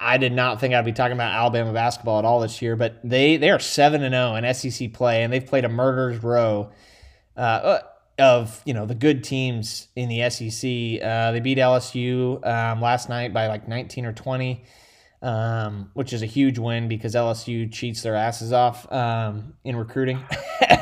I, 0.00 0.18
did 0.18 0.32
not 0.32 0.60
think 0.60 0.74
I'd 0.74 0.84
be 0.84 0.92
talking 0.92 1.14
about 1.14 1.32
Alabama 1.32 1.72
basketball 1.72 2.18
at 2.18 2.24
all 2.24 2.40
this 2.40 2.60
year, 2.60 2.76
but 2.76 3.00
they 3.02 3.38
they 3.38 3.50
are 3.50 3.58
seven 3.58 4.02
and 4.02 4.12
zero 4.12 4.34
in 4.34 4.54
SEC 4.54 4.92
play, 4.92 5.22
and 5.22 5.32
they've 5.32 5.46
played 5.46 5.64
a 5.64 5.68
murderer's 5.68 6.22
row 6.22 6.70
uh, 7.36 7.78
of 8.18 8.60
you 8.66 8.74
know 8.74 8.84
the 8.84 8.94
good 8.94 9.24
teams 9.24 9.88
in 9.96 10.08
the 10.08 10.28
SEC. 10.28 11.02
Uh, 11.02 11.32
they 11.32 11.40
beat 11.40 11.58
LSU 11.58 12.46
um, 12.46 12.80
last 12.80 13.08
night 13.08 13.32
by 13.32 13.46
like 13.46 13.66
19 13.66 14.04
or 14.04 14.12
20 14.12 14.64
um, 15.22 15.90
which 15.94 16.12
is 16.12 16.22
a 16.22 16.26
huge 16.26 16.58
win 16.58 16.88
because 16.88 17.14
LSU 17.14 17.72
cheats 17.72 18.02
their 18.02 18.16
asses 18.16 18.52
off 18.52 18.90
um, 18.92 19.54
in 19.64 19.76
recruiting. 19.76 20.22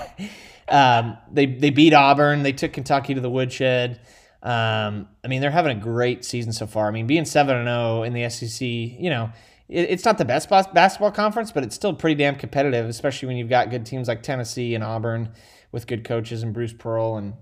um, 0.68 1.18
they 1.30 1.46
they 1.46 1.70
beat 1.70 1.92
Auburn. 1.92 2.42
They 2.42 2.52
took 2.52 2.72
Kentucky 2.72 3.14
to 3.14 3.20
the 3.20 3.30
woodshed. 3.30 4.00
Um, 4.42 5.08
I 5.22 5.28
mean, 5.28 5.40
they're 5.40 5.50
having 5.50 5.76
a 5.76 5.80
great 5.80 6.24
season 6.24 6.52
so 6.52 6.66
far. 6.66 6.88
I 6.88 6.90
mean, 6.90 7.06
being 7.06 7.24
seven 7.24 7.56
and 7.56 7.66
zero 7.66 8.00
oh 8.00 8.02
in 8.02 8.14
the 8.14 8.28
SEC, 8.30 8.66
you 8.66 9.10
know, 9.10 9.30
it, 9.68 9.90
it's 9.90 10.04
not 10.04 10.18
the 10.18 10.24
best 10.24 10.48
basketball 10.48 11.12
conference, 11.12 11.52
but 11.52 11.62
it's 11.62 11.74
still 11.74 11.92
pretty 11.92 12.16
damn 12.16 12.36
competitive, 12.36 12.86
especially 12.86 13.28
when 13.28 13.36
you've 13.36 13.50
got 13.50 13.70
good 13.70 13.84
teams 13.86 14.08
like 14.08 14.22
Tennessee 14.22 14.74
and 14.74 14.82
Auburn 14.82 15.30
with 15.72 15.86
good 15.86 16.04
coaches 16.04 16.42
and 16.42 16.52
Bruce 16.52 16.72
Pearl 16.72 17.16
and 17.16 17.34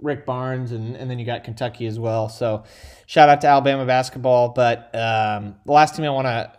Rick 0.00 0.26
Barnes, 0.26 0.72
and, 0.72 0.96
and 0.96 1.10
then 1.10 1.18
you 1.18 1.24
got 1.24 1.44
Kentucky 1.44 1.86
as 1.86 1.98
well. 1.98 2.28
So 2.28 2.64
shout 3.06 3.28
out 3.28 3.40
to 3.40 3.46
Alabama 3.46 3.86
basketball. 3.86 4.50
But 4.50 4.94
um, 4.94 5.56
the 5.64 5.72
last 5.72 5.96
team 5.96 6.04
I 6.04 6.10
want 6.10 6.26
to 6.26 6.52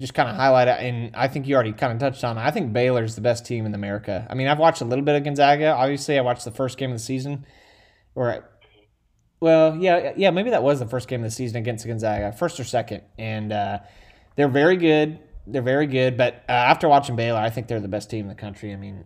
just 0.00 0.14
kind 0.14 0.28
of 0.28 0.34
highlight, 0.34 0.66
and 0.68 1.14
I 1.14 1.28
think 1.28 1.46
you 1.46 1.54
already 1.54 1.72
kind 1.72 1.92
of 1.92 1.98
touched 1.98 2.24
on. 2.24 2.36
I 2.36 2.50
think 2.50 2.72
Baylor's 2.72 3.14
the 3.14 3.20
best 3.20 3.46
team 3.46 3.64
in 3.64 3.74
America. 3.74 4.26
I 4.28 4.34
mean, 4.34 4.48
I've 4.48 4.58
watched 4.58 4.80
a 4.80 4.84
little 4.84 5.04
bit 5.04 5.14
of 5.14 5.22
Gonzaga. 5.22 5.72
Obviously, 5.72 6.18
I 6.18 6.22
watched 6.22 6.44
the 6.44 6.50
first 6.50 6.78
game 6.78 6.90
of 6.90 6.96
the 6.96 7.02
season, 7.02 7.46
or 8.14 8.44
well, 9.44 9.76
yeah, 9.76 10.14
yeah, 10.16 10.30
maybe 10.30 10.48
that 10.50 10.62
was 10.62 10.78
the 10.78 10.86
first 10.86 11.06
game 11.06 11.20
of 11.20 11.24
the 11.24 11.30
season 11.30 11.58
against 11.58 11.86
Gonzaga, 11.86 12.32
first 12.32 12.58
or 12.58 12.64
second, 12.64 13.02
and 13.18 13.52
uh, 13.52 13.80
they're 14.36 14.48
very 14.48 14.78
good. 14.78 15.18
They're 15.46 15.60
very 15.60 15.86
good, 15.86 16.16
but 16.16 16.36
uh, 16.48 16.52
after 16.52 16.88
watching 16.88 17.14
Baylor, 17.14 17.40
I 17.40 17.50
think 17.50 17.68
they're 17.68 17.78
the 17.78 17.86
best 17.86 18.08
team 18.08 18.20
in 18.20 18.28
the 18.28 18.34
country. 18.34 18.72
I 18.72 18.76
mean, 18.76 19.04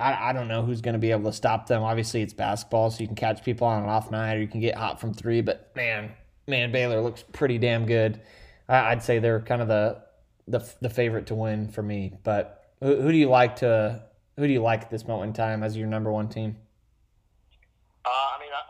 I, 0.00 0.30
I 0.30 0.32
don't 0.32 0.48
know 0.48 0.62
who's 0.62 0.80
going 0.80 0.94
to 0.94 0.98
be 0.98 1.12
able 1.12 1.30
to 1.30 1.36
stop 1.36 1.68
them. 1.68 1.84
Obviously, 1.84 2.20
it's 2.20 2.32
basketball, 2.32 2.90
so 2.90 2.98
you 2.98 3.06
can 3.06 3.14
catch 3.14 3.44
people 3.44 3.68
on 3.68 3.84
an 3.84 3.88
off 3.88 4.10
night 4.10 4.34
or 4.34 4.40
you 4.40 4.48
can 4.48 4.60
get 4.60 4.74
hot 4.74 5.00
from 5.00 5.14
three. 5.14 5.40
But 5.40 5.70
man, 5.76 6.10
man, 6.48 6.72
Baylor 6.72 7.00
looks 7.00 7.22
pretty 7.32 7.58
damn 7.58 7.86
good. 7.86 8.20
I, 8.68 8.92
would 8.92 9.04
say 9.04 9.20
they're 9.20 9.38
kind 9.38 9.62
of 9.62 9.68
the, 9.68 10.02
the 10.48 10.68
the 10.80 10.90
favorite 10.90 11.28
to 11.28 11.36
win 11.36 11.68
for 11.68 11.84
me. 11.84 12.12
But 12.24 12.74
who, 12.80 13.00
who 13.00 13.12
do 13.12 13.16
you 13.16 13.28
like 13.28 13.54
to 13.56 14.02
who 14.36 14.48
do 14.48 14.52
you 14.52 14.62
like 14.62 14.82
at 14.82 14.90
this 14.90 15.06
moment 15.06 15.28
in 15.28 15.34
time 15.34 15.62
as 15.62 15.76
your 15.76 15.86
number 15.86 16.10
one 16.10 16.28
team? 16.28 16.56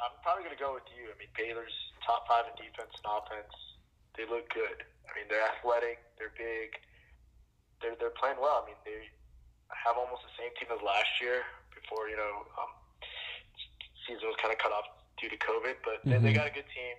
I 0.08 0.16
mean, 0.16 0.16
I, 0.16 0.16
am 0.16 0.20
probably 0.24 0.44
going 0.48 0.56
to 0.56 0.62
go 0.62 0.72
with 0.72 0.88
you. 0.96 1.12
I 1.12 1.16
mean, 1.20 1.28
Baylor's 1.36 1.74
top 2.00 2.24
five 2.24 2.48
in 2.48 2.56
defense 2.56 2.96
and 2.96 3.06
offense. 3.08 3.52
They 4.16 4.24
look 4.24 4.48
good. 4.50 4.82
I 5.04 5.10
mean, 5.12 5.28
they're 5.28 5.44
athletic. 5.44 6.00
They're 6.16 6.34
big. 6.34 6.72
They're 7.84 7.94
they're 8.00 8.14
playing 8.16 8.40
well. 8.42 8.64
I 8.64 8.72
mean, 8.72 8.80
they 8.82 9.06
have 9.70 9.94
almost 9.94 10.24
the 10.26 10.34
same 10.34 10.50
team 10.58 10.72
as 10.72 10.82
last 10.82 11.20
year 11.22 11.46
before 11.70 12.10
you 12.10 12.18
know 12.18 12.48
um, 12.58 12.72
season 14.02 14.26
was 14.26 14.34
kind 14.42 14.50
of 14.50 14.58
cut 14.58 14.74
off 14.74 14.88
due 15.20 15.30
to 15.30 15.38
COVID, 15.38 15.78
but 15.86 16.02
mm-hmm. 16.02 16.18
they, 16.18 16.32
they 16.32 16.34
got 16.34 16.50
a 16.50 16.54
good 16.54 16.66
team. 16.74 16.98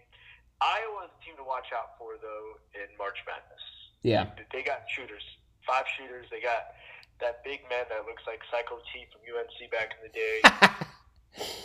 Iowa's 0.63 1.12
a 1.12 1.19
team 1.24 1.36
to 1.36 1.43
watch 1.43 1.76
out 1.76 2.00
for 2.00 2.15
though 2.22 2.60
in 2.72 2.88
March 2.95 3.19
Madness. 3.28 3.65
Yeah, 4.00 4.32
they, 4.39 4.48
they 4.56 4.63
got 4.63 4.88
shooters, 4.88 5.26
five 5.67 5.84
shooters. 6.00 6.32
They 6.32 6.39
got 6.39 6.80
that 7.19 7.43
big 7.43 7.67
man 7.67 7.84
that 7.91 8.08
looks 8.08 8.24
like 8.24 8.39
Psycho 8.48 8.80
T 8.95 9.04
from 9.12 9.28
UNC 9.28 9.58
back 9.76 10.00
in 10.00 10.08
the 10.08 10.13
day. 10.15 10.38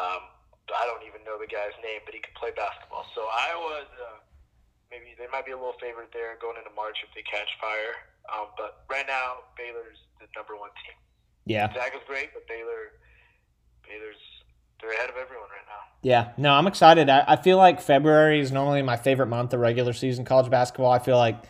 um, 0.00 0.32
I 0.74 0.84
don't 0.86 1.06
even 1.06 1.22
know 1.22 1.38
the 1.38 1.46
guy's 1.46 1.76
name, 1.82 2.02
but 2.02 2.14
he 2.14 2.20
could 2.20 2.34
play 2.34 2.50
basketball. 2.50 3.06
So 3.14 3.26
Iowa's 3.30 3.90
uh, 4.02 4.18
maybe 4.90 5.14
they 5.18 5.30
might 5.30 5.46
be 5.46 5.52
a 5.52 5.58
little 5.58 5.78
favorite 5.78 6.10
there 6.10 6.34
going 6.42 6.58
into 6.58 6.74
March 6.74 6.98
if 7.06 7.10
they 7.14 7.22
catch 7.22 7.48
fire. 7.60 7.94
Um, 8.26 8.50
but 8.58 8.82
right 8.90 9.06
now, 9.06 9.46
Baylor's 9.54 9.98
the 10.18 10.26
number 10.34 10.58
one 10.58 10.74
team. 10.82 10.98
Yeah, 11.46 11.70
Gonzaga's 11.70 12.02
great, 12.06 12.34
but 12.34 12.46
Baylor, 12.50 12.98
Baylor's 13.86 14.18
they're 14.80 14.92
ahead 14.92 15.10
of 15.10 15.16
everyone 15.16 15.48
right 15.48 15.66
now. 15.66 15.82
Yeah, 16.02 16.32
no, 16.36 16.52
I'm 16.52 16.66
excited. 16.66 17.08
I, 17.08 17.24
I 17.26 17.36
feel 17.36 17.56
like 17.56 17.80
February 17.80 18.40
is 18.40 18.52
normally 18.52 18.82
my 18.82 18.96
favorite 18.96 19.28
month 19.28 19.54
of 19.54 19.60
regular 19.60 19.92
season 19.92 20.24
college 20.24 20.50
basketball. 20.50 20.90
I 20.90 20.98
feel 20.98 21.16
like 21.16 21.42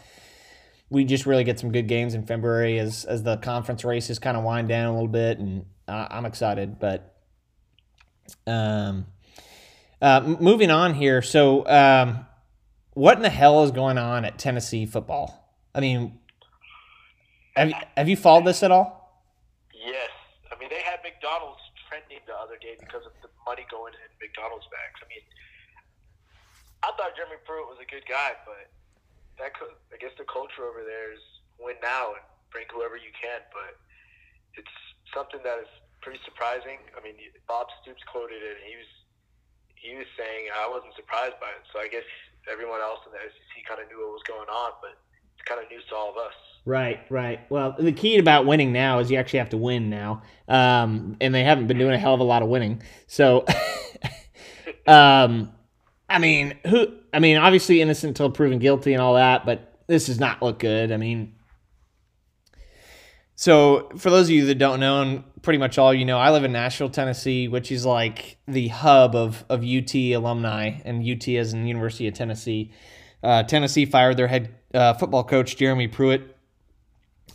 we 0.91 1.05
just 1.05 1.27
really 1.27 1.45
get 1.45 1.59
some 1.59 1.73
good 1.73 1.89
games 1.89 2.15
in 2.15 2.27
February 2.27 2.79
as 2.79 3.05
as 3.05 3.23
the 3.23 3.39
conference 3.39 3.85
races 3.85 4.19
kind 4.19 4.37
of 4.37 4.45
wind 4.45 4.69
down 4.69 4.87
a 4.87 4.93
little 4.93 5.09
bit, 5.09 5.39
and 5.39 5.67
uh, 5.89 6.07
I'm 6.11 6.27
excited. 6.27 6.79
But 6.79 7.16
um, 8.47 9.07
uh, 10.01 10.37
moving 10.41 10.71
on 10.71 10.95
here, 10.95 11.23
so 11.23 11.67
um, 11.67 12.27
what 12.95 13.17
in 13.17 13.23
the 13.23 13.31
hell 13.31 13.65
is 13.65 13.71
going 13.71 13.99
on 13.99 14.25
at 14.25 14.39
Tennessee 14.39 14.87
football? 14.87 15.53
I 15.75 15.81
mean, 15.81 16.19
have 17.57 17.73
have 17.97 18.09
you 18.09 18.17
followed 18.17 18.45
this 18.45 18.63
at 18.63 18.71
all? 18.71 19.25
Yes. 19.73 20.11
I 20.53 20.59
mean, 20.59 20.69
they 20.69 20.81
had 20.81 21.01
McDonald's 21.05 21.61
trending 21.89 22.21
the 22.27 22.37
other 22.37 22.57
day 22.61 22.77
because 22.81 23.05
of 23.05 23.13
the 23.21 23.29
money 23.45 23.65
going 23.71 23.93
in 23.93 24.09
McDonald's 24.21 24.69
bags. 24.69 25.01
I 25.01 25.07
mean, 25.09 25.25
I 26.85 26.93
thought 26.97 27.17
Jeremy 27.17 27.41
Pruitt 27.45 27.69
was 27.69 27.81
a 27.81 27.89
good 27.89 28.05
guy, 28.09 28.37
but 28.45 28.69
that 29.41 29.53
could, 29.57 29.77
I 29.93 29.97
guess 29.97 30.13
the 30.17 30.29
culture 30.29 30.65
over 30.65 30.85
there 30.85 31.13
is 31.13 31.25
win 31.61 31.77
now 31.81 32.17
and 32.17 32.25
bring 32.53 32.69
whoever 32.69 32.97
you 32.97 33.13
can. 33.17 33.45
But 33.53 33.77
it's 34.57 34.77
something 35.13 35.41
that 35.45 35.65
is 35.65 35.73
pretty 36.07 36.23
surprising. 36.25 36.79
I 36.95 37.03
mean, 37.03 37.19
Bob 37.51 37.67
Stoops 37.83 38.07
quoted 38.07 38.39
it. 38.39 38.63
And 38.63 38.65
he 38.71 38.79
was 38.79 38.91
he 39.75 39.91
was 39.99 40.07
saying 40.15 40.47
I 40.55 40.71
wasn't 40.71 40.95
surprised 40.95 41.35
by 41.43 41.51
it. 41.51 41.67
So 41.75 41.83
I 41.83 41.89
guess 41.89 42.07
everyone 42.47 42.81
else 42.81 43.01
in 43.05 43.11
the 43.11 43.19
SEC 43.19 43.67
kind 43.67 43.83
of 43.83 43.91
knew 43.91 43.99
what 44.07 44.15
was 44.15 44.23
going 44.23 44.49
on, 44.49 44.71
but 44.81 44.95
it's 45.35 45.43
kind 45.45 45.61
of 45.61 45.69
news 45.69 45.83
to 45.91 45.97
all 45.97 46.11
of 46.11 46.17
us. 46.17 46.33
Right, 46.65 47.01
right. 47.11 47.41
Well, 47.51 47.75
the 47.79 47.93
key 47.93 48.19
about 48.19 48.47
winning 48.47 48.73
now 48.73 49.01
is 49.01 49.11
you 49.11 49.19
actually 49.19 49.41
have 49.41 49.51
to 49.51 49.57
win 49.57 49.91
now, 49.91 50.23
um, 50.49 51.17
and 51.21 51.35
they 51.35 51.45
haven't 51.45 51.67
been 51.67 51.79
doing 51.79 51.95
a 51.95 51.99
hell 51.99 52.15
of 52.15 52.21
a 52.21 52.25
lot 52.25 52.43
of 52.43 52.49
winning. 52.49 52.83
So, 53.07 53.45
um, 54.87 55.53
I 56.09 56.19
mean, 56.19 56.59
who? 56.67 56.89
I 57.13 57.19
mean, 57.19 57.37
obviously 57.37 57.81
innocent 57.81 58.11
until 58.11 58.31
proven 58.31 58.59
guilty 58.59 58.95
and 58.95 59.03
all 59.03 59.15
that, 59.15 59.47
but 59.47 59.79
this 59.87 60.07
does 60.07 60.19
not 60.19 60.43
look 60.43 60.59
good. 60.59 60.91
I 60.93 60.97
mean, 60.97 61.36
so 63.37 63.91
for 63.97 64.11
those 64.11 64.27
of 64.27 64.31
you 64.31 64.47
that 64.47 64.57
don't 64.57 64.81
know, 64.81 65.03
and 65.03 65.43
pretty 65.43 65.59
much 65.59 65.79
all 65.79 65.95
you 65.95 66.05
know, 66.05 66.19
I 66.19 66.31
live 66.31 66.43
in 66.43 66.53
Nashville, 66.53 66.89
Tennessee, 66.89 67.47
which 67.47 67.71
is 67.71 67.87
like 67.87 68.39
the 68.49 68.69
hub 68.69 69.15
of 69.15 69.45
of 69.49 69.63
UT 69.63 69.95
alumni, 69.95 70.81
and 70.85 71.07
UT 71.09 71.29
is 71.29 71.53
in 71.53 71.63
the 71.63 71.69
University 71.69 72.09
of 72.09 72.15
Tennessee. 72.15 72.73
Uh, 73.23 73.43
Tennessee 73.43 73.85
fired 73.85 74.17
their 74.17 74.27
head 74.27 74.55
uh, 74.75 74.95
football 74.95 75.23
coach 75.23 75.57
Jeremy 75.57 75.87
Pruitt 75.87 76.37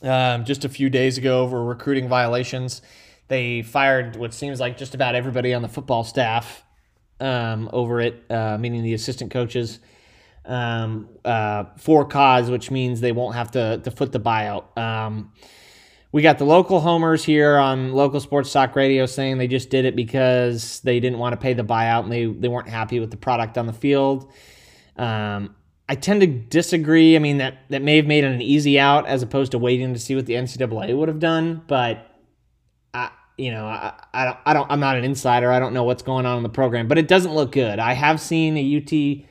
um, 0.02 0.46
just 0.46 0.66
a 0.66 0.70
few 0.70 0.90
days 0.90 1.18
ago 1.18 1.42
over 1.42 1.64
recruiting 1.64 2.08
violations. 2.08 2.82
They 3.28 3.62
fired 3.62 4.16
what 4.16 4.34
seems 4.34 4.60
like 4.60 4.78
just 4.78 4.94
about 4.94 5.16
everybody 5.16 5.54
on 5.54 5.62
the 5.62 5.68
football 5.68 6.04
staff 6.04 6.64
um, 7.20 7.70
over 7.72 8.02
it, 8.02 8.24
uh, 8.30 8.58
meaning 8.58 8.84
the 8.84 8.94
assistant 8.94 9.32
coaches, 9.32 9.80
um, 10.46 11.08
uh, 11.24 11.66
for 11.78 12.06
cause, 12.06 12.50
which 12.50 12.72
means 12.72 13.00
they 13.00 13.12
won't 13.12 13.36
have 13.36 13.52
to, 13.52 13.80
to 13.84 13.92
foot 13.92 14.12
the 14.12 14.20
buyout. 14.20 14.78
Um, 14.78 15.32
we 16.12 16.21
got 16.21 16.38
the 16.38 16.45
local 16.45 16.82
homers 16.82 17.24
here 17.24 17.58
on 17.58 17.93
local 17.93 18.19
sports 18.19 18.52
talk 18.52 18.76
radio 18.76 19.06
saying 19.06 19.38
they 19.38 19.47
just 19.47 19.69
did 19.69 19.86
it 19.86 19.95
because 19.95 20.82
they 20.82 21.00
didn't 21.00 21.19
want 21.19 21.34
to 21.34 21.38
pay 21.38 21.54
the 21.54 21.63
buyout 21.63 22.04
and 22.04 22.12
they, 22.12 22.26
they 22.26 22.47
weren't 22.47 22.67
happy 22.67 23.00
with 23.00 23.12
the 23.12 23.17
product 23.17 23.58
on 23.58 23.65
the 23.65 23.74
field. 23.74 24.32
Um, 24.97 25.56
I 25.88 25.95
tend 25.95 26.21
to 26.21 26.28
disagree. 26.28 27.15
I 27.15 27.19
mean 27.19 27.38
that 27.38 27.60
that 27.69 27.82
may 27.82 27.97
have 27.97 28.06
made 28.06 28.24
it 28.24 28.32
an 28.32 28.41
easy 28.41 28.80
out 28.80 29.08
as 29.08 29.24
opposed 29.24 29.52
to 29.54 29.58
waiting 29.58 29.93
to 29.93 30.00
see 30.00 30.15
what 30.15 30.26
the 30.26 30.34
NCAA 30.34 30.95
would 30.95 31.08
have 31.08 31.19
done. 31.19 31.62
But 31.67 32.08
I, 32.93 33.12
you 33.38 33.52
know, 33.52 33.65
I, 33.65 33.93
I 34.13 34.26
don't, 34.26 34.38
I 34.45 34.54
don't, 34.54 34.71
I'm 34.71 34.80
not 34.80 34.97
an 34.97 35.04
insider. 35.04 35.52
I 35.52 35.60
don't 35.60 35.74
know 35.74 35.84
what's 35.84 36.04
going 36.04 36.26
on 36.26 36.38
in 36.38 36.43
the 36.43 36.50
program, 36.50 36.88
but 36.88 36.97
it 36.97 37.08
doesn't 37.08 37.34
look 37.34 37.52
good. 37.54 37.80
I 37.80 37.93
have 37.93 38.19
seen 38.19 38.58
a 38.58 38.78
UT 38.78 39.31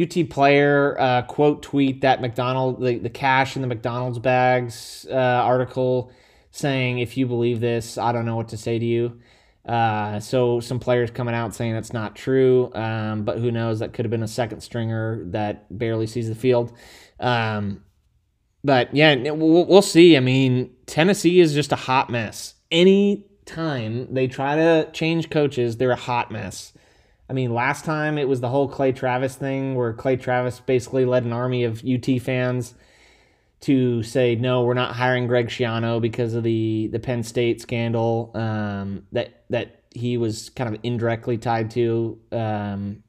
UT 0.00 0.30
player 0.30 0.98
uh, 0.98 1.22
quote 1.22 1.62
tweet 1.62 2.00
that 2.00 2.20
McDonald 2.20 2.80
the, 2.80 2.98
the 2.98 3.10
cash 3.10 3.56
in 3.56 3.62
the 3.62 3.68
McDonald's 3.68 4.18
bags 4.18 5.06
uh, 5.10 5.14
article 5.14 6.10
saying, 6.50 6.98
"If 6.98 7.16
you 7.16 7.26
believe 7.26 7.60
this, 7.60 7.98
I 7.98 8.12
don't 8.12 8.24
know 8.24 8.36
what 8.36 8.48
to 8.48 8.56
say 8.56 8.78
to 8.78 8.84
you." 8.84 9.20
Uh, 9.64 10.18
so 10.18 10.58
some 10.60 10.80
players 10.80 11.10
coming 11.10 11.34
out 11.34 11.54
saying 11.54 11.72
that's 11.72 11.92
not 11.92 12.16
true, 12.16 12.72
um, 12.74 13.24
but 13.24 13.38
who 13.38 13.50
knows? 13.50 13.78
That 13.78 13.92
could 13.92 14.04
have 14.04 14.10
been 14.10 14.22
a 14.22 14.28
second 14.28 14.60
stringer 14.60 15.22
that 15.26 15.66
barely 15.76 16.06
sees 16.06 16.28
the 16.28 16.34
field. 16.34 16.72
Um, 17.20 17.84
but 18.64 18.94
yeah, 18.94 19.14
we'll, 19.30 19.66
we'll 19.66 19.82
see. 19.82 20.16
I 20.16 20.20
mean, 20.20 20.74
Tennessee 20.86 21.40
is 21.40 21.54
just 21.54 21.72
a 21.72 21.76
hot 21.76 22.10
mess. 22.10 22.54
Any 22.70 23.26
time 23.44 24.12
they 24.12 24.26
try 24.26 24.56
to 24.56 24.90
change 24.92 25.30
coaches, 25.30 25.76
they're 25.76 25.90
a 25.90 25.96
hot 25.96 26.30
mess. 26.30 26.72
I 27.32 27.34
mean, 27.34 27.54
last 27.54 27.86
time 27.86 28.18
it 28.18 28.28
was 28.28 28.42
the 28.42 28.50
whole 28.50 28.68
Clay 28.68 28.92
Travis 28.92 29.34
thing 29.34 29.74
where 29.74 29.94
Clay 29.94 30.16
Travis 30.16 30.60
basically 30.60 31.06
led 31.06 31.24
an 31.24 31.32
army 31.32 31.64
of 31.64 31.82
UT 31.82 32.20
fans 32.20 32.74
to 33.60 34.02
say 34.02 34.34
no, 34.34 34.64
we're 34.64 34.74
not 34.74 34.94
hiring 34.94 35.28
Greg 35.28 35.48
Schiano 35.48 35.98
because 35.98 36.34
of 36.34 36.42
the 36.42 36.90
the 36.92 36.98
Penn 36.98 37.22
State 37.22 37.62
scandal 37.62 38.32
um, 38.34 39.06
that 39.12 39.44
that 39.48 39.80
he 39.94 40.18
was 40.18 40.50
kind 40.50 40.74
of 40.74 40.78
indirectly 40.82 41.38
tied 41.38 41.70
to. 41.70 42.20
Um, 42.32 43.02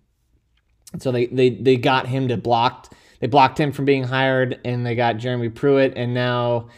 so 1.00 1.12
they, 1.12 1.26
they 1.26 1.50
they 1.50 1.76
got 1.76 2.08
him 2.08 2.30
to 2.30 2.38
blocked 2.38 2.94
they 3.20 3.28
blocked 3.28 3.60
him 3.60 3.74
from 3.74 3.84
being 3.84 4.06
hired, 4.06 4.58
and 4.64 4.86
they 4.86 4.96
got 4.96 5.18
Jeremy 5.18 5.50
Pruitt, 5.50 5.98
and 5.98 6.14
now 6.14 6.70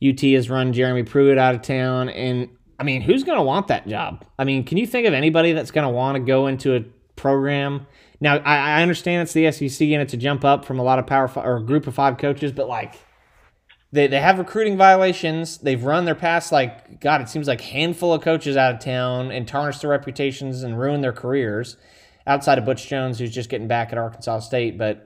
UT 0.00 0.20
has 0.20 0.48
run 0.48 0.72
Jeremy 0.72 1.02
Pruitt 1.02 1.38
out 1.38 1.56
of 1.56 1.62
town. 1.62 2.08
And 2.08 2.50
I 2.78 2.82
mean, 2.82 3.02
who's 3.02 3.24
going 3.24 3.38
to 3.38 3.42
want 3.42 3.68
that 3.68 3.86
job? 3.86 4.24
I 4.38 4.44
mean, 4.44 4.64
can 4.64 4.78
you 4.78 4.86
think 4.86 5.06
of 5.06 5.14
anybody 5.14 5.52
that's 5.52 5.70
going 5.70 5.86
to 5.86 5.92
want 5.92 6.16
to 6.16 6.20
go 6.20 6.46
into 6.46 6.74
a 6.74 6.80
program? 7.16 7.86
Now, 8.20 8.38
I, 8.38 8.78
I 8.78 8.82
understand 8.82 9.22
it's 9.22 9.32
the 9.32 9.50
SEC 9.50 9.88
and 9.88 10.02
it's 10.02 10.14
a 10.14 10.16
jump 10.16 10.44
up 10.44 10.64
from 10.64 10.78
a 10.78 10.82
lot 10.82 10.98
of 10.98 11.06
power 11.06 11.28
five, 11.28 11.44
or 11.46 11.60
group 11.60 11.86
of 11.86 11.94
five 11.94 12.18
coaches, 12.18 12.52
but 12.52 12.68
like 12.68 12.94
they, 13.92 14.08
they 14.08 14.20
have 14.20 14.38
recruiting 14.38 14.76
violations. 14.76 15.58
They've 15.58 15.82
run 15.82 16.04
their 16.04 16.16
past 16.16 16.50
like 16.50 17.00
God. 17.00 17.20
It 17.20 17.28
seems 17.28 17.46
like 17.46 17.60
handful 17.60 18.12
of 18.12 18.22
coaches 18.22 18.56
out 18.56 18.74
of 18.74 18.80
town 18.80 19.30
and 19.30 19.46
tarnished 19.46 19.82
their 19.82 19.90
reputations 19.90 20.62
and 20.62 20.78
ruined 20.78 21.04
their 21.04 21.12
careers. 21.12 21.76
Outside 22.26 22.58
of 22.58 22.64
Butch 22.64 22.88
Jones, 22.88 23.18
who's 23.18 23.30
just 23.30 23.50
getting 23.50 23.68
back 23.68 23.92
at 23.92 23.98
Arkansas 23.98 24.40
State, 24.40 24.78
but 24.78 25.04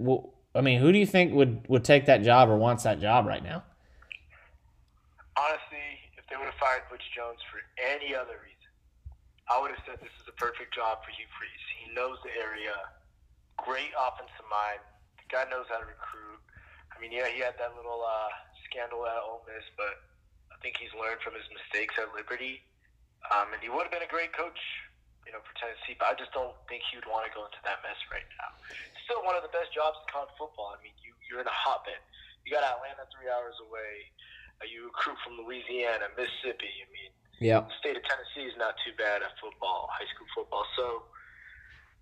I 0.54 0.61
mean, 0.61 0.81
who 0.81 0.92
do 0.92 0.98
you 0.98 1.07
think 1.07 1.35
would 1.35 1.66
would 1.68 1.85
take 1.85 2.07
that 2.07 2.22
job 2.22 2.48
or 2.48 2.57
wants 2.57 2.85
that 2.85 3.00
job 3.00 3.26
right 3.26 3.42
now? 3.42 3.62
Honestly, 5.37 5.78
if 6.16 6.24
they 6.31 6.37
would 6.37 6.46
have 6.46 6.54
fired 6.54 6.83
Butch 6.98 7.14
Jones 7.14 7.38
for 7.46 7.62
any 7.78 8.11
other 8.11 8.42
reason, 8.42 8.74
I 9.46 9.62
would 9.62 9.70
have 9.70 9.78
said 9.87 10.02
this 10.02 10.11
is 10.18 10.26
a 10.26 10.34
perfect 10.34 10.74
job 10.74 10.98
for 11.06 11.14
Hugh 11.14 11.30
Freeze. 11.38 11.66
He 11.78 11.94
knows 11.94 12.18
the 12.26 12.34
area, 12.34 12.74
great 13.54 13.94
offensive 13.94 14.42
mind. 14.50 14.82
The 15.22 15.30
guy 15.30 15.46
knows 15.46 15.70
how 15.70 15.78
to 15.78 15.87
recruit. 15.87 16.42
I 16.90 16.98
mean, 16.98 17.14
yeah, 17.14 17.30
he 17.30 17.38
had 17.38 17.54
that 17.62 17.78
little 17.78 18.02
uh, 18.02 18.34
scandal 18.66 19.06
at 19.06 19.14
Ole 19.22 19.46
Miss, 19.46 19.62
but 19.78 20.11
I 20.50 20.58
think 20.58 20.74
he's 20.74 20.90
learned 20.98 21.22
from 21.22 21.38
his 21.38 21.46
mistakes 21.54 21.94
at 22.02 22.11
Liberty. 22.18 22.66
Um, 23.30 23.54
and 23.54 23.62
he 23.62 23.70
would 23.70 23.87
have 23.87 23.94
been 23.94 24.02
a 24.02 24.11
great 24.11 24.34
coach, 24.34 24.58
you 25.22 25.30
know, 25.30 25.38
for 25.46 25.54
Tennessee. 25.54 25.94
But 25.94 26.11
I 26.11 26.14
just 26.18 26.34
don't 26.34 26.58
think 26.66 26.82
he 26.90 26.98
would 26.98 27.06
want 27.06 27.30
to 27.30 27.32
go 27.32 27.46
into 27.46 27.62
that 27.62 27.78
mess 27.87 28.02
right 28.11 28.26
now. 28.42 28.58
Still 29.06 29.22
one 29.22 29.38
of 29.38 29.46
the 29.46 29.54
best 29.54 29.70
jobs 29.70 30.02
in 30.02 30.06
college 30.11 30.34
football. 30.34 30.74
I 30.74 30.82
mean, 30.82 30.98
you 30.98 31.14
you're 31.30 31.38
in 31.38 31.46
a 31.46 31.54
hotbed. 31.54 32.02
You 32.42 32.50
got 32.50 32.66
Atlanta 32.66 33.06
three 33.14 33.30
hours 33.30 33.54
away. 33.62 34.11
You 34.66 34.90
recruit 34.90 35.18
from 35.22 35.38
Louisiana, 35.38 36.10
Mississippi. 36.18 36.70
I 36.82 36.86
mean, 36.90 37.12
yeah, 37.38 37.62
the 37.62 37.76
state 37.78 37.94
of 37.94 38.02
Tennessee 38.02 38.50
is 38.50 38.56
not 38.58 38.74
too 38.82 38.94
bad 38.98 39.22
at 39.22 39.34
football, 39.38 39.86
high 39.94 40.08
school 40.10 40.26
football. 40.34 40.66
So 40.74 41.06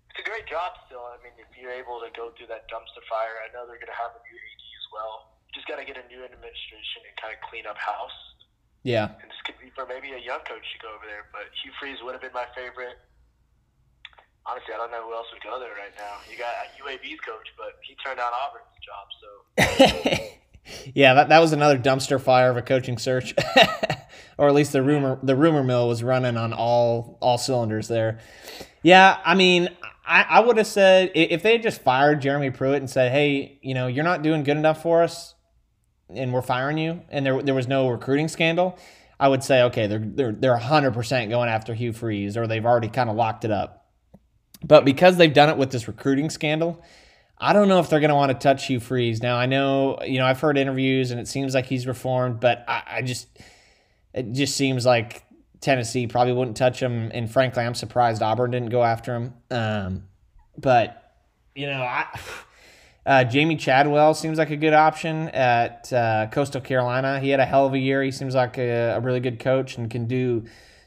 it's 0.09 0.21
a 0.21 0.25
great 0.25 0.49
job 0.49 0.73
still. 0.89 1.05
I 1.05 1.21
mean, 1.21 1.37
if 1.37 1.49
you're 1.53 1.73
able 1.73 2.01
to 2.01 2.09
go 2.17 2.33
through 2.33 2.49
that 2.49 2.65
dumpster 2.69 3.05
fire, 3.05 3.37
I 3.45 3.53
know 3.53 3.69
they're 3.69 3.81
going 3.81 3.93
to 3.93 4.01
have 4.01 4.17
a 4.17 4.21
new 4.25 4.37
AD 4.37 4.63
as 4.81 4.87
well 4.89 5.37
just 5.57 5.67
got 5.67 5.81
to 5.81 5.85
get 5.89 5.97
a 5.97 6.05
new 6.05 6.21
administration 6.21 7.01
and 7.09 7.13
kind 7.17 7.33
of 7.33 7.41
clean 7.49 7.65
up 7.65 7.81
house. 7.81 8.13
Yeah. 8.85 9.09
And 9.17 9.25
this 9.25 9.41
could 9.41 9.57
be 9.57 9.73
for 9.73 9.89
maybe 9.89 10.13
a 10.13 10.21
young 10.21 10.45
coach 10.45 10.63
to 10.63 10.77
go 10.77 10.93
over 10.93 11.09
there. 11.09 11.25
But 11.33 11.49
Hugh 11.65 11.73
Freeze 11.81 11.97
would 12.05 12.13
have 12.13 12.21
been 12.21 12.37
my 12.37 12.45
favorite. 12.53 13.01
Honestly, 14.45 14.71
I 14.71 14.77
don't 14.77 14.93
know 14.93 15.03
who 15.03 15.17
else 15.17 15.27
would 15.33 15.43
go 15.43 15.59
there 15.59 15.75
right 15.75 15.91
now. 15.97 16.23
You 16.29 16.37
got 16.39 16.55
UAB's 16.79 17.19
coach, 17.25 17.51
but 17.59 17.81
he 17.83 17.97
turned 17.99 18.21
down 18.21 18.31
Auburn's 18.31 18.77
job. 18.79 19.05
So. 19.19 19.29
yeah, 20.93 21.13
that, 21.13 21.29
that 21.29 21.39
was 21.39 21.53
another 21.53 21.77
dumpster 21.77 22.19
fire 22.19 22.49
of 22.49 22.57
a 22.57 22.61
coaching 22.61 22.97
search, 22.97 23.33
or 24.37 24.47
at 24.47 24.53
least 24.53 24.71
the 24.71 24.81
rumor 24.81 25.19
the 25.23 25.35
rumor 25.35 25.63
mill 25.63 25.87
was 25.87 26.03
running 26.03 26.37
on 26.37 26.53
all 26.53 27.17
all 27.21 27.37
cylinders 27.37 27.87
there. 27.87 28.19
Yeah, 28.83 29.19
I 29.25 29.35
mean, 29.35 29.69
I, 30.05 30.25
I 30.29 30.39
would 30.39 30.57
have 30.57 30.67
said 30.67 31.11
if 31.15 31.43
they 31.43 31.53
had 31.53 31.63
just 31.63 31.81
fired 31.81 32.21
Jeremy 32.21 32.51
Pruitt 32.51 32.77
and 32.77 32.89
said, 32.89 33.11
"Hey, 33.11 33.59
you 33.61 33.73
know, 33.73 33.87
you're 33.87 34.03
not 34.03 34.21
doing 34.21 34.43
good 34.43 34.57
enough 34.57 34.81
for 34.81 35.03
us 35.03 35.35
and 36.09 36.33
we're 36.33 36.41
firing 36.41 36.77
you, 36.77 37.01
and 37.09 37.25
there 37.25 37.41
there 37.41 37.55
was 37.55 37.67
no 37.67 37.89
recruiting 37.89 38.27
scandal, 38.27 38.77
I 39.19 39.27
would 39.27 39.43
say 39.43 39.63
okay, 39.63 39.87
they're 39.87 39.99
they're 39.99 40.31
they're 40.31 40.57
hundred 40.57 40.93
percent 40.93 41.29
going 41.29 41.49
after 41.49 41.73
Hugh 41.73 41.93
Freeze, 41.93 42.37
or 42.37 42.47
they've 42.47 42.65
already 42.65 42.89
kind 42.89 43.09
of 43.09 43.15
locked 43.15 43.45
it 43.45 43.51
up. 43.51 43.85
But 44.63 44.85
because 44.85 45.17
they've 45.17 45.33
done 45.33 45.49
it 45.49 45.57
with 45.57 45.71
this 45.71 45.87
recruiting 45.87 46.29
scandal, 46.29 46.83
I 47.39 47.53
don't 47.53 47.67
know 47.67 47.79
if 47.79 47.89
they're 47.89 47.99
going 47.99 48.09
to 48.09 48.15
want 48.15 48.31
to 48.31 48.37
touch 48.37 48.65
Hugh 48.65 48.79
Freeze. 48.79 49.21
Now 49.21 49.37
I 49.37 49.45
know 49.45 49.99
you 50.03 50.19
know 50.19 50.25
I've 50.25 50.39
heard 50.39 50.57
interviews, 50.57 51.11
and 51.11 51.19
it 51.19 51.27
seems 51.27 51.53
like 51.53 51.65
he's 51.65 51.85
reformed, 51.85 52.39
but 52.39 52.63
I, 52.67 52.83
I 52.87 53.01
just 53.01 53.27
it 54.13 54.31
just 54.31 54.55
seems 54.55 54.85
like 54.85 55.23
Tennessee 55.61 56.07
probably 56.07 56.33
wouldn't 56.33 56.57
touch 56.57 56.81
him, 56.81 57.11
and 57.13 57.31
frankly, 57.31 57.63
I'm 57.63 57.75
surprised 57.75 58.21
Auburn 58.21 58.51
didn't 58.51 58.69
go 58.69 58.83
after 58.83 59.15
him. 59.15 59.33
Um, 59.51 60.03
but 60.57 61.15
you 61.55 61.67
know 61.67 61.81
I. 61.81 62.05
Uh, 63.05 63.23
Jamey 63.23 63.57
Chadwell 63.57 64.13
seems 64.13 64.37
like 64.37 64.49
a 64.49 64.57
good 64.57 64.73
option 64.73 65.29
at 65.29 65.93
uh, 65.93 66.27
Coastal 66.29 66.59
Carolina. 66.59 67.21
He 67.21 67.29
had 67.29 67.39
a 67.39 67.45
hell 67.45 67.65
of 67.65 67.73
a 67.73 67.79
year. 67.79 68.03
He 68.03 68.11
seems 68.11 68.35
like 68.35 68.57
a, 68.57 68.97
a, 68.97 68.99
really 68.99 69.21
good 69.21 69.39
coach 69.39 69.77
and 69.77 69.89
can 69.89 70.07
do 70.07 70.43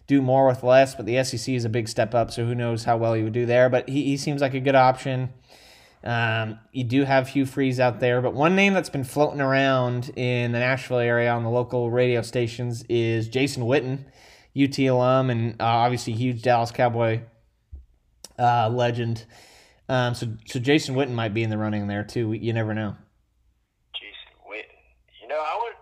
do 0.07 0.21
more 0.21 0.47
with 0.47 0.63
less. 0.63 0.95
But 0.95 1.07
the 1.07 1.25
SEC 1.25 1.55
is 1.55 1.65
a 1.65 1.71
big 1.71 1.89
step 1.89 2.15
up, 2.15 2.31
so 2.31 2.45
who 2.45 2.55
knows 2.55 2.85
how 2.85 2.99
well 2.99 3.15
he 3.15 3.23
would 3.23 3.33
do 3.33 3.47
there. 3.47 3.71
But 3.71 3.89
he, 3.89 4.05
he 4.05 4.19
seems 4.19 4.43
like 4.43 4.53
a 4.53 4.61
good 4.61 4.75
option. 4.75 5.31
Um, 6.03 6.59
you 6.73 6.85
do 6.85 7.05
have 7.05 7.29
Hugh 7.29 7.45
Freeze 7.45 7.79
out 7.79 8.01
there, 8.01 8.23
but 8.23 8.33
one 8.33 8.57
name 8.57 8.73
that's 8.73 8.89
been 8.89 9.05
floating 9.05 9.41
around 9.41 10.11
in 10.17 10.53
the 10.53 10.59
Nashville 10.59 10.99
area 10.99 11.31
on 11.31 11.43
the 11.43 11.51
local 11.51 11.91
radio 11.91 12.23
stations 12.23 12.85
is 12.89 13.29
Jason 13.29 13.65
Witten, 13.65 14.05
UT 14.59 14.79
alum, 14.79 15.29
and 15.29 15.61
uh, 15.61 15.65
obviously 15.65 16.15
huge 16.15 16.41
Dallas 16.41 16.71
Cowboy 16.71 17.21
uh, 18.39 18.71
legend. 18.71 19.27
Um, 19.91 20.15
so 20.15 20.29
so 20.47 20.59
Jason 20.59 20.95
Witten 20.95 21.13
might 21.13 21.35
be 21.35 21.43
in 21.43 21.51
the 21.51 21.59
running 21.59 21.87
there 21.87 22.05
too. 22.05 22.33
You 22.33 22.53
never 22.55 22.73
know. 22.73 22.97
Jason 23.93 24.41
Witten, 24.49 24.81
you 25.21 25.29
know, 25.29 25.37
I 25.37 25.61
would. 25.63 25.75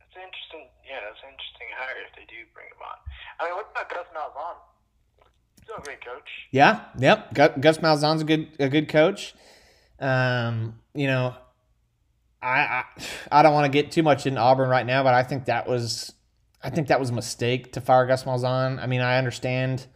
That's 0.00 0.16
interesting. 0.16 0.66
Yeah, 0.84 0.98
that's 1.06 1.22
an 1.22 1.30
interesting 1.30 1.68
hire 1.78 1.94
if 2.08 2.16
they 2.16 2.22
do 2.22 2.42
bring 2.52 2.66
him 2.66 2.82
on. 2.82 2.98
I 3.38 3.44
mean, 3.46 3.54
what 3.54 3.70
about 3.70 3.88
Gus 3.88 4.06
Malzahn? 4.16 4.56
Still 5.62 5.76
a 5.76 5.82
great 5.82 6.04
coach. 6.04 6.28
Yeah, 6.50 6.86
yep. 6.98 7.32
Gus 7.34 7.78
Malzahn's 7.78 8.22
a 8.22 8.24
good 8.24 8.48
a 8.58 8.68
good 8.68 8.88
coach. 8.88 9.34
Um, 10.00 10.78
you 10.94 11.06
know, 11.06 11.34
I 12.42 12.48
I, 12.48 12.84
I 13.32 13.42
don't 13.42 13.54
want 13.54 13.70
to 13.70 13.82
get 13.82 13.92
too 13.92 14.02
much 14.02 14.26
in 14.26 14.38
Auburn 14.38 14.68
right 14.68 14.86
now, 14.86 15.02
but 15.02 15.14
I 15.14 15.22
think 15.22 15.46
that 15.46 15.68
was 15.68 16.12
I 16.62 16.70
think 16.70 16.88
that 16.88 17.00
was 17.00 17.10
a 17.10 17.14
mistake 17.14 17.72
to 17.72 17.80
fire 17.80 18.06
Gus 18.06 18.24
Malzahn. 18.24 18.82
I 18.82 18.86
mean, 18.86 19.00
I 19.00 19.18
understand. 19.18 19.86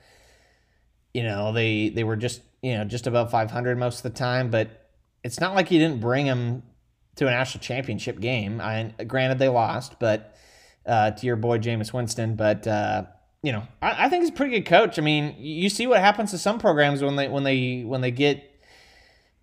You 1.12 1.22
know, 1.22 1.52
they 1.52 1.90
they 1.90 2.04
were 2.04 2.16
just 2.16 2.42
you 2.62 2.76
know 2.76 2.84
just 2.84 3.06
above 3.06 3.30
500 3.30 3.78
most 3.78 3.98
of 3.98 4.02
the 4.12 4.18
time, 4.18 4.50
but 4.50 4.90
it's 5.22 5.40
not 5.40 5.54
like 5.54 5.70
you 5.70 5.78
didn't 5.78 6.00
bring 6.00 6.26
them 6.26 6.62
to 7.16 7.28
a 7.28 7.30
national 7.30 7.62
championship 7.62 8.20
game. 8.20 8.60
I 8.60 8.92
granted 9.06 9.38
they 9.38 9.48
lost, 9.48 9.98
but 10.00 10.34
uh, 10.86 11.12
to 11.12 11.26
your 11.26 11.36
boy 11.36 11.58
Jameis 11.58 11.92
Winston, 11.92 12.34
but 12.34 12.66
uh, 12.66 13.04
you 13.42 13.52
know, 13.52 13.62
I, 13.80 14.06
I, 14.06 14.08
think 14.08 14.22
he's 14.22 14.30
a 14.30 14.34
pretty 14.34 14.56
good 14.56 14.66
coach. 14.66 14.98
I 14.98 15.02
mean, 15.02 15.36
you 15.38 15.68
see 15.68 15.86
what 15.86 16.00
happens 16.00 16.30
to 16.32 16.38
some 16.38 16.58
programs 16.58 17.02
when 17.02 17.16
they 17.16 17.28
when 17.28 17.44
they 17.44 17.82
when 17.84 18.00
they 18.00 18.10
get 18.10 18.50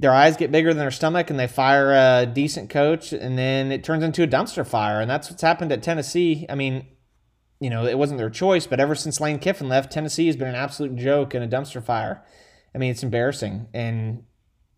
their 0.02 0.12
eyes 0.12 0.36
get 0.36 0.52
bigger 0.52 0.70
than 0.70 0.80
their 0.80 0.90
stomach 0.90 1.30
and 1.30 1.40
they 1.40 1.48
fire 1.48 1.92
a 1.94 2.26
decent 2.26 2.72
coach 2.72 3.14
and 3.14 3.38
then 3.38 3.72
it 3.72 3.84
turns 3.84 4.04
into 4.04 4.24
a 4.24 4.28
dumpster 4.28 4.66
fire 4.66 5.00
and 5.00 5.10
that's 5.10 5.30
what's 5.30 5.44
happened 5.44 5.72
at 5.72 5.84
Tennessee. 5.84 6.48
I 6.50 6.56
mean, 6.56 6.88
you 7.60 7.70
know, 7.70 7.86
it 7.86 8.00
wasn't 8.00 8.18
their 8.18 8.32
choice, 8.32 8.66
but 8.66 8.80
ever 8.80 8.96
since 8.96 9.22
Lane 9.22 9.38
Kiffin 9.38 9.70
left, 9.70 9.92
Tennessee 9.92 10.26
has 10.26 10.36
been 10.36 10.48
an 10.48 10.56
absolute 10.56 10.96
joke 10.96 11.36
and 11.36 11.44
a 11.44 11.48
dumpster 11.48 11.84
fire. 11.84 12.24
I 12.74 12.80
mean, 12.80 12.90
it's 12.90 13.04
embarrassing 13.04 13.68
and 13.76 14.24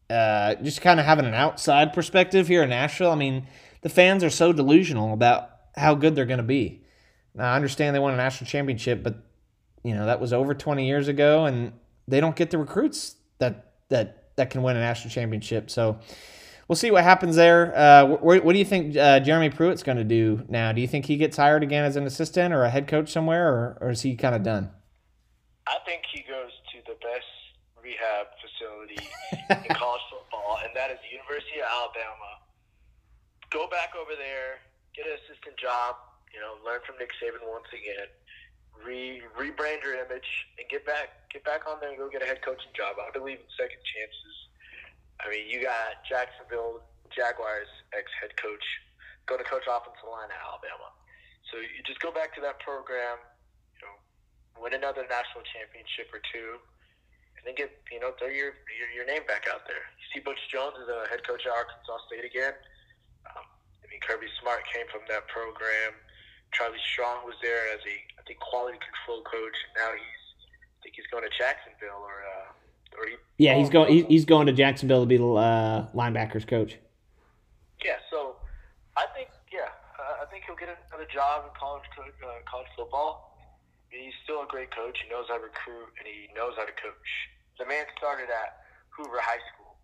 uh, 0.10 0.56
just 0.56 0.82
kind 0.82 1.00
of 1.00 1.06
having 1.06 1.26
an 1.26 1.34
outside 1.34 1.94
perspective 1.94 2.50
here 2.50 2.64
in 2.64 2.70
Nashville. 2.70 3.12
I 3.12 3.16
mean, 3.16 3.48
the 3.82 3.88
fans 3.90 4.26
are 4.26 4.30
so 4.30 4.52
delusional 4.52 5.14
about 5.14 5.50
how 5.78 5.96
good 5.96 6.16
they're 6.16 6.26
going 6.26 6.38
to 6.38 6.44
be. 6.44 6.84
Now, 7.34 7.54
I 7.54 7.56
understand 7.56 7.96
they 7.96 8.00
won 8.00 8.14
a 8.14 8.18
national 8.18 8.50
championship, 8.50 9.04
but 9.04 9.16
you 9.86 9.96
know 9.96 10.06
that 10.06 10.20
was 10.20 10.34
over 10.34 10.54
20 10.54 10.86
years 10.86 11.08
ago, 11.08 11.46
and 11.46 11.72
they 12.10 12.20
don't 12.20 12.36
get 12.36 12.52
the 12.52 12.58
recruits 12.58 13.16
that 13.40 13.72
that 13.90 14.23
that 14.36 14.50
can 14.50 14.64
win 14.64 14.76
a 14.76 14.80
national 14.80 15.12
championship. 15.12 15.70
So 15.70 16.00
we'll 16.68 16.76
see 16.76 16.92
what 16.92 17.04
happens 17.04 17.36
there. 17.36 17.76
Uh, 17.78 18.06
what, 18.06 18.44
what, 18.44 18.54
do 18.54 18.60
you 18.60 18.66
think 18.66 18.96
uh, 18.98 19.20
Jeremy 19.20 19.50
Pruitt's 19.50 19.84
going 19.84 19.98
to 19.98 20.04
do 20.04 20.44
now? 20.50 20.72
Do 20.72 20.82
you 20.82 20.88
think 20.88 21.06
he 21.06 21.18
gets 21.18 21.38
hired 21.38 21.64
again 21.64 21.86
as 21.86 21.96
an 21.96 22.06
assistant 22.06 22.54
or 22.54 22.64
a 22.64 22.70
head 22.70 22.88
coach 22.88 23.12
somewhere, 23.12 23.48
or, 23.48 23.78
or 23.82 23.90
is 23.92 24.02
he 24.02 24.16
kind 24.16 24.36
of 24.36 24.44
done? 24.44 24.72
I 25.68 25.78
think 25.86 26.04
he 26.12 26.22
goes 26.28 26.52
to 26.74 26.78
the 26.88 26.98
best 27.00 27.30
rehab 27.82 28.28
facility 28.40 29.00
in 29.70 29.76
college 29.76 30.02
football, 30.10 30.60
and 30.64 30.72
that 30.76 30.92
is 30.92 30.98
the 31.04 31.16
University 31.16 31.60
of 31.60 31.68
Alabama. 31.72 32.42
Go 33.52 33.70
back 33.70 33.94
over 33.96 34.16
there, 34.18 34.64
get 34.96 35.06
an 35.06 35.16
assistant 35.24 35.56
job, 35.60 35.96
you 36.34 36.42
know, 36.42 36.58
learn 36.66 36.82
from 36.88 36.98
Nick 36.98 37.14
Saban 37.22 37.46
once 37.46 37.70
again, 37.70 38.10
re 38.82 39.22
rebrand 39.38 39.84
your 39.84 39.94
image, 39.96 40.30
and 40.58 40.66
get 40.70 40.86
back 40.86 41.30
get 41.32 41.44
back 41.44 41.68
on 41.70 41.78
there 41.82 41.90
and 41.90 41.98
go 41.98 42.10
get 42.10 42.22
a 42.22 42.26
head 42.26 42.42
coaching 42.42 42.72
job. 42.76 42.98
I 42.98 43.12
believe 43.12 43.38
in 43.38 43.50
second 43.58 43.82
chances. 43.86 44.36
I 45.22 45.30
mean, 45.30 45.46
you 45.48 45.62
got 45.62 46.02
Jacksonville 46.08 46.82
Jaguars 47.14 47.70
ex 47.94 48.10
head 48.22 48.34
coach 48.38 48.64
going 49.26 49.40
to 49.40 49.48
coach 49.48 49.64
offensive 49.70 50.10
line 50.10 50.28
at 50.28 50.42
Alabama. 50.44 50.92
So 51.48 51.62
you 51.62 51.80
just 51.86 52.02
go 52.04 52.12
back 52.12 52.36
to 52.36 52.42
that 52.44 52.60
program, 52.60 53.22
you 53.78 53.82
know, 53.86 53.96
win 54.60 54.76
another 54.76 55.08
national 55.08 55.46
championship 55.54 56.12
or 56.12 56.20
two, 56.34 56.60
and 57.38 57.46
then 57.46 57.56
get 57.56 57.72
you 57.94 58.02
know 58.02 58.12
throw 58.20 58.32
your 58.32 58.58
your, 58.74 58.90
your 58.92 59.06
name 59.08 59.24
back 59.30 59.48
out 59.48 59.64
there. 59.70 59.86
You 60.02 60.06
see 60.12 60.20
Butch 60.20 60.40
Jones 60.52 60.76
as 60.82 60.90
a 60.90 61.08
head 61.08 61.24
coach 61.24 61.46
at 61.46 61.54
Arkansas 61.54 62.10
State 62.10 62.26
again. 62.26 62.58
Um, 63.30 63.46
I 63.80 63.86
mean, 63.88 64.02
Kirby 64.04 64.28
Smart 64.42 64.66
came 64.68 64.90
from 64.92 65.06
that 65.08 65.30
program. 65.32 65.96
Charlie 66.54 66.82
Strong 66.94 67.26
was 67.26 67.36
there 67.42 67.74
as 67.74 67.82
a, 67.82 67.96
I 68.20 68.24
think, 68.26 68.40
quality 68.40 68.78
control 68.80 69.22
coach. 69.24 69.58
And 69.68 69.74
now 69.76 69.92
he's, 69.92 70.24
I 70.46 70.78
think 70.82 70.96
he's 70.96 71.10
going 71.12 71.24
to 71.24 71.34
Jacksonville 71.34 72.02
or, 72.02 72.24
uh, 72.24 72.98
or 72.98 73.08
he. 73.10 73.16
Yeah, 73.38 73.58
he's 73.58 73.70
going. 73.70 74.06
He's 74.08 74.26
going 74.26 74.48
to 74.48 74.54
Jacksonville 74.54 75.02
to 75.02 75.10
be 75.10 75.18
the 75.18 75.26
uh, 75.26 75.90
linebackers 75.94 76.48
coach. 76.48 76.78
Yeah, 77.84 78.00
so 78.10 78.38
I 78.96 79.06
think, 79.12 79.28
yeah, 79.52 79.74
uh, 80.00 80.24
I 80.24 80.26
think 80.32 80.46
he'll 80.48 80.56
get 80.56 80.72
another 80.72 81.10
job 81.12 81.44
in 81.50 81.52
college 81.58 81.84
uh, 82.00 82.40
college 82.48 82.72
football. 82.78 83.36
He's 83.92 84.16
still 84.24 84.42
a 84.42 84.50
great 84.50 84.74
coach. 84.74 84.98
He 85.04 85.10
knows 85.12 85.30
how 85.30 85.38
to 85.38 85.46
recruit 85.46 85.94
and 86.02 86.08
he 86.08 86.32
knows 86.34 86.58
how 86.58 86.66
to 86.66 86.74
coach. 86.80 87.10
The 87.62 87.70
man 87.70 87.86
started 87.94 88.32
at 88.34 88.66
Hoover 88.98 89.22
High 89.22 89.42
School 89.54 89.78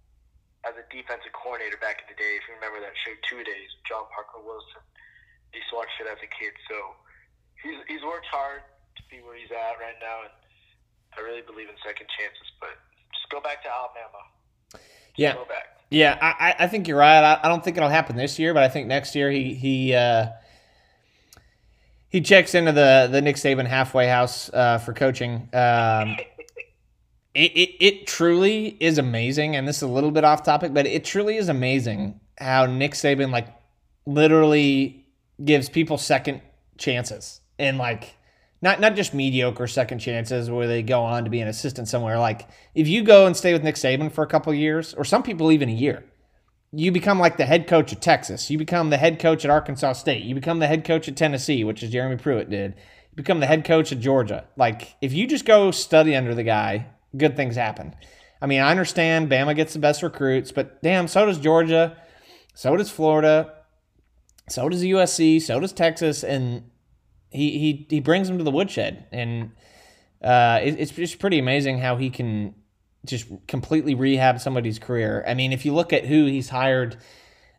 as 0.65 0.73
a 0.73 0.85
defensive 0.89 1.29
coordinator 1.37 1.77
back 1.77 2.01
in 2.01 2.09
the 2.09 2.17
day. 2.17 2.41
If 2.41 2.49
you 2.49 2.57
remember 2.57 2.81
that 2.81 2.97
show, 3.05 3.13
Two 3.29 3.45
Days, 3.45 3.69
John 3.85 4.09
Parker 4.09 4.41
Wilson 4.41 4.81
he 5.51 5.61
saw 5.69 5.83
shit 5.97 6.07
as 6.07 6.19
a 6.21 6.29
kid. 6.29 6.53
So 6.69 6.77
he's 7.63 7.79
he's 7.87 8.03
worked 8.03 8.27
hard 8.27 8.61
to 8.97 9.01
be 9.09 9.21
where 9.23 9.35
he's 9.35 9.51
at 9.51 9.79
right 9.79 9.97
now, 10.01 10.27
and 10.27 10.33
I 11.17 11.21
really 11.21 11.41
believe 11.41 11.69
in 11.69 11.75
second 11.85 12.07
chances. 12.17 12.47
But 12.59 12.75
just 13.13 13.29
go 13.29 13.41
back 13.41 13.63
to 13.63 13.69
Alabama. 13.69 14.21
Just 14.73 14.83
yeah. 15.17 15.33
Go 15.33 15.45
back. 15.45 15.79
Yeah, 15.91 16.17
I, 16.21 16.55
I 16.59 16.67
think 16.67 16.87
you're 16.87 16.99
right. 16.99 17.23
I, 17.23 17.39
I 17.43 17.47
don't 17.47 17.63
think 17.63 17.75
it'll 17.75 17.89
happen 17.89 18.15
this 18.15 18.37
year, 18.37 18.53
but 18.53 18.61
I 18.61 18.69
think 18.69 18.87
next 18.87 19.15
year 19.15 19.31
he 19.31 19.55
he 19.55 19.95
uh, 19.95 20.27
he 22.09 22.21
checks 22.21 22.53
into 22.53 22.71
the 22.71 23.09
the 23.11 23.21
Nick 23.21 23.37
Saban 23.37 23.65
halfway 23.65 24.07
house 24.07 24.51
uh, 24.53 24.77
for 24.77 24.93
coaching. 24.93 25.49
Um, 25.51 26.17
it, 27.33 27.51
it 27.55 27.69
it 27.79 28.07
truly 28.07 28.77
is 28.79 28.99
amazing, 28.99 29.55
and 29.55 29.67
this 29.67 29.77
is 29.77 29.81
a 29.81 29.87
little 29.87 30.11
bit 30.11 30.23
off 30.23 30.43
topic, 30.43 30.75
but 30.75 30.85
it 30.85 31.05
truly 31.05 31.37
is 31.37 31.49
amazing 31.49 32.19
how 32.37 32.67
Nick 32.67 32.91
Saban 32.91 33.31
like 33.31 33.47
literally 34.05 35.07
gives 35.43 35.69
people 35.69 35.97
second 35.97 36.41
chances 36.77 37.41
and 37.57 37.77
like 37.77 38.15
not 38.61 38.79
not 38.79 38.95
just 38.95 39.13
mediocre 39.13 39.67
second 39.67 39.99
chances 39.99 40.49
where 40.49 40.67
they 40.67 40.81
go 40.81 41.03
on 41.03 41.23
to 41.23 41.29
be 41.29 41.39
an 41.39 41.47
assistant 41.47 41.87
somewhere. 41.87 42.17
Like 42.17 42.47
if 42.75 42.87
you 42.87 43.03
go 43.03 43.25
and 43.25 43.35
stay 43.35 43.53
with 43.53 43.63
Nick 43.63 43.75
Saban 43.75 44.11
for 44.11 44.23
a 44.23 44.27
couple 44.27 44.53
years, 44.53 44.93
or 44.93 45.05
some 45.05 45.23
people 45.23 45.51
even 45.51 45.69
a 45.69 45.73
year, 45.73 46.03
you 46.71 46.91
become 46.91 47.19
like 47.19 47.37
the 47.37 47.45
head 47.45 47.67
coach 47.67 47.93
at 47.93 48.01
Texas. 48.01 48.49
You 48.49 48.57
become 48.57 48.89
the 48.89 48.97
head 48.97 49.19
coach 49.19 49.45
at 49.45 49.51
Arkansas 49.51 49.93
State. 49.93 50.23
You 50.23 50.35
become 50.35 50.59
the 50.59 50.67
head 50.67 50.83
coach 50.83 51.07
at 51.07 51.15
Tennessee, 51.15 51.63
which 51.63 51.83
is 51.83 51.91
Jeremy 51.91 52.17
Pruitt 52.17 52.49
did. 52.49 52.75
You 53.11 53.15
become 53.15 53.39
the 53.39 53.47
head 53.47 53.65
coach 53.65 53.91
at 53.91 53.99
Georgia. 53.99 54.45
Like 54.57 54.95
if 55.01 55.13
you 55.13 55.25
just 55.25 55.45
go 55.45 55.71
study 55.71 56.15
under 56.15 56.35
the 56.35 56.43
guy, 56.43 56.87
good 57.15 57.35
things 57.35 57.55
happen. 57.55 57.95
I 58.41 58.45
mean, 58.45 58.61
I 58.61 58.71
understand 58.71 59.29
Bama 59.29 59.55
gets 59.55 59.73
the 59.73 59.79
best 59.79 60.01
recruits, 60.01 60.51
but 60.51 60.81
damn, 60.81 61.07
so 61.07 61.25
does 61.25 61.39
Georgia, 61.39 61.97
so 62.53 62.75
does 62.77 62.89
Florida. 62.89 63.53
So 64.51 64.67
does 64.69 64.81
the 64.81 64.91
USC. 64.91 65.41
So 65.41 65.59
does 65.59 65.73
Texas, 65.73 66.23
and 66.23 66.63
he 67.29 67.59
he 67.59 67.87
he 67.89 67.99
brings 67.99 68.27
them 68.27 68.37
to 68.37 68.43
the 68.43 68.51
woodshed, 68.51 69.05
and 69.11 69.51
uh, 70.23 70.59
it, 70.61 70.79
it's 70.79 70.91
just 70.91 71.19
pretty 71.19 71.39
amazing 71.39 71.79
how 71.79 71.95
he 71.95 72.09
can 72.09 72.55
just 73.05 73.27
completely 73.47 73.95
rehab 73.95 74.39
somebody's 74.39 74.79
career. 74.79 75.23
I 75.27 75.33
mean, 75.33 75.53
if 75.53 75.65
you 75.65 75.73
look 75.73 75.93
at 75.93 76.05
who 76.05 76.25
he's 76.25 76.49
hired 76.49 76.97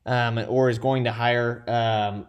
um, 0.05 0.39
or 0.49 0.69
is 0.69 0.79
going 0.79 1.05
to 1.05 1.13
hire 1.13 1.65
um, 1.67 2.27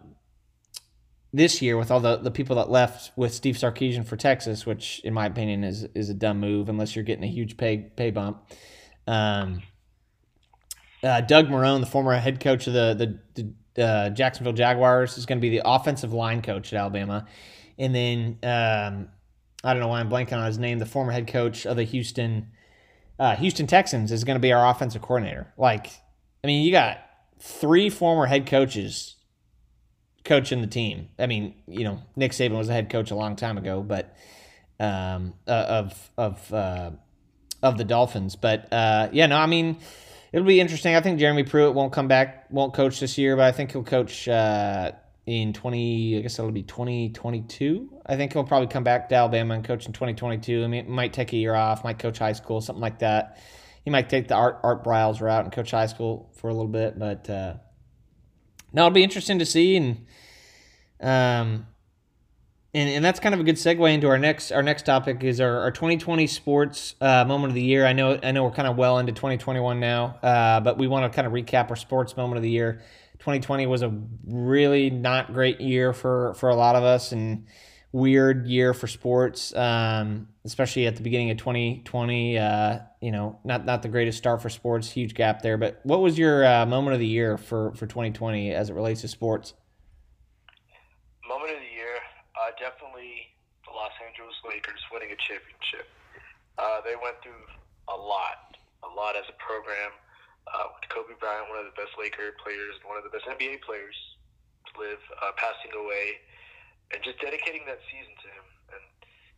this 1.32 1.60
year 1.60 1.76
with 1.76 1.90
all 1.90 2.00
the, 2.00 2.16
the 2.16 2.30
people 2.30 2.56
that 2.56 2.70
left 2.70 3.16
with 3.16 3.34
Steve 3.34 3.56
Sarkisian 3.56 4.06
for 4.06 4.16
Texas, 4.16 4.64
which 4.64 5.00
in 5.04 5.12
my 5.12 5.26
opinion 5.26 5.64
is 5.64 5.84
is 5.94 6.08
a 6.08 6.14
dumb 6.14 6.40
move 6.40 6.68
unless 6.68 6.96
you're 6.96 7.04
getting 7.04 7.24
a 7.24 7.28
huge 7.28 7.56
pay 7.56 7.78
pay 7.78 8.10
bump. 8.10 8.50
Um, 9.06 9.62
uh, 11.02 11.20
Doug 11.22 11.48
Marrone, 11.48 11.80
the 11.80 11.86
former 11.86 12.16
head 12.16 12.40
coach 12.40 12.66
of 12.66 12.72
the 12.72 12.94
the, 12.94 13.42
the 13.42 13.52
uh, 13.78 14.10
Jacksonville 14.10 14.52
Jaguars 14.52 15.18
is 15.18 15.26
going 15.26 15.38
to 15.38 15.42
be 15.42 15.50
the 15.50 15.62
offensive 15.64 16.12
line 16.12 16.42
coach 16.42 16.72
at 16.72 16.78
Alabama, 16.78 17.26
and 17.78 17.94
then 17.94 18.38
um, 18.42 19.08
I 19.64 19.72
don't 19.72 19.80
know 19.80 19.88
why 19.88 20.00
I'm 20.00 20.10
blanking 20.10 20.36
on 20.36 20.46
his 20.46 20.58
name. 20.58 20.78
The 20.78 20.86
former 20.86 21.12
head 21.12 21.26
coach 21.26 21.66
of 21.66 21.76
the 21.76 21.84
Houston 21.84 22.48
uh, 23.18 23.36
Houston 23.36 23.66
Texans 23.66 24.10
is 24.10 24.24
going 24.24 24.36
to 24.36 24.40
be 24.40 24.52
our 24.52 24.68
offensive 24.68 25.02
coordinator. 25.02 25.52
Like, 25.56 25.86
I 26.42 26.46
mean, 26.46 26.64
you 26.64 26.72
got 26.72 26.98
three 27.38 27.88
former 27.88 28.26
head 28.26 28.46
coaches 28.46 29.16
coaching 30.24 30.60
the 30.60 30.66
team. 30.66 31.08
I 31.18 31.26
mean, 31.26 31.54
you 31.66 31.84
know, 31.84 32.02
Nick 32.16 32.32
Saban 32.32 32.56
was 32.56 32.68
a 32.68 32.72
head 32.72 32.90
coach 32.90 33.10
a 33.10 33.14
long 33.14 33.36
time 33.36 33.58
ago, 33.58 33.82
but 33.82 34.16
um, 34.80 35.34
uh, 35.46 35.50
of 35.68 36.10
of 36.16 36.52
uh, 36.52 36.90
of 37.62 37.78
the 37.78 37.84
Dolphins. 37.84 38.34
But 38.36 38.72
uh, 38.72 39.08
yeah, 39.12 39.26
no, 39.26 39.36
I 39.36 39.46
mean 39.46 39.78
it'll 40.32 40.46
be 40.46 40.60
interesting. 40.60 40.94
I 40.94 41.00
think 41.00 41.20
Jeremy 41.20 41.44
Pruitt 41.44 41.74
won't 41.74 41.92
come 41.92 42.08
back, 42.08 42.46
won't 42.50 42.74
coach 42.74 43.00
this 43.00 43.18
year, 43.18 43.36
but 43.36 43.44
I 43.44 43.52
think 43.52 43.72
he'll 43.72 43.84
coach 43.84 44.26
uh, 44.26 44.92
in 45.26 45.52
20, 45.52 46.18
I 46.18 46.20
guess 46.22 46.38
it'll 46.38 46.50
be 46.50 46.62
2022. 46.62 48.00
I 48.06 48.16
think 48.16 48.32
he'll 48.32 48.44
probably 48.44 48.68
come 48.68 48.82
back 48.82 49.08
to 49.10 49.14
Alabama 49.14 49.54
and 49.54 49.64
coach 49.64 49.86
in 49.86 49.92
2022. 49.92 50.64
I 50.64 50.66
mean, 50.66 50.90
might 50.90 51.12
take 51.12 51.32
a 51.32 51.36
year 51.36 51.54
off, 51.54 51.84
might 51.84 51.98
coach 51.98 52.18
high 52.18 52.32
school, 52.32 52.60
something 52.60 52.80
like 52.80 53.00
that. 53.00 53.38
He 53.84 53.90
might 53.90 54.08
take 54.08 54.28
the 54.28 54.34
Art, 54.34 54.60
Art 54.62 54.84
Briles 54.84 55.20
route 55.20 55.44
and 55.44 55.52
coach 55.52 55.70
high 55.70 55.86
school 55.86 56.30
for 56.36 56.48
a 56.48 56.54
little 56.54 56.68
bit, 56.68 56.98
but 56.98 57.28
uh, 57.28 57.54
no, 58.72 58.86
it'll 58.86 58.94
be 58.94 59.02
interesting 59.02 59.38
to 59.38 59.46
see. 59.46 59.76
And, 59.76 60.06
um, 61.00 61.66
and, 62.74 62.88
and 62.88 63.04
that's 63.04 63.20
kind 63.20 63.34
of 63.34 63.40
a 63.40 63.44
good 63.44 63.56
segue 63.56 63.92
into 63.92 64.08
our 64.08 64.18
next 64.18 64.50
our 64.52 64.62
next 64.62 64.86
topic 64.86 65.22
is 65.24 65.40
our, 65.40 65.60
our 65.60 65.70
2020 65.70 66.26
sports 66.26 66.94
uh, 67.00 67.24
moment 67.24 67.50
of 67.50 67.54
the 67.54 67.62
year. 67.62 67.84
I 67.84 67.92
know 67.92 68.18
I 68.22 68.32
know 68.32 68.44
we're 68.44 68.50
kind 68.50 68.68
of 68.68 68.76
well 68.76 68.98
into 68.98 69.12
2021 69.12 69.78
now, 69.80 70.16
uh, 70.22 70.60
but 70.60 70.78
we 70.78 70.88
want 70.88 71.10
to 71.10 71.14
kind 71.14 71.26
of 71.26 71.32
recap 71.32 71.70
our 71.70 71.76
sports 71.76 72.16
moment 72.16 72.38
of 72.38 72.42
the 72.42 72.50
year. 72.50 72.80
2020 73.18 73.66
was 73.66 73.82
a 73.82 74.00
really 74.26 74.90
not 74.90 75.32
great 75.32 75.60
year 75.60 75.92
for 75.92 76.34
for 76.34 76.48
a 76.48 76.56
lot 76.56 76.74
of 76.74 76.82
us, 76.82 77.12
and 77.12 77.46
weird 77.92 78.46
year 78.46 78.72
for 78.72 78.86
sports, 78.86 79.54
um, 79.54 80.28
especially 80.44 80.86
at 80.86 80.96
the 80.96 81.02
beginning 81.02 81.30
of 81.30 81.36
2020. 81.36 82.38
Uh, 82.38 82.78
you 83.00 83.12
know, 83.12 83.38
not 83.44 83.64
not 83.66 83.82
the 83.82 83.88
greatest 83.88 84.18
start 84.18 84.40
for 84.40 84.48
sports, 84.48 84.90
huge 84.90 85.14
gap 85.14 85.42
there. 85.42 85.58
But 85.58 85.80
what 85.84 86.00
was 86.00 86.18
your 86.18 86.44
uh, 86.44 86.66
moment 86.66 86.94
of 86.94 87.00
the 87.00 87.06
year 87.06 87.36
for 87.36 87.72
for 87.74 87.86
2020 87.86 88.52
as 88.52 88.70
it 88.70 88.74
relates 88.74 89.02
to 89.02 89.08
sports? 89.08 89.54
Moment 91.28 91.52
of 91.52 91.58
the 91.58 91.74
year, 91.74 91.96
uh, 92.34 92.50
definitely 92.62 93.34
the 93.66 93.74
Los 93.74 93.90
Angeles 93.98 94.38
Lakers 94.46 94.78
winning 94.94 95.10
a 95.10 95.18
championship. 95.18 95.90
Uh, 96.54 96.78
they 96.86 96.94
went 96.94 97.18
through 97.26 97.42
a 97.90 97.98
lot, 97.98 98.54
a 98.86 98.90
lot 98.94 99.18
as 99.18 99.26
a 99.26 99.36
program. 99.42 99.90
Uh, 100.42 100.74
with 100.74 100.86
Kobe 100.90 101.14
Bryant, 101.22 101.46
one 101.50 101.62
of 101.62 101.70
the 101.70 101.76
best 101.78 101.94
Laker 101.94 102.34
players, 102.42 102.74
one 102.82 102.98
of 102.98 103.06
the 103.06 103.14
best 103.14 103.30
NBA 103.30 103.62
players 103.62 103.94
to 104.66 104.72
live, 104.74 104.98
uh, 105.22 105.30
passing 105.38 105.70
away 105.70 106.18
and 106.92 107.00
just 107.00 107.18
dedicating 107.22 107.64
that 107.66 107.80
season 107.88 108.12
to 108.20 108.28
him. 108.28 108.46
And 108.74 108.84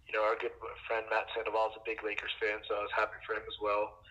you 0.08 0.12
know, 0.16 0.24
our 0.26 0.34
good 0.40 0.56
friend 0.88 1.06
Matt 1.08 1.30
Sandoval 1.32 1.72
is 1.72 1.78
a 1.78 1.84
big 1.86 2.02
Lakers 2.02 2.34
fan, 2.40 2.60
so 2.66 2.76
I 2.76 2.82
was 2.88 2.94
happy 2.96 3.20
for 3.24 3.36
him 3.38 3.46
as 3.46 3.58
well. 3.62 4.02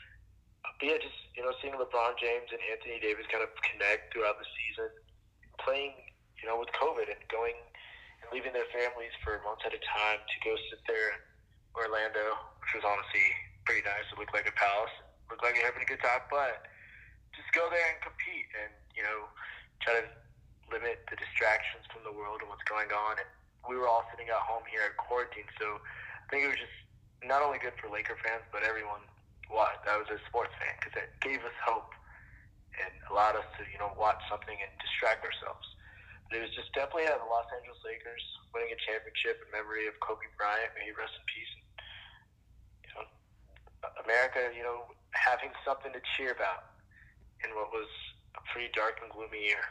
But 0.63 0.85
yeah, 0.85 1.01
just 1.01 1.17
you 1.35 1.43
know, 1.43 1.51
seeing 1.59 1.75
LeBron 1.75 2.15
James 2.17 2.49
and 2.53 2.61
Anthony 2.71 3.01
Davis 3.03 3.27
kind 3.27 3.43
of 3.43 3.51
connect 3.61 4.15
throughout 4.15 4.39
the 4.39 4.47
season, 4.53 4.89
playing 5.59 5.97
you 6.39 6.47
know 6.47 6.61
with 6.61 6.71
COVID 6.77 7.09
and 7.09 7.19
going 7.27 7.57
leaving 8.33 8.49
their 8.49 8.67
families 8.73 9.13
for 9.21 9.37
months 9.45 9.61
at 9.61 9.77
a 9.77 9.81
time 9.85 10.17
to 10.25 10.37
go 10.41 10.57
sit 10.73 10.81
there 10.89 11.13
in 11.13 11.21
Orlando, 11.77 12.33
which 12.57 12.73
was 12.73 12.81
honestly 12.81 13.21
pretty 13.69 13.85
nice. 13.85 14.09
It 14.09 14.17
looked 14.17 14.33
like 14.33 14.49
a 14.49 14.57
palace, 14.57 14.91
it 14.97 15.29
looked 15.29 15.45
like 15.45 15.53
you're 15.53 15.69
having 15.69 15.85
a 15.85 15.89
good 15.89 16.01
time, 16.01 16.25
but 16.33 16.65
just 17.37 17.45
go 17.53 17.69
there 17.69 17.85
and 17.93 18.01
compete 18.01 18.49
and 18.57 18.73
you 18.97 19.05
know 19.05 19.29
try 19.85 20.01
to 20.01 20.05
limit 20.73 21.05
the 21.13 21.17
distractions 21.21 21.85
from 21.93 22.01
the 22.01 22.13
world 22.13 22.41
and 22.41 22.49
what's 22.49 22.65
going 22.65 22.89
on. 22.89 23.21
And 23.21 23.29
we 23.69 23.77
were 23.77 23.85
all 23.85 24.01
sitting 24.09 24.25
at 24.33 24.41
home 24.41 24.65
here 24.65 24.81
at 24.81 24.97
quarantine, 24.97 25.47
so 25.61 25.77
I 25.77 26.25
think 26.33 26.49
it 26.49 26.49
was 26.49 26.57
just 26.57 26.77
not 27.21 27.45
only 27.45 27.61
good 27.61 27.77
for 27.77 27.87
Laker 27.87 28.17
fans, 28.25 28.43
but 28.49 28.65
everyone 28.65 29.05
what 29.53 29.85
that 29.85 29.93
was 30.01 30.09
a 30.09 30.17
sports 30.25 30.49
fan 30.57 30.73
because 30.81 30.97
it 30.97 31.13
gave 31.21 31.37
us 31.45 31.53
hope 31.61 31.93
and 32.81 32.89
allowed 33.13 33.37
us 33.37 33.45
to 33.61 33.61
you 33.69 33.77
know 33.77 33.93
watch 33.93 34.17
something 34.25 34.57
and 34.57 34.71
distract 34.81 35.21
ourselves. 35.21 35.69
It 36.33 36.41
was 36.41 36.53
just 36.57 36.73
definitely 36.73 37.05
uh, 37.05 37.17
the 37.21 37.29
Los 37.29 37.45
Angeles 37.53 37.77
Lakers 37.85 38.25
winning 38.53 38.73
a 38.73 38.79
championship 38.85 39.41
in 39.45 39.47
memory 39.53 39.85
of 39.85 39.93
Kobe 40.01 40.25
Bryant. 40.37 40.73
May 40.73 40.89
he 40.89 40.93
rest 40.97 41.13
in 41.13 41.25
peace. 41.29 41.51
And, 41.53 41.65
you 42.85 42.91
know, 42.97 43.05
America, 44.01 44.49
you 44.57 44.65
know, 44.65 44.89
having 45.13 45.53
something 45.61 45.93
to 45.93 46.01
cheer 46.17 46.33
about 46.33 46.73
in 47.45 47.53
what 47.55 47.69
was 47.69 47.89
a 48.37 48.41
pretty 48.51 48.73
dark 48.73 48.97
and 49.01 49.11
gloomy 49.11 49.45
year. 49.45 49.63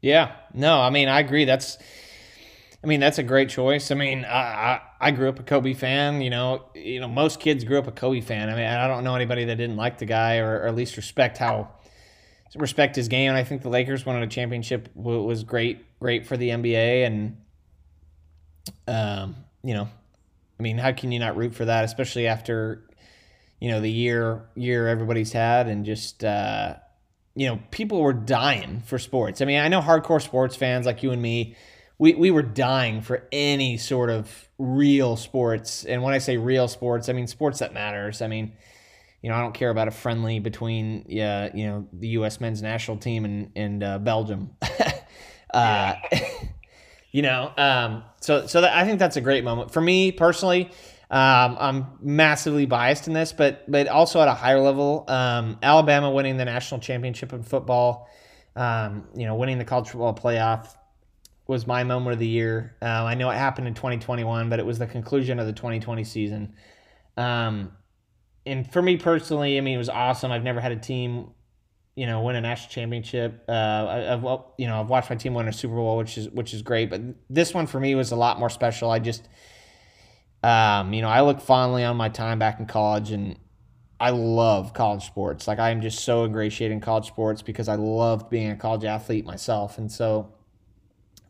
Yeah, 0.00 0.36
no, 0.52 0.80
I 0.80 0.90
mean, 0.90 1.08
I 1.08 1.20
agree. 1.20 1.44
That's, 1.44 1.76
I 2.82 2.86
mean, 2.86 3.00
that's 3.00 3.18
a 3.18 3.22
great 3.22 3.48
choice. 3.48 3.90
I 3.90 3.94
mean, 3.94 4.24
I, 4.24 4.30
I, 4.40 4.80
I 5.00 5.10
grew 5.10 5.28
up 5.28 5.38
a 5.38 5.42
Kobe 5.42 5.74
fan. 5.74 6.22
You 6.22 6.30
know, 6.30 6.64
you 6.74 7.00
know, 7.00 7.08
most 7.08 7.40
kids 7.40 7.64
grew 7.64 7.78
up 7.78 7.86
a 7.86 7.92
Kobe 7.92 8.20
fan. 8.20 8.48
I 8.48 8.54
mean, 8.54 8.66
I 8.66 8.88
don't 8.88 9.04
know 9.04 9.14
anybody 9.14 9.44
that 9.44 9.56
didn't 9.56 9.76
like 9.76 9.98
the 9.98 10.06
guy 10.06 10.38
or, 10.38 10.60
or 10.60 10.66
at 10.66 10.74
least 10.74 10.96
respect 10.96 11.38
how 11.38 11.72
respect 12.56 12.96
his 12.96 13.08
game. 13.08 13.32
I 13.32 13.44
think 13.44 13.62
the 13.62 13.68
Lakers 13.68 14.04
winning 14.04 14.22
a 14.22 14.26
championship 14.26 14.88
was 14.94 15.44
great, 15.44 15.84
great 16.00 16.26
for 16.26 16.36
the 16.36 16.50
NBA. 16.50 17.06
And, 17.06 17.36
um, 18.88 19.36
you 19.62 19.74
know, 19.74 19.88
I 20.58 20.62
mean, 20.62 20.78
how 20.78 20.92
can 20.92 21.12
you 21.12 21.18
not 21.18 21.36
root 21.36 21.54
for 21.54 21.64
that, 21.64 21.84
especially 21.84 22.26
after, 22.26 22.84
you 23.60 23.70
know, 23.70 23.80
the 23.80 23.90
year 23.90 24.48
year 24.54 24.88
everybody's 24.88 25.32
had 25.32 25.68
and 25.68 25.84
just. 25.84 26.24
Uh, 26.24 26.74
you 27.34 27.46
know, 27.46 27.60
people 27.70 28.02
were 28.02 28.12
dying 28.12 28.82
for 28.84 28.98
sports. 28.98 29.40
I 29.40 29.44
mean, 29.44 29.60
I 29.60 29.68
know 29.68 29.80
hardcore 29.80 30.20
sports 30.20 30.56
fans 30.56 30.84
like 30.84 31.02
you 31.02 31.10
and 31.12 31.22
me, 31.22 31.56
we, 31.98 32.14
we 32.14 32.30
were 32.30 32.42
dying 32.42 33.02
for 33.02 33.26
any 33.30 33.76
sort 33.76 34.10
of 34.10 34.48
real 34.58 35.16
sports. 35.16 35.84
And 35.84 36.02
when 36.02 36.12
I 36.12 36.18
say 36.18 36.36
real 36.36 36.66
sports, 36.66 37.08
I 37.08 37.12
mean 37.12 37.26
sports 37.26 37.60
that 37.60 37.72
matters. 37.72 38.20
I 38.20 38.26
mean, 38.26 38.52
you 39.22 39.28
know, 39.28 39.36
I 39.36 39.40
don't 39.40 39.54
care 39.54 39.70
about 39.70 39.88
a 39.88 39.90
friendly 39.90 40.38
between, 40.38 41.04
yeah, 41.08 41.50
you 41.54 41.66
know, 41.66 41.88
the 41.92 42.08
U.S. 42.08 42.40
men's 42.40 42.62
national 42.62 42.96
team 42.96 43.24
and 43.24 43.52
and 43.54 43.82
uh, 43.82 43.98
Belgium. 43.98 44.50
uh, 45.54 45.94
you 47.12 47.22
know, 47.22 47.52
um, 47.56 48.04
so 48.20 48.46
so 48.46 48.62
that, 48.62 48.76
I 48.76 48.84
think 48.84 48.98
that's 48.98 49.16
a 49.16 49.20
great 49.20 49.44
moment 49.44 49.72
for 49.72 49.80
me 49.80 50.12
personally. 50.12 50.70
Um, 51.10 51.56
I'm 51.58 51.86
massively 52.00 52.66
biased 52.66 53.08
in 53.08 53.14
this, 53.14 53.32
but 53.32 53.70
but 53.70 53.88
also 53.88 54.20
at 54.20 54.28
a 54.28 54.34
higher 54.34 54.60
level, 54.60 55.04
um, 55.08 55.58
Alabama 55.62 56.10
winning 56.10 56.36
the 56.36 56.44
national 56.44 56.80
championship 56.80 57.32
in 57.32 57.42
football, 57.42 58.08
um, 58.54 59.08
you 59.14 59.26
know, 59.26 59.34
winning 59.34 59.58
the 59.58 59.64
college 59.64 59.88
football 59.88 60.14
playoff 60.14 60.74
was 61.50 61.66
my 61.66 61.82
moment 61.82 62.12
of 62.12 62.20
the 62.20 62.28
year. 62.28 62.76
Uh, 62.80 62.86
I 62.86 63.14
know 63.16 63.28
it 63.28 63.34
happened 63.34 63.66
in 63.66 63.74
2021, 63.74 64.48
but 64.48 64.60
it 64.60 64.64
was 64.64 64.78
the 64.78 64.86
conclusion 64.86 65.40
of 65.40 65.46
the 65.46 65.52
2020 65.52 66.04
season. 66.04 66.54
Um, 67.16 67.72
and 68.50 68.70
for 68.72 68.82
me 68.82 68.96
personally, 68.96 69.56
I 69.56 69.60
mean, 69.60 69.74
it 69.74 69.78
was 69.78 69.88
awesome. 69.88 70.32
I've 70.32 70.42
never 70.42 70.60
had 70.60 70.72
a 70.72 70.76
team, 70.76 71.30
you 71.94 72.06
know, 72.06 72.22
win 72.22 72.36
a 72.36 72.40
national 72.40 72.70
championship. 72.70 73.44
Uh, 73.48 73.52
I, 73.52 73.96
have 74.10 74.22
you 74.58 74.66
know 74.66 74.80
I've 74.80 74.88
watched 74.88 75.10
my 75.10 75.16
team 75.16 75.34
win 75.34 75.48
a 75.48 75.52
Super 75.52 75.74
Bowl, 75.74 75.96
which 75.96 76.18
is 76.18 76.28
which 76.30 76.52
is 76.52 76.62
great. 76.62 76.90
But 76.90 77.00
this 77.28 77.54
one 77.54 77.66
for 77.66 77.78
me 77.78 77.94
was 77.94 78.12
a 78.12 78.16
lot 78.16 78.38
more 78.38 78.50
special. 78.50 78.90
I 78.90 78.98
just 78.98 79.28
um, 80.42 80.92
you 80.92 81.02
know, 81.02 81.08
I 81.08 81.20
look 81.20 81.40
fondly 81.40 81.84
on 81.84 81.96
my 81.96 82.08
time 82.08 82.38
back 82.38 82.58
in 82.60 82.66
college 82.66 83.10
and 83.10 83.38
I 83.98 84.10
love 84.10 84.72
college 84.72 85.04
sports. 85.04 85.46
Like 85.46 85.58
I 85.58 85.70
am 85.70 85.82
just 85.82 86.00
so 86.04 86.24
ingratiated 86.24 86.74
in 86.74 86.80
college 86.80 87.06
sports 87.06 87.42
because 87.42 87.68
I 87.68 87.74
loved 87.74 88.30
being 88.30 88.50
a 88.50 88.56
college 88.56 88.84
athlete 88.84 89.26
myself. 89.26 89.76
And 89.76 89.92
so 89.92 90.32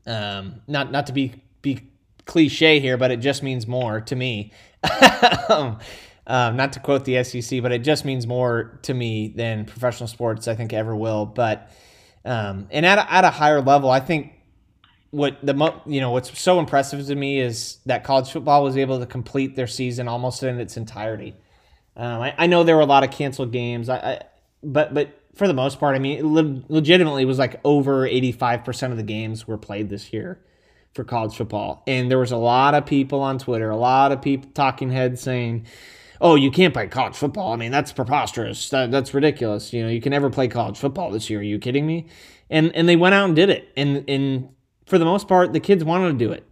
um, 0.06 0.62
not 0.68 0.92
not 0.92 1.08
to 1.08 1.12
be 1.12 1.42
be 1.62 1.90
cliche 2.24 2.78
here, 2.78 2.96
but 2.96 3.10
it 3.10 3.16
just 3.16 3.42
means 3.42 3.66
more 3.66 4.00
to 4.02 4.14
me. 4.14 4.52
um, 6.26 6.56
not 6.56 6.72
to 6.74 6.80
quote 6.80 7.04
the 7.04 7.22
SEC, 7.24 7.62
but 7.62 7.72
it 7.72 7.80
just 7.80 8.04
means 8.04 8.26
more 8.26 8.78
to 8.82 8.94
me 8.94 9.32
than 9.34 9.64
professional 9.64 10.06
sports 10.06 10.48
I 10.48 10.54
think 10.54 10.72
ever 10.72 10.94
will. 10.94 11.26
But 11.26 11.70
um, 12.24 12.68
and 12.70 12.84
at 12.84 12.98
a, 12.98 13.12
at 13.12 13.24
a 13.24 13.30
higher 13.30 13.60
level, 13.60 13.90
I 13.90 14.00
think 14.00 14.32
what 15.10 15.44
the 15.44 15.74
you 15.86 16.00
know 16.00 16.12
what's 16.12 16.38
so 16.38 16.58
impressive 16.60 17.06
to 17.06 17.14
me 17.14 17.40
is 17.40 17.78
that 17.86 18.04
college 18.04 18.30
football 18.30 18.62
was 18.62 18.76
able 18.76 19.00
to 19.00 19.06
complete 19.06 19.56
their 19.56 19.66
season 19.66 20.08
almost 20.08 20.42
in 20.42 20.60
its 20.60 20.76
entirety. 20.76 21.34
Um, 21.96 22.22
I, 22.22 22.34
I, 22.38 22.46
know 22.46 22.62
there 22.62 22.76
were 22.76 22.82
a 22.82 22.86
lot 22.86 23.02
of 23.02 23.10
canceled 23.10 23.50
games, 23.52 23.88
I, 23.88 23.96
I, 23.96 24.20
but 24.62 24.94
but 24.94 25.20
for 25.34 25.48
the 25.48 25.54
most 25.54 25.80
part, 25.80 25.96
I 25.96 25.98
mean, 25.98 26.34
le- 26.34 26.62
legitimately, 26.68 27.22
it 27.22 27.26
was 27.26 27.38
like 27.38 27.60
over 27.64 28.06
eighty 28.06 28.32
five 28.32 28.64
percent 28.64 28.92
of 28.92 28.96
the 28.96 29.04
games 29.04 29.48
were 29.48 29.58
played 29.58 29.88
this 29.88 30.12
year 30.12 30.40
for 30.94 31.02
college 31.02 31.34
football, 31.34 31.82
and 31.86 32.10
there 32.10 32.18
was 32.18 32.32
a 32.32 32.36
lot 32.36 32.74
of 32.74 32.86
people 32.86 33.20
on 33.20 33.38
Twitter, 33.38 33.70
a 33.70 33.76
lot 33.76 34.12
of 34.12 34.22
people 34.22 34.50
talking 34.54 34.90
heads 34.90 35.20
saying. 35.20 35.66
Oh, 36.20 36.34
you 36.34 36.50
can't 36.50 36.74
play 36.74 36.86
college 36.86 37.16
football. 37.16 37.52
I 37.52 37.56
mean, 37.56 37.72
that's 37.72 37.92
preposterous. 37.92 38.68
That, 38.68 38.90
that's 38.90 39.14
ridiculous. 39.14 39.72
You 39.72 39.84
know, 39.84 39.88
you 39.88 40.00
can 40.00 40.10
never 40.10 40.28
play 40.28 40.48
college 40.48 40.78
football 40.78 41.10
this 41.10 41.30
year. 41.30 41.40
Are 41.40 41.42
you 41.42 41.58
kidding 41.58 41.86
me? 41.86 42.06
And 42.50 42.74
and 42.74 42.88
they 42.88 42.96
went 42.96 43.14
out 43.14 43.26
and 43.26 43.36
did 43.36 43.48
it. 43.48 43.68
And 43.76 44.04
and 44.08 44.50
for 44.86 44.98
the 44.98 45.04
most 45.04 45.28
part, 45.28 45.52
the 45.52 45.60
kids 45.60 45.84
wanted 45.84 46.18
to 46.18 46.24
do 46.24 46.32
it. 46.32 46.44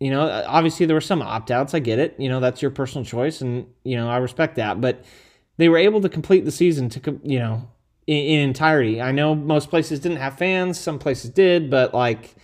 You 0.00 0.10
know, 0.10 0.22
uh, 0.22 0.44
obviously 0.46 0.86
there 0.86 0.96
were 0.96 1.00
some 1.00 1.22
opt 1.22 1.50
outs. 1.50 1.72
I 1.72 1.78
get 1.78 1.98
it. 1.98 2.16
You 2.18 2.28
know, 2.28 2.40
that's 2.40 2.62
your 2.62 2.70
personal 2.70 3.04
choice, 3.04 3.40
and 3.40 3.66
you 3.84 3.96
know 3.96 4.08
I 4.08 4.16
respect 4.16 4.56
that. 4.56 4.80
But 4.80 5.04
they 5.56 5.68
were 5.68 5.78
able 5.78 6.00
to 6.00 6.08
complete 6.08 6.44
the 6.44 6.50
season 6.50 6.88
to 6.90 7.20
you 7.22 7.38
know 7.38 7.70
in, 8.06 8.16
in 8.16 8.40
entirety. 8.40 9.00
I 9.00 9.12
know 9.12 9.34
most 9.34 9.70
places 9.70 10.00
didn't 10.00 10.18
have 10.18 10.36
fans. 10.36 10.80
Some 10.80 10.98
places 10.98 11.30
did, 11.30 11.70
but 11.70 11.94
like. 11.94 12.34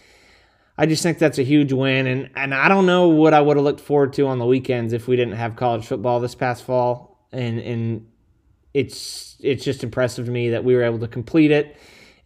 I 0.82 0.86
just 0.86 1.04
think 1.04 1.18
that's 1.18 1.38
a 1.38 1.44
huge 1.44 1.72
win, 1.72 2.08
and, 2.08 2.28
and 2.34 2.52
I 2.52 2.66
don't 2.66 2.86
know 2.86 3.06
what 3.06 3.34
I 3.34 3.40
would 3.40 3.56
have 3.56 3.62
looked 3.62 3.80
forward 3.80 4.12
to 4.14 4.26
on 4.26 4.40
the 4.40 4.44
weekends 4.44 4.92
if 4.92 5.06
we 5.06 5.14
didn't 5.14 5.36
have 5.36 5.54
college 5.54 5.86
football 5.86 6.18
this 6.18 6.34
past 6.34 6.64
fall, 6.64 7.24
and 7.30 7.60
and 7.60 8.08
it's 8.74 9.36
it's 9.38 9.64
just 9.64 9.84
impressive 9.84 10.26
to 10.26 10.32
me 10.32 10.50
that 10.50 10.64
we 10.64 10.74
were 10.74 10.82
able 10.82 10.98
to 10.98 11.06
complete 11.06 11.52
it 11.52 11.76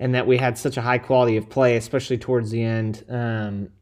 and 0.00 0.14
that 0.14 0.26
we 0.26 0.38
had 0.38 0.56
such 0.56 0.78
a 0.78 0.80
high 0.80 0.96
quality 0.96 1.36
of 1.36 1.50
play, 1.50 1.76
especially 1.76 2.16
towards 2.16 2.50
the 2.50 2.62
end. 2.62 3.04
Um, 3.10 3.72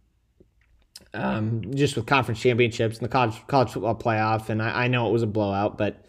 um, 1.13 1.73
just 1.77 1.95
with 1.95 2.07
conference 2.07 2.41
championships 2.41 2.99
and 2.99 3.05
the 3.05 3.13
college 3.13 3.41
college 3.47 3.71
football 3.71 3.95
playoff, 3.95 4.49
and 4.49 4.61
I, 4.61 4.87
I 4.87 4.89
know 4.89 5.09
it 5.09 5.13
was 5.13 5.23
a 5.23 5.29
blowout, 5.29 5.79
but 5.79 6.05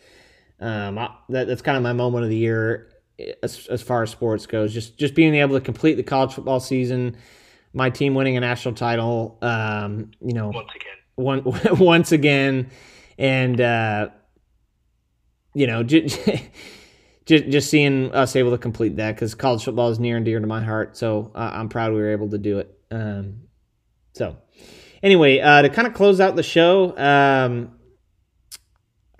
um, 0.60 0.98
I, 0.98 1.12
that, 1.30 1.46
that's 1.46 1.62
kind 1.62 1.78
of 1.78 1.84
my 1.84 1.94
moment 1.94 2.24
of 2.24 2.32
the 2.32 2.38
year 2.38 2.90
as, 3.44 3.68
as 3.68 3.84
far 3.84 4.02
as 4.02 4.10
sports 4.10 4.48
goes. 4.48 4.74
Just 4.74 4.98
just 4.98 5.14
being 5.14 5.36
able 5.36 5.56
to 5.56 5.64
complete 5.64 5.98
the 5.98 6.04
college 6.04 6.34
football 6.34 6.60
season, 6.60 7.16
my 7.76 7.90
team 7.90 8.16
winning 8.16 8.38
a 8.38 8.40
national 8.40 8.74
title, 8.74 9.38
um, 9.42 10.12
you 10.22 10.34
know, 10.34 10.48
once 10.48 10.72
again, 10.74 10.96
one, 11.16 11.44
once 11.80 12.12
again, 12.14 12.72
and 13.20 13.60
uh, 13.60 14.10
you 15.54 15.68
know, 15.68 15.84
just, 15.84 16.18
just 17.26 17.48
just 17.50 17.70
seeing 17.70 18.12
us 18.14 18.36
able 18.38 18.52
to 18.52 18.58
complete 18.58 18.96
that 18.96 19.16
because 19.16 19.36
college 19.36 19.66
football 19.66 19.90
is 19.90 20.00
near 20.00 20.16
and 20.16 20.26
dear 20.26 20.40
to 20.40 20.48
my 20.48 20.64
heart. 20.64 20.96
So 20.96 21.32
uh, 21.36 21.52
I'm 21.54 21.68
proud 21.68 21.92
we 21.92 22.00
were 22.00 22.12
able 22.12 22.30
to 22.30 22.38
do 22.38 22.60
it. 22.60 22.80
Um, 22.90 23.42
so 24.14 24.38
anyway, 25.04 25.42
uh, 25.42 25.64
to 25.64 25.70
kind 25.70 25.86
of 25.86 25.94
close 25.94 26.22
out 26.22 26.38
the 26.38 26.44
show, 26.44 26.98
um, 26.98 27.74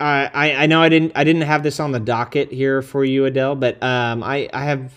I, 0.00 0.30
I, 0.32 0.52
I 0.62 0.66
know 0.66 0.80
I 0.80 0.88
didn't 0.88 1.12
I 1.14 1.24
didn't 1.24 1.42
have 1.42 1.62
this 1.62 1.78
on 1.78 1.92
the 1.92 2.00
docket 2.00 2.50
here 2.50 2.80
for 2.80 3.04
you, 3.04 3.26
Adele, 3.26 3.56
but 3.56 3.82
um, 3.82 4.22
I 4.22 4.48
I 4.54 4.64
have 4.64 4.94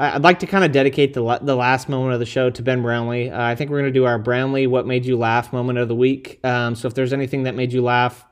I'd 0.00 0.22
like 0.22 0.38
to 0.40 0.46
kind 0.46 0.64
of 0.64 0.70
dedicate 0.70 1.12
the 1.12 1.38
the 1.42 1.56
last 1.56 1.88
moment 1.88 2.14
of 2.14 2.20
the 2.20 2.26
show 2.26 2.50
to 2.50 2.62
Ben 2.62 2.82
Brownlee. 2.82 3.30
Uh, 3.30 3.42
I 3.42 3.56
think 3.56 3.70
we're 3.70 3.80
going 3.80 3.92
to 3.92 3.98
do 3.98 4.04
our 4.04 4.18
Brownlee 4.18 4.68
"What 4.68 4.86
Made 4.86 5.04
You 5.04 5.18
Laugh" 5.18 5.52
moment 5.52 5.78
of 5.78 5.88
the 5.88 5.94
week. 5.94 6.38
Um, 6.44 6.76
so 6.76 6.86
if 6.86 6.94
there's 6.94 7.12
anything 7.12 7.42
that 7.42 7.56
made 7.56 7.72
you 7.72 7.82
laugh, 7.82 8.24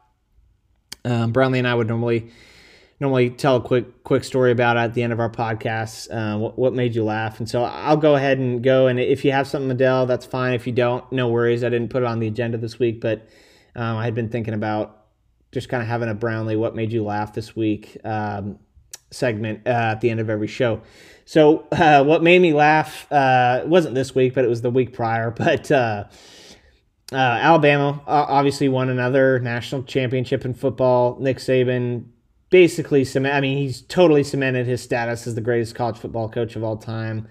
um, 1.05 1.33
Brownlee 1.33 1.59
and 1.59 1.67
I 1.67 1.75
would 1.75 1.89
normally 1.89 2.31
normally 3.01 3.31
tell 3.31 3.57
a 3.57 3.61
quick 3.61 4.05
quick 4.05 4.23
story 4.23 4.53
about 4.53 4.77
at 4.77 4.95
the 4.95 5.03
end 5.03 5.13
of 5.13 5.19
our 5.19 5.29
podcast. 5.29 6.09
Uh, 6.09 6.39
what, 6.39 6.57
what 6.57 6.73
made 6.73 6.95
you 6.95 7.03
laugh? 7.03 7.41
And 7.41 7.49
so 7.49 7.65
I'll 7.65 7.97
go 7.97 8.15
ahead 8.15 8.39
and 8.39 8.63
go. 8.63 8.87
And 8.87 9.01
if 9.01 9.25
you 9.25 9.33
have 9.33 9.49
something, 9.49 9.71
Adele, 9.71 10.07
that's 10.07 10.25
fine. 10.25 10.55
If 10.55 10.69
you 10.69 10.73
don't, 10.73 11.11
no 11.11 11.29
worries. 11.29 11.65
I 11.65 11.69
didn't 11.69 11.89
put 11.89 12.05
it 12.05 12.07
on 12.07 12.21
the 12.21 12.29
agenda 12.29 12.59
this 12.59 12.79
week, 12.79 13.01
but 13.01 13.27
um, 13.75 13.97
I 13.97 14.05
had 14.05 14.15
been 14.15 14.29
thinking 14.29 14.55
about 14.55 15.05
just 15.51 15.69
kind 15.69 15.83
of 15.83 15.89
having 15.89 16.09
a 16.09 16.15
Brownlee 16.15 16.55
"What 16.55 16.77
made 16.77 16.93
you 16.93 17.03
laugh" 17.03 17.35
this 17.35 17.57
week 17.57 17.97
um, 18.05 18.61
segment 19.11 19.67
uh, 19.67 19.71
at 19.93 20.01
the 20.01 20.11
end 20.11 20.21
of 20.21 20.31
every 20.31 20.49
show. 20.49 20.81
So 21.25 21.67
uh, 21.73 22.05
what 22.05 22.23
made 22.23 22.41
me 22.41 22.53
laugh 22.53 23.11
uh, 23.11 23.63
wasn't 23.67 23.95
this 23.95 24.15
week, 24.15 24.35
but 24.35 24.45
it 24.45 24.49
was 24.49 24.63
the 24.63 24.71
week 24.71 24.93
prior. 24.93 25.31
But 25.37 25.71
uh, 25.71 26.05
uh, 27.13 27.17
Alabama 27.17 28.03
obviously 28.07 28.69
won 28.69 28.89
another 28.89 29.39
national 29.39 29.85
championship 29.85 30.45
in 30.45 30.55
football. 30.55 31.19
Nick 31.21 31.39
Saban 31.39 32.07
basically 32.51 33.05
cement. 33.05 33.35
I 33.35 33.41
mean, 33.41 33.59
he's 33.59 33.83
totally 33.83 34.25
cemented 34.25 34.67
his 34.67 34.83
status 34.83 35.27
as 35.27 35.35
the 35.35 35.41
greatest 35.41 35.75
college 35.75 35.99
football 35.99 36.29
coach 36.29 36.57
of 36.57 36.65
all 36.65 36.77
time, 36.77 37.29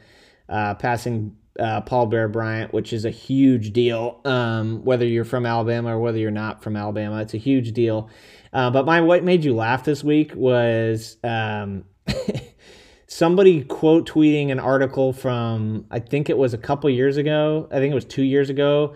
uh, 0.50 0.76
passing 0.76 1.36
uh, 1.60 1.82
Paul 1.82 2.08
Bear 2.08 2.28
Bryant, 2.28 2.74
which 2.74 2.92
is 2.92 3.06
a 3.06 3.10
huge 3.10 3.72
deal. 3.72 4.20
Um, 4.26 4.84
whether 4.84 5.06
you're 5.06 5.26
from 5.26 5.46
Alabama 5.46 5.96
or 5.96 6.00
whether 6.00 6.18
you're 6.18 6.32
not 6.32 6.64
from 6.64 6.76
Alabama, 6.76 7.22
it's 7.22 7.34
a 7.34 7.38
huge 7.38 7.72
deal. 7.74 8.10
Uh, 8.56 8.72
but 8.72 8.86
my 8.86 9.02
what 9.02 9.22
made 9.22 9.44
you 9.44 9.54
laugh 9.54 9.84
this 9.84 10.02
week 10.02 10.34
was 10.34 11.18
um, 11.26 11.84
somebody 13.08 13.66
quote 13.66 14.10
tweeting 14.10 14.50
an 14.50 14.60
article 14.60 15.12
from 15.12 15.86
I 15.92 16.00
think 16.00 16.30
it 16.30 16.38
was 16.38 16.54
a 16.54 16.58
couple 16.58 16.90
years 16.90 17.18
ago. 17.18 17.68
I 17.70 17.76
think 17.80 17.92
it 17.92 17.96
was 17.96 18.06
two 18.06 18.24
years 18.24 18.50
ago 18.50 18.96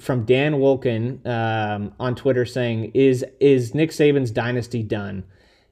from 0.00 0.24
Dan 0.24 0.54
Wolken 0.54 1.26
um, 1.26 1.92
on 2.00 2.14
Twitter 2.14 2.46
saying, 2.46 2.92
"Is 2.94 3.22
is 3.38 3.74
Nick 3.74 3.90
Saban's 3.90 4.30
dynasty 4.30 4.82
done? 4.82 5.24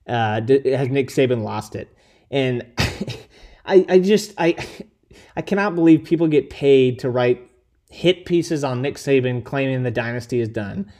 Uh, 0.06 0.42
has 0.42 0.88
Nick 0.88 1.08
Saban 1.08 1.42
lost 1.42 1.74
it?" 1.74 1.96
And 2.30 2.66
I, 3.64 3.86
I 3.88 3.98
just 4.00 4.34
I 4.36 4.54
I 5.36 5.40
cannot 5.40 5.74
believe 5.74 6.04
people 6.04 6.28
get 6.28 6.50
paid 6.50 6.98
to 6.98 7.08
write 7.08 7.48
hit 7.88 8.26
pieces 8.26 8.62
on 8.62 8.82
Nick 8.82 8.96
Saban 8.96 9.42
claiming 9.42 9.82
the 9.82 9.90
dynasty 9.90 10.40
is 10.40 10.50
done. 10.50 10.92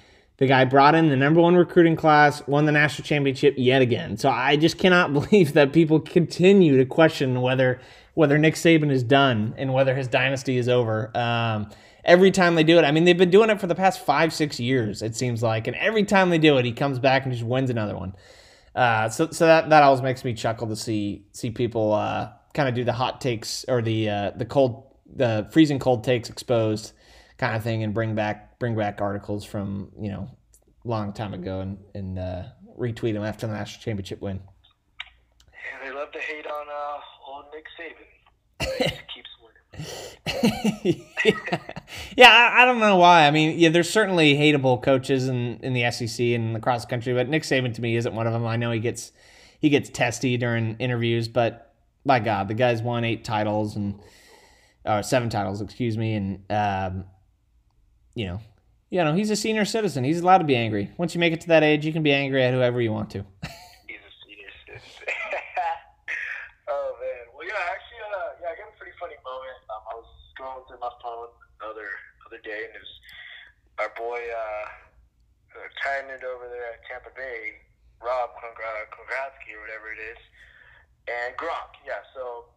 The 0.43 0.49
guy 0.49 0.64
brought 0.64 0.97
in 0.97 1.09
the 1.09 1.14
number 1.14 1.40
one 1.40 1.55
recruiting 1.55 1.95
class, 1.95 2.45
won 2.49 2.66
the 2.66 2.72
national 2.72 3.07
championship 3.07 3.55
yet 3.57 3.80
again. 3.80 4.16
So 4.16 4.28
I 4.28 4.57
just 4.57 4.76
cannot 4.76 5.12
believe 5.12 5.53
that 5.53 5.72
people 5.72 6.01
continue 6.01 6.76
to 6.78 6.84
question 6.84 7.43
whether 7.43 7.80
whether 8.14 8.36
Nick 8.38 8.57
Saban 8.57 8.90
is 8.90 9.05
done 9.05 9.55
and 9.57 9.72
whether 9.72 9.95
his 9.95 10.09
dynasty 10.09 10.57
is 10.57 10.68
over. 10.68 11.16
Um, 11.16 11.70
every 12.05 12.32
time 12.32 12.57
they 12.57 12.64
do 12.64 12.76
it. 12.76 12.84
I 12.84 12.90
mean, 12.90 13.05
they've 13.05 13.16
been 13.16 13.30
doing 13.30 13.51
it 13.51 13.61
for 13.61 13.68
the 13.68 13.76
past 13.76 14.05
five, 14.05 14.32
six 14.32 14.59
years, 14.59 15.01
it 15.01 15.14
seems 15.14 15.45
like. 15.45 15.68
And 15.68 15.76
every 15.76 16.03
time 16.03 16.30
they 16.30 16.38
do 16.38 16.59
it, 16.59 16.64
he 16.64 16.72
comes 16.72 16.99
back 16.99 17.22
and 17.22 17.32
just 17.32 17.45
wins 17.45 17.70
another 17.70 17.97
one. 17.97 18.16
Uh, 18.74 19.09
so 19.11 19.30
so 19.30 19.47
that, 19.47 19.70
that 19.70 19.84
always 19.84 20.03
makes 20.03 20.24
me 20.24 20.34
chuckle 20.34 20.66
to 20.66 20.74
see 20.74 21.24
see 21.30 21.53
people 21.53 21.93
uh, 21.93 22.30
kind 22.53 22.68
of 22.68 22.74
do 22.74 22.82
the 22.82 22.93
hot 22.93 23.20
takes 23.20 23.64
or 23.68 23.80
the 23.80 24.11
uh, 24.11 24.30
the 24.34 24.45
cold 24.45 24.93
the 25.07 25.47
freezing 25.53 25.78
cold 25.78 26.03
takes 26.03 26.28
exposed 26.28 26.95
kind 27.38 27.56
of 27.56 27.62
thing 27.62 27.82
and 27.82 27.94
bring 27.94 28.14
back 28.14 28.58
bring 28.58 28.76
back 28.76 29.00
articles 29.00 29.44
from 29.44 29.90
you 30.00 30.10
know 30.10 30.30
long 30.84 31.12
time 31.12 31.34
ago 31.34 31.60
and 31.60 31.78
and 31.94 32.18
uh, 32.18 32.44
retweet 32.78 33.14
them 33.14 33.24
after 33.24 33.46
the 33.46 33.52
national 33.52 33.82
championship 33.82 34.20
win. 34.20 34.40
Yeah, 35.52 35.88
they 35.88 35.94
love 35.94 36.12
to 36.12 36.18
hate 36.18 36.46
on 36.46 36.66
uh, 36.68 37.30
old 37.30 37.44
Nick 37.52 37.66
Saban. 37.78 38.98
keeps 39.14 39.28
yeah, 42.16 42.28
I, 42.28 42.62
I, 42.62 42.64
don't 42.66 42.78
know 42.78 42.96
why. 42.96 43.26
I 43.26 43.30
mean, 43.30 43.58
yeah, 43.58 43.70
there's 43.70 43.88
certainly 43.88 44.34
hateable 44.34 44.82
coaches 44.82 45.28
in, 45.28 45.58
in 45.62 45.72
the 45.72 45.90
SEC 45.90 46.20
and 46.26 46.56
across 46.56 46.84
the 46.84 46.90
country, 46.90 47.14
but 47.14 47.28
Nick 47.28 47.42
Saban 47.42 47.74
to 47.74 47.80
me 47.82 47.96
isn't 47.96 48.14
one 48.14 48.26
of 48.26 48.32
them. 48.32 48.46
I 48.46 48.56
know 48.56 48.70
he 48.70 48.80
gets 48.80 49.12
he 49.60 49.70
gets 49.70 49.88
testy 49.88 50.36
during 50.36 50.76
interviews, 50.76 51.28
but 51.28 51.74
by 52.04 52.18
God, 52.20 52.48
the 52.48 52.54
guy's 52.54 52.82
won 52.82 53.04
eight 53.04 53.24
titles 53.24 53.76
and 53.76 54.00
or 54.84 55.02
seven 55.02 55.30
titles, 55.30 55.60
excuse 55.60 55.96
me, 55.96 56.14
and 56.14 56.50
um, 56.50 57.04
you 58.14 58.26
know, 58.26 58.40
you 58.92 59.02
know, 59.02 59.14
he's 59.14 59.30
a 59.30 59.36
senior 59.36 59.64
citizen. 59.64 60.04
He's 60.04 60.20
allowed 60.20 60.44
to 60.44 60.48
be 60.48 60.56
angry. 60.56 60.92
Once 60.98 61.14
you 61.14 61.20
make 61.20 61.32
it 61.32 61.40
to 61.42 61.48
that 61.48 61.64
age, 61.64 61.86
you 61.86 61.92
can 61.92 62.02
be 62.02 62.12
angry 62.12 62.44
at 62.44 62.52
whoever 62.52 62.80
you 62.80 62.92
want 62.92 63.08
to. 63.16 63.24
He's 63.88 64.04
a 64.04 64.12
senior 64.20 64.52
citizen. 64.68 65.08
oh 66.68 66.92
man. 67.00 67.24
Well, 67.32 67.48
yeah, 67.48 67.72
actually, 67.72 68.04
uh, 68.04 68.44
yeah, 68.44 68.52
I 68.52 68.54
got 68.60 68.68
a 68.68 68.76
pretty 68.76 68.92
funny 69.00 69.16
moment. 69.24 69.56
Um, 69.72 69.82
I 69.88 69.94
was 69.96 70.08
scrolling 70.28 70.68
through 70.68 70.84
my 70.84 70.92
phone 71.00 71.32
the 71.56 71.72
other 71.72 71.88
other 72.28 72.40
day, 72.44 72.68
and 72.68 72.76
it 72.76 72.84
was 72.84 72.94
our 73.80 73.92
boy 73.96 74.20
uh, 74.20 74.64
uh 75.56 75.68
tying 75.80 76.12
it 76.12 76.20
over 76.20 76.44
there 76.52 76.76
at 76.76 76.84
Tampa 76.84 77.16
Bay, 77.16 77.64
Rob 78.04 78.36
Gronkowski 78.36 79.56
or 79.56 79.64
whatever 79.64 79.88
it 79.88 80.04
is, 80.04 80.20
and 81.08 81.32
Gronk. 81.40 81.80
Yeah, 81.80 82.04
so 82.12 82.52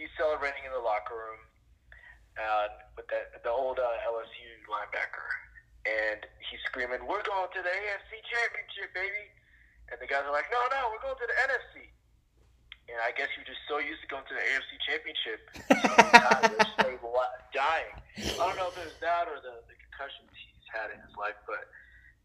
he's 0.00 0.08
celebrating 0.16 0.64
in 0.64 0.72
the 0.72 0.80
locker 0.80 1.12
room 1.12 1.44
uh, 2.38 2.66
with 2.96 3.06
that 3.08 3.42
the 3.42 3.50
old 3.50 3.78
uh, 3.78 4.06
LSU 4.10 4.50
linebacker, 4.66 5.28
and 5.86 6.24
he's 6.50 6.62
screaming, 6.66 7.02
"We're 7.06 7.24
going 7.24 7.50
to 7.54 7.60
the 7.62 7.72
AFC 7.72 8.12
Championship, 8.26 8.90
baby!" 8.94 9.30
And 9.92 10.00
the 10.00 10.08
guys 10.08 10.24
are 10.26 10.34
like, 10.34 10.48
"No, 10.50 10.60
no, 10.70 10.90
we're 10.90 11.02
going 11.02 11.18
to 11.18 11.28
the 11.28 11.38
NFC." 11.48 11.90
And 12.84 13.00
I 13.00 13.16
guess 13.16 13.32
you're 13.32 13.48
just 13.48 13.64
so 13.64 13.80
used 13.80 14.04
to 14.04 14.08
going 14.12 14.28
to 14.28 14.36
the 14.36 14.44
AFC 14.44 14.72
Championship, 14.84 15.40
so 16.76 16.84
dying. 17.54 17.94
I 18.18 18.50
don't 18.50 18.58
know 18.58 18.68
if 18.68 18.76
it 18.76 18.90
was 18.90 18.98
that 18.98 19.30
or 19.30 19.38
the, 19.38 19.62
the 19.70 19.78
concussions 19.78 20.28
he's 20.34 20.66
had 20.74 20.90
in 20.90 20.98
his 20.98 21.14
life, 21.14 21.38
but 21.46 21.70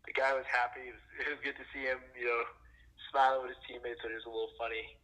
the 0.09 0.11
guy 0.11 0.33
was 0.33 0.43
happy. 0.49 0.89
It 0.89 0.97
was, 0.97 1.05
it 1.21 1.29
was 1.37 1.41
good 1.45 1.57
to 1.61 1.65
see 1.69 1.85
him, 1.85 2.01
you 2.17 2.25
know, 2.25 2.41
smiling 3.13 3.45
with 3.45 3.53
his 3.53 3.61
teammates. 3.69 4.01
So 4.01 4.09
it 4.09 4.17
was 4.17 4.25
a 4.25 4.33
little 4.33 4.53
funny. 4.57 4.97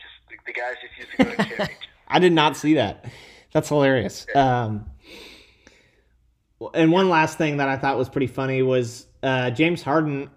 Just 0.00 0.16
the, 0.32 0.34
the 0.48 0.56
guys 0.56 0.80
just 0.80 0.96
used 0.96 1.12
to 1.12 1.16
go 1.20 1.30
to 1.30 1.36
championship. 1.52 1.92
I 2.08 2.18
did 2.18 2.32
not 2.32 2.56
see 2.56 2.74
that. 2.80 3.04
That's 3.56 3.70
hilarious. 3.70 4.26
Um, 4.34 4.84
and 6.74 6.92
one 6.92 7.08
last 7.08 7.38
thing 7.38 7.56
that 7.56 7.70
I 7.70 7.78
thought 7.78 7.96
was 7.96 8.06
pretty 8.06 8.26
funny 8.26 8.60
was 8.60 9.06
uh, 9.22 9.48
James 9.50 9.80
Harden. 9.80 10.28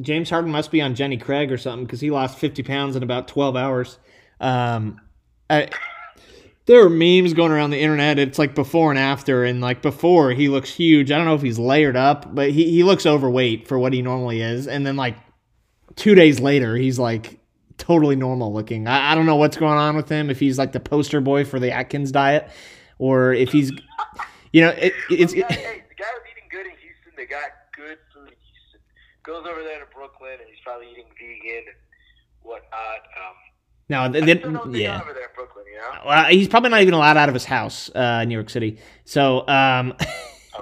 James 0.00 0.30
Harden 0.30 0.52
must 0.52 0.70
be 0.70 0.80
on 0.80 0.94
Jenny 0.94 1.16
Craig 1.16 1.50
or 1.50 1.58
something 1.58 1.84
because 1.84 2.00
he 2.00 2.12
lost 2.12 2.38
50 2.38 2.62
pounds 2.62 2.94
in 2.94 3.02
about 3.02 3.26
12 3.26 3.56
hours. 3.56 3.98
Um, 4.38 5.00
I, 5.50 5.68
there 6.66 6.84
are 6.84 6.88
memes 6.88 7.34
going 7.34 7.50
around 7.50 7.70
the 7.70 7.80
internet. 7.80 8.20
It's 8.20 8.38
like 8.38 8.54
before 8.54 8.90
and 8.90 9.00
after, 9.00 9.42
and 9.42 9.60
like 9.60 9.82
before 9.82 10.30
he 10.30 10.48
looks 10.48 10.72
huge. 10.72 11.10
I 11.10 11.16
don't 11.16 11.26
know 11.26 11.34
if 11.34 11.42
he's 11.42 11.58
layered 11.58 11.96
up, 11.96 12.32
but 12.32 12.52
he, 12.52 12.70
he 12.70 12.84
looks 12.84 13.04
overweight 13.04 13.66
for 13.66 13.80
what 13.80 13.92
he 13.92 14.00
normally 14.00 14.42
is. 14.42 14.68
And 14.68 14.86
then 14.86 14.94
like 14.94 15.16
two 15.96 16.14
days 16.14 16.38
later, 16.38 16.76
he's 16.76 17.00
like 17.00 17.39
totally 17.80 18.14
normal 18.14 18.52
looking. 18.52 18.86
I, 18.86 19.12
I 19.12 19.14
don't 19.14 19.26
know 19.26 19.36
what's 19.36 19.56
going 19.56 19.78
on 19.78 19.96
with 19.96 20.08
him. 20.08 20.30
If 20.30 20.38
he's 20.38 20.58
like 20.58 20.72
the 20.72 20.80
poster 20.80 21.20
boy 21.20 21.44
for 21.44 21.58
the 21.58 21.72
Atkins 21.72 22.12
diet, 22.12 22.48
or 22.98 23.32
if 23.32 23.50
he's, 23.50 23.72
you 24.52 24.60
know, 24.60 24.70
it, 24.70 24.92
it's. 25.10 25.32
It, 25.32 25.50
hey, 25.50 25.82
the 25.88 25.94
guy 25.94 26.06
was 26.12 26.22
eating 26.30 26.48
good 26.50 26.66
in 26.66 26.72
Houston. 26.72 27.12
They 27.16 27.26
got 27.26 27.50
good 27.74 27.98
food 28.14 28.28
in 28.28 28.36
Houston. 28.52 28.80
Goes 29.24 29.46
over 29.50 29.62
there 29.62 29.80
to 29.80 29.86
Brooklyn, 29.92 30.32
and 30.32 30.48
he's 30.48 30.60
probably 30.62 30.90
eating 30.92 31.06
vegan 31.18 31.64
and 31.66 31.76
whatnot. 32.42 33.00
Um, 33.16 33.34
no, 33.88 34.08
they, 34.08 34.20
they, 34.20 34.80
yeah. 34.80 35.00
Brooklyn, 35.34 35.64
you 35.66 35.78
know? 35.78 36.02
well, 36.06 36.24
he's 36.26 36.46
probably 36.46 36.70
not 36.70 36.82
even 36.82 36.94
allowed 36.94 37.16
out 37.16 37.28
of 37.28 37.34
his 37.34 37.44
house 37.44 37.90
uh, 37.94 38.20
in 38.22 38.28
New 38.28 38.34
York 38.34 38.50
City. 38.50 38.78
So, 39.04 39.46
um, 39.48 39.94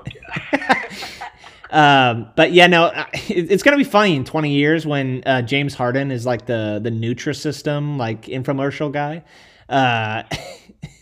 um, 1.71 2.31
but 2.37 2.53
yeah, 2.53 2.67
no, 2.67 2.93
it's 3.13 3.63
gonna 3.63 3.77
be 3.77 3.85
funny 3.85 4.17
in 4.17 4.25
20 4.25 4.53
years 4.53 4.87
when 4.87 5.23
uh, 5.27 5.43
James 5.43 5.75
Harden 5.75 6.11
is 6.11 6.25
like 6.25 6.47
the 6.47 6.81
the 6.83 6.91
Nutrisystem 6.91 7.99
like 7.99 8.23
infomercial 8.27 8.93
guy. 8.93 9.25
Uh, 9.69 10.23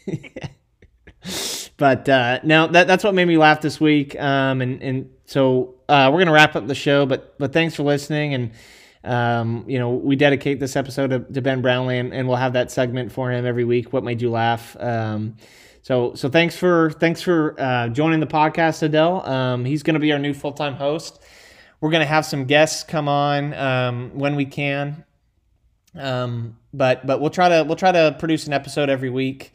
but 1.77 2.09
uh, 2.09 2.41
no, 2.43 2.67
that 2.69 2.87
that's 2.87 3.05
what 3.05 3.15
made 3.15 3.27
me 3.27 3.37
laugh 3.37 3.61
this 3.61 3.81
week. 3.81 4.19
Um, 4.21 4.61
and 4.61 4.83
and 4.83 5.11
so 5.27 5.77
uh, 5.89 6.11
we're 6.13 6.19
gonna 6.21 6.33
wrap 6.33 6.57
up 6.57 6.67
the 6.67 6.75
show. 6.75 7.07
But 7.07 7.39
but 7.39 7.53
thanks 7.53 7.75
for 7.75 7.83
listening 7.83 8.35
and. 8.35 8.53
Um, 9.05 9.65
you 9.69 9.79
know, 9.79 9.91
we 9.91 10.17
dedicate 10.17 10.59
this 10.59 10.75
episode 10.75 11.11
to, 11.11 11.21
to 11.21 11.41
Ben 11.41 11.63
Brownlee, 11.63 11.99
and, 11.99 12.13
and, 12.13 12.27
we'll 12.27 12.39
have 12.39 12.55
that 12.55 12.73
segment 12.73 13.13
for 13.13 13.31
him 13.31 13.47
every 13.47 13.63
week. 13.63 13.93
What 13.93 14.03
made 14.03 14.21
you 14.21 14.33
laugh? 14.33 14.77
Um, 14.81 15.37
so, 15.87 16.15
so 16.15 16.29
thanks 16.29 16.57
for 16.57 16.91
thanks 16.91 17.23
for 17.23 17.55
uh, 17.61 17.87
joining 17.87 18.19
the 18.19 18.27
podcast, 18.27 18.83
Adele. 18.83 19.25
Um, 19.25 19.65
he's 19.65 19.85
going 19.85 19.95
to 19.95 20.01
be 20.01 20.11
our 20.11 20.19
new 20.19 20.35
full 20.35 20.51
time 20.51 20.75
host. 20.75 21.23
We're 21.81 21.93
going 21.93 22.01
to 22.01 22.09
have 22.09 22.27
some 22.27 22.47
guests 22.47 22.83
come 22.83 23.09
on 23.09 23.55
um, 23.55 24.11
when 24.13 24.35
we 24.35 24.47
can, 24.47 25.05
um, 25.95 26.59
but 26.75 27.07
but 27.07 27.21
we'll 27.21 27.31
try 27.31 27.51
to 27.51 27.63
we'll 27.63 27.77
try 27.77 27.93
to 27.93 28.17
produce 28.19 28.49
an 28.49 28.53
episode 28.53 28.91
every 28.91 29.11
week 29.11 29.53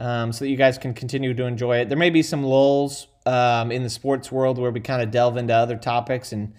um, 0.00 0.32
so 0.32 0.44
that 0.44 0.50
you 0.50 0.56
guys 0.56 0.78
can 0.78 0.94
continue 0.94 1.32
to 1.32 1.44
enjoy 1.44 1.76
it. 1.76 1.88
There 1.88 1.96
may 1.96 2.10
be 2.10 2.22
some 2.22 2.42
lulls 2.42 3.06
in 3.24 3.84
the 3.84 3.88
sports 3.88 4.32
world 4.32 4.58
where 4.58 4.72
we 4.72 4.80
kind 4.80 5.00
of 5.00 5.12
delve 5.12 5.36
into 5.36 5.54
other 5.54 5.76
topics 5.76 6.32
and 6.32 6.54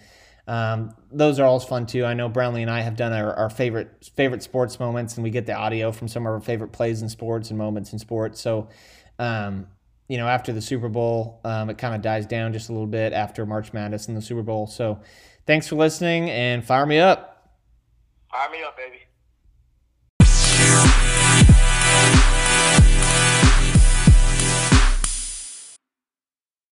um, 0.49 0.95
those 1.11 1.39
are 1.39 1.45
always 1.45 1.63
fun 1.63 1.85
too. 1.85 2.05
I 2.05 2.15
know 2.15 2.27
Brownlee 2.27 2.63
and 2.63 2.71
I 2.71 2.81
have 2.81 2.95
done 2.95 3.13
our, 3.13 3.35
our 3.35 3.51
favorite 3.51 4.09
favorite 4.15 4.41
sports 4.41 4.79
moments, 4.79 5.15
and 5.15 5.23
we 5.23 5.29
get 5.29 5.45
the 5.45 5.53
audio 5.53 5.91
from 5.91 6.07
some 6.07 6.25
of 6.25 6.33
our 6.33 6.41
favorite 6.41 6.71
plays 6.71 7.03
in 7.03 7.09
sports 7.09 7.51
and 7.51 7.57
moments 7.59 7.93
in 7.93 7.99
sports. 7.99 8.41
So, 8.41 8.67
um, 9.19 9.67
you 10.07 10.17
know, 10.17 10.27
after 10.27 10.51
the 10.51 10.61
Super 10.61 10.89
Bowl, 10.89 11.39
um, 11.43 11.69
it 11.69 11.77
kind 11.77 11.93
of 11.93 12.01
dies 12.01 12.25
down 12.25 12.53
just 12.53 12.69
a 12.69 12.71
little 12.71 12.87
bit 12.87 13.13
after 13.13 13.45
March 13.45 13.73
Madness 13.73 14.07
and 14.07 14.17
the 14.17 14.21
Super 14.21 14.41
Bowl. 14.41 14.65
So, 14.65 14.99
thanks 15.45 15.67
for 15.67 15.75
listening, 15.75 16.29
and 16.29 16.65
fire 16.65 16.85
me 16.85 16.97
up. 16.97 17.53
Fire 18.31 18.49
me 18.49 18.63
up, 18.63 18.75
baby. 18.75 19.08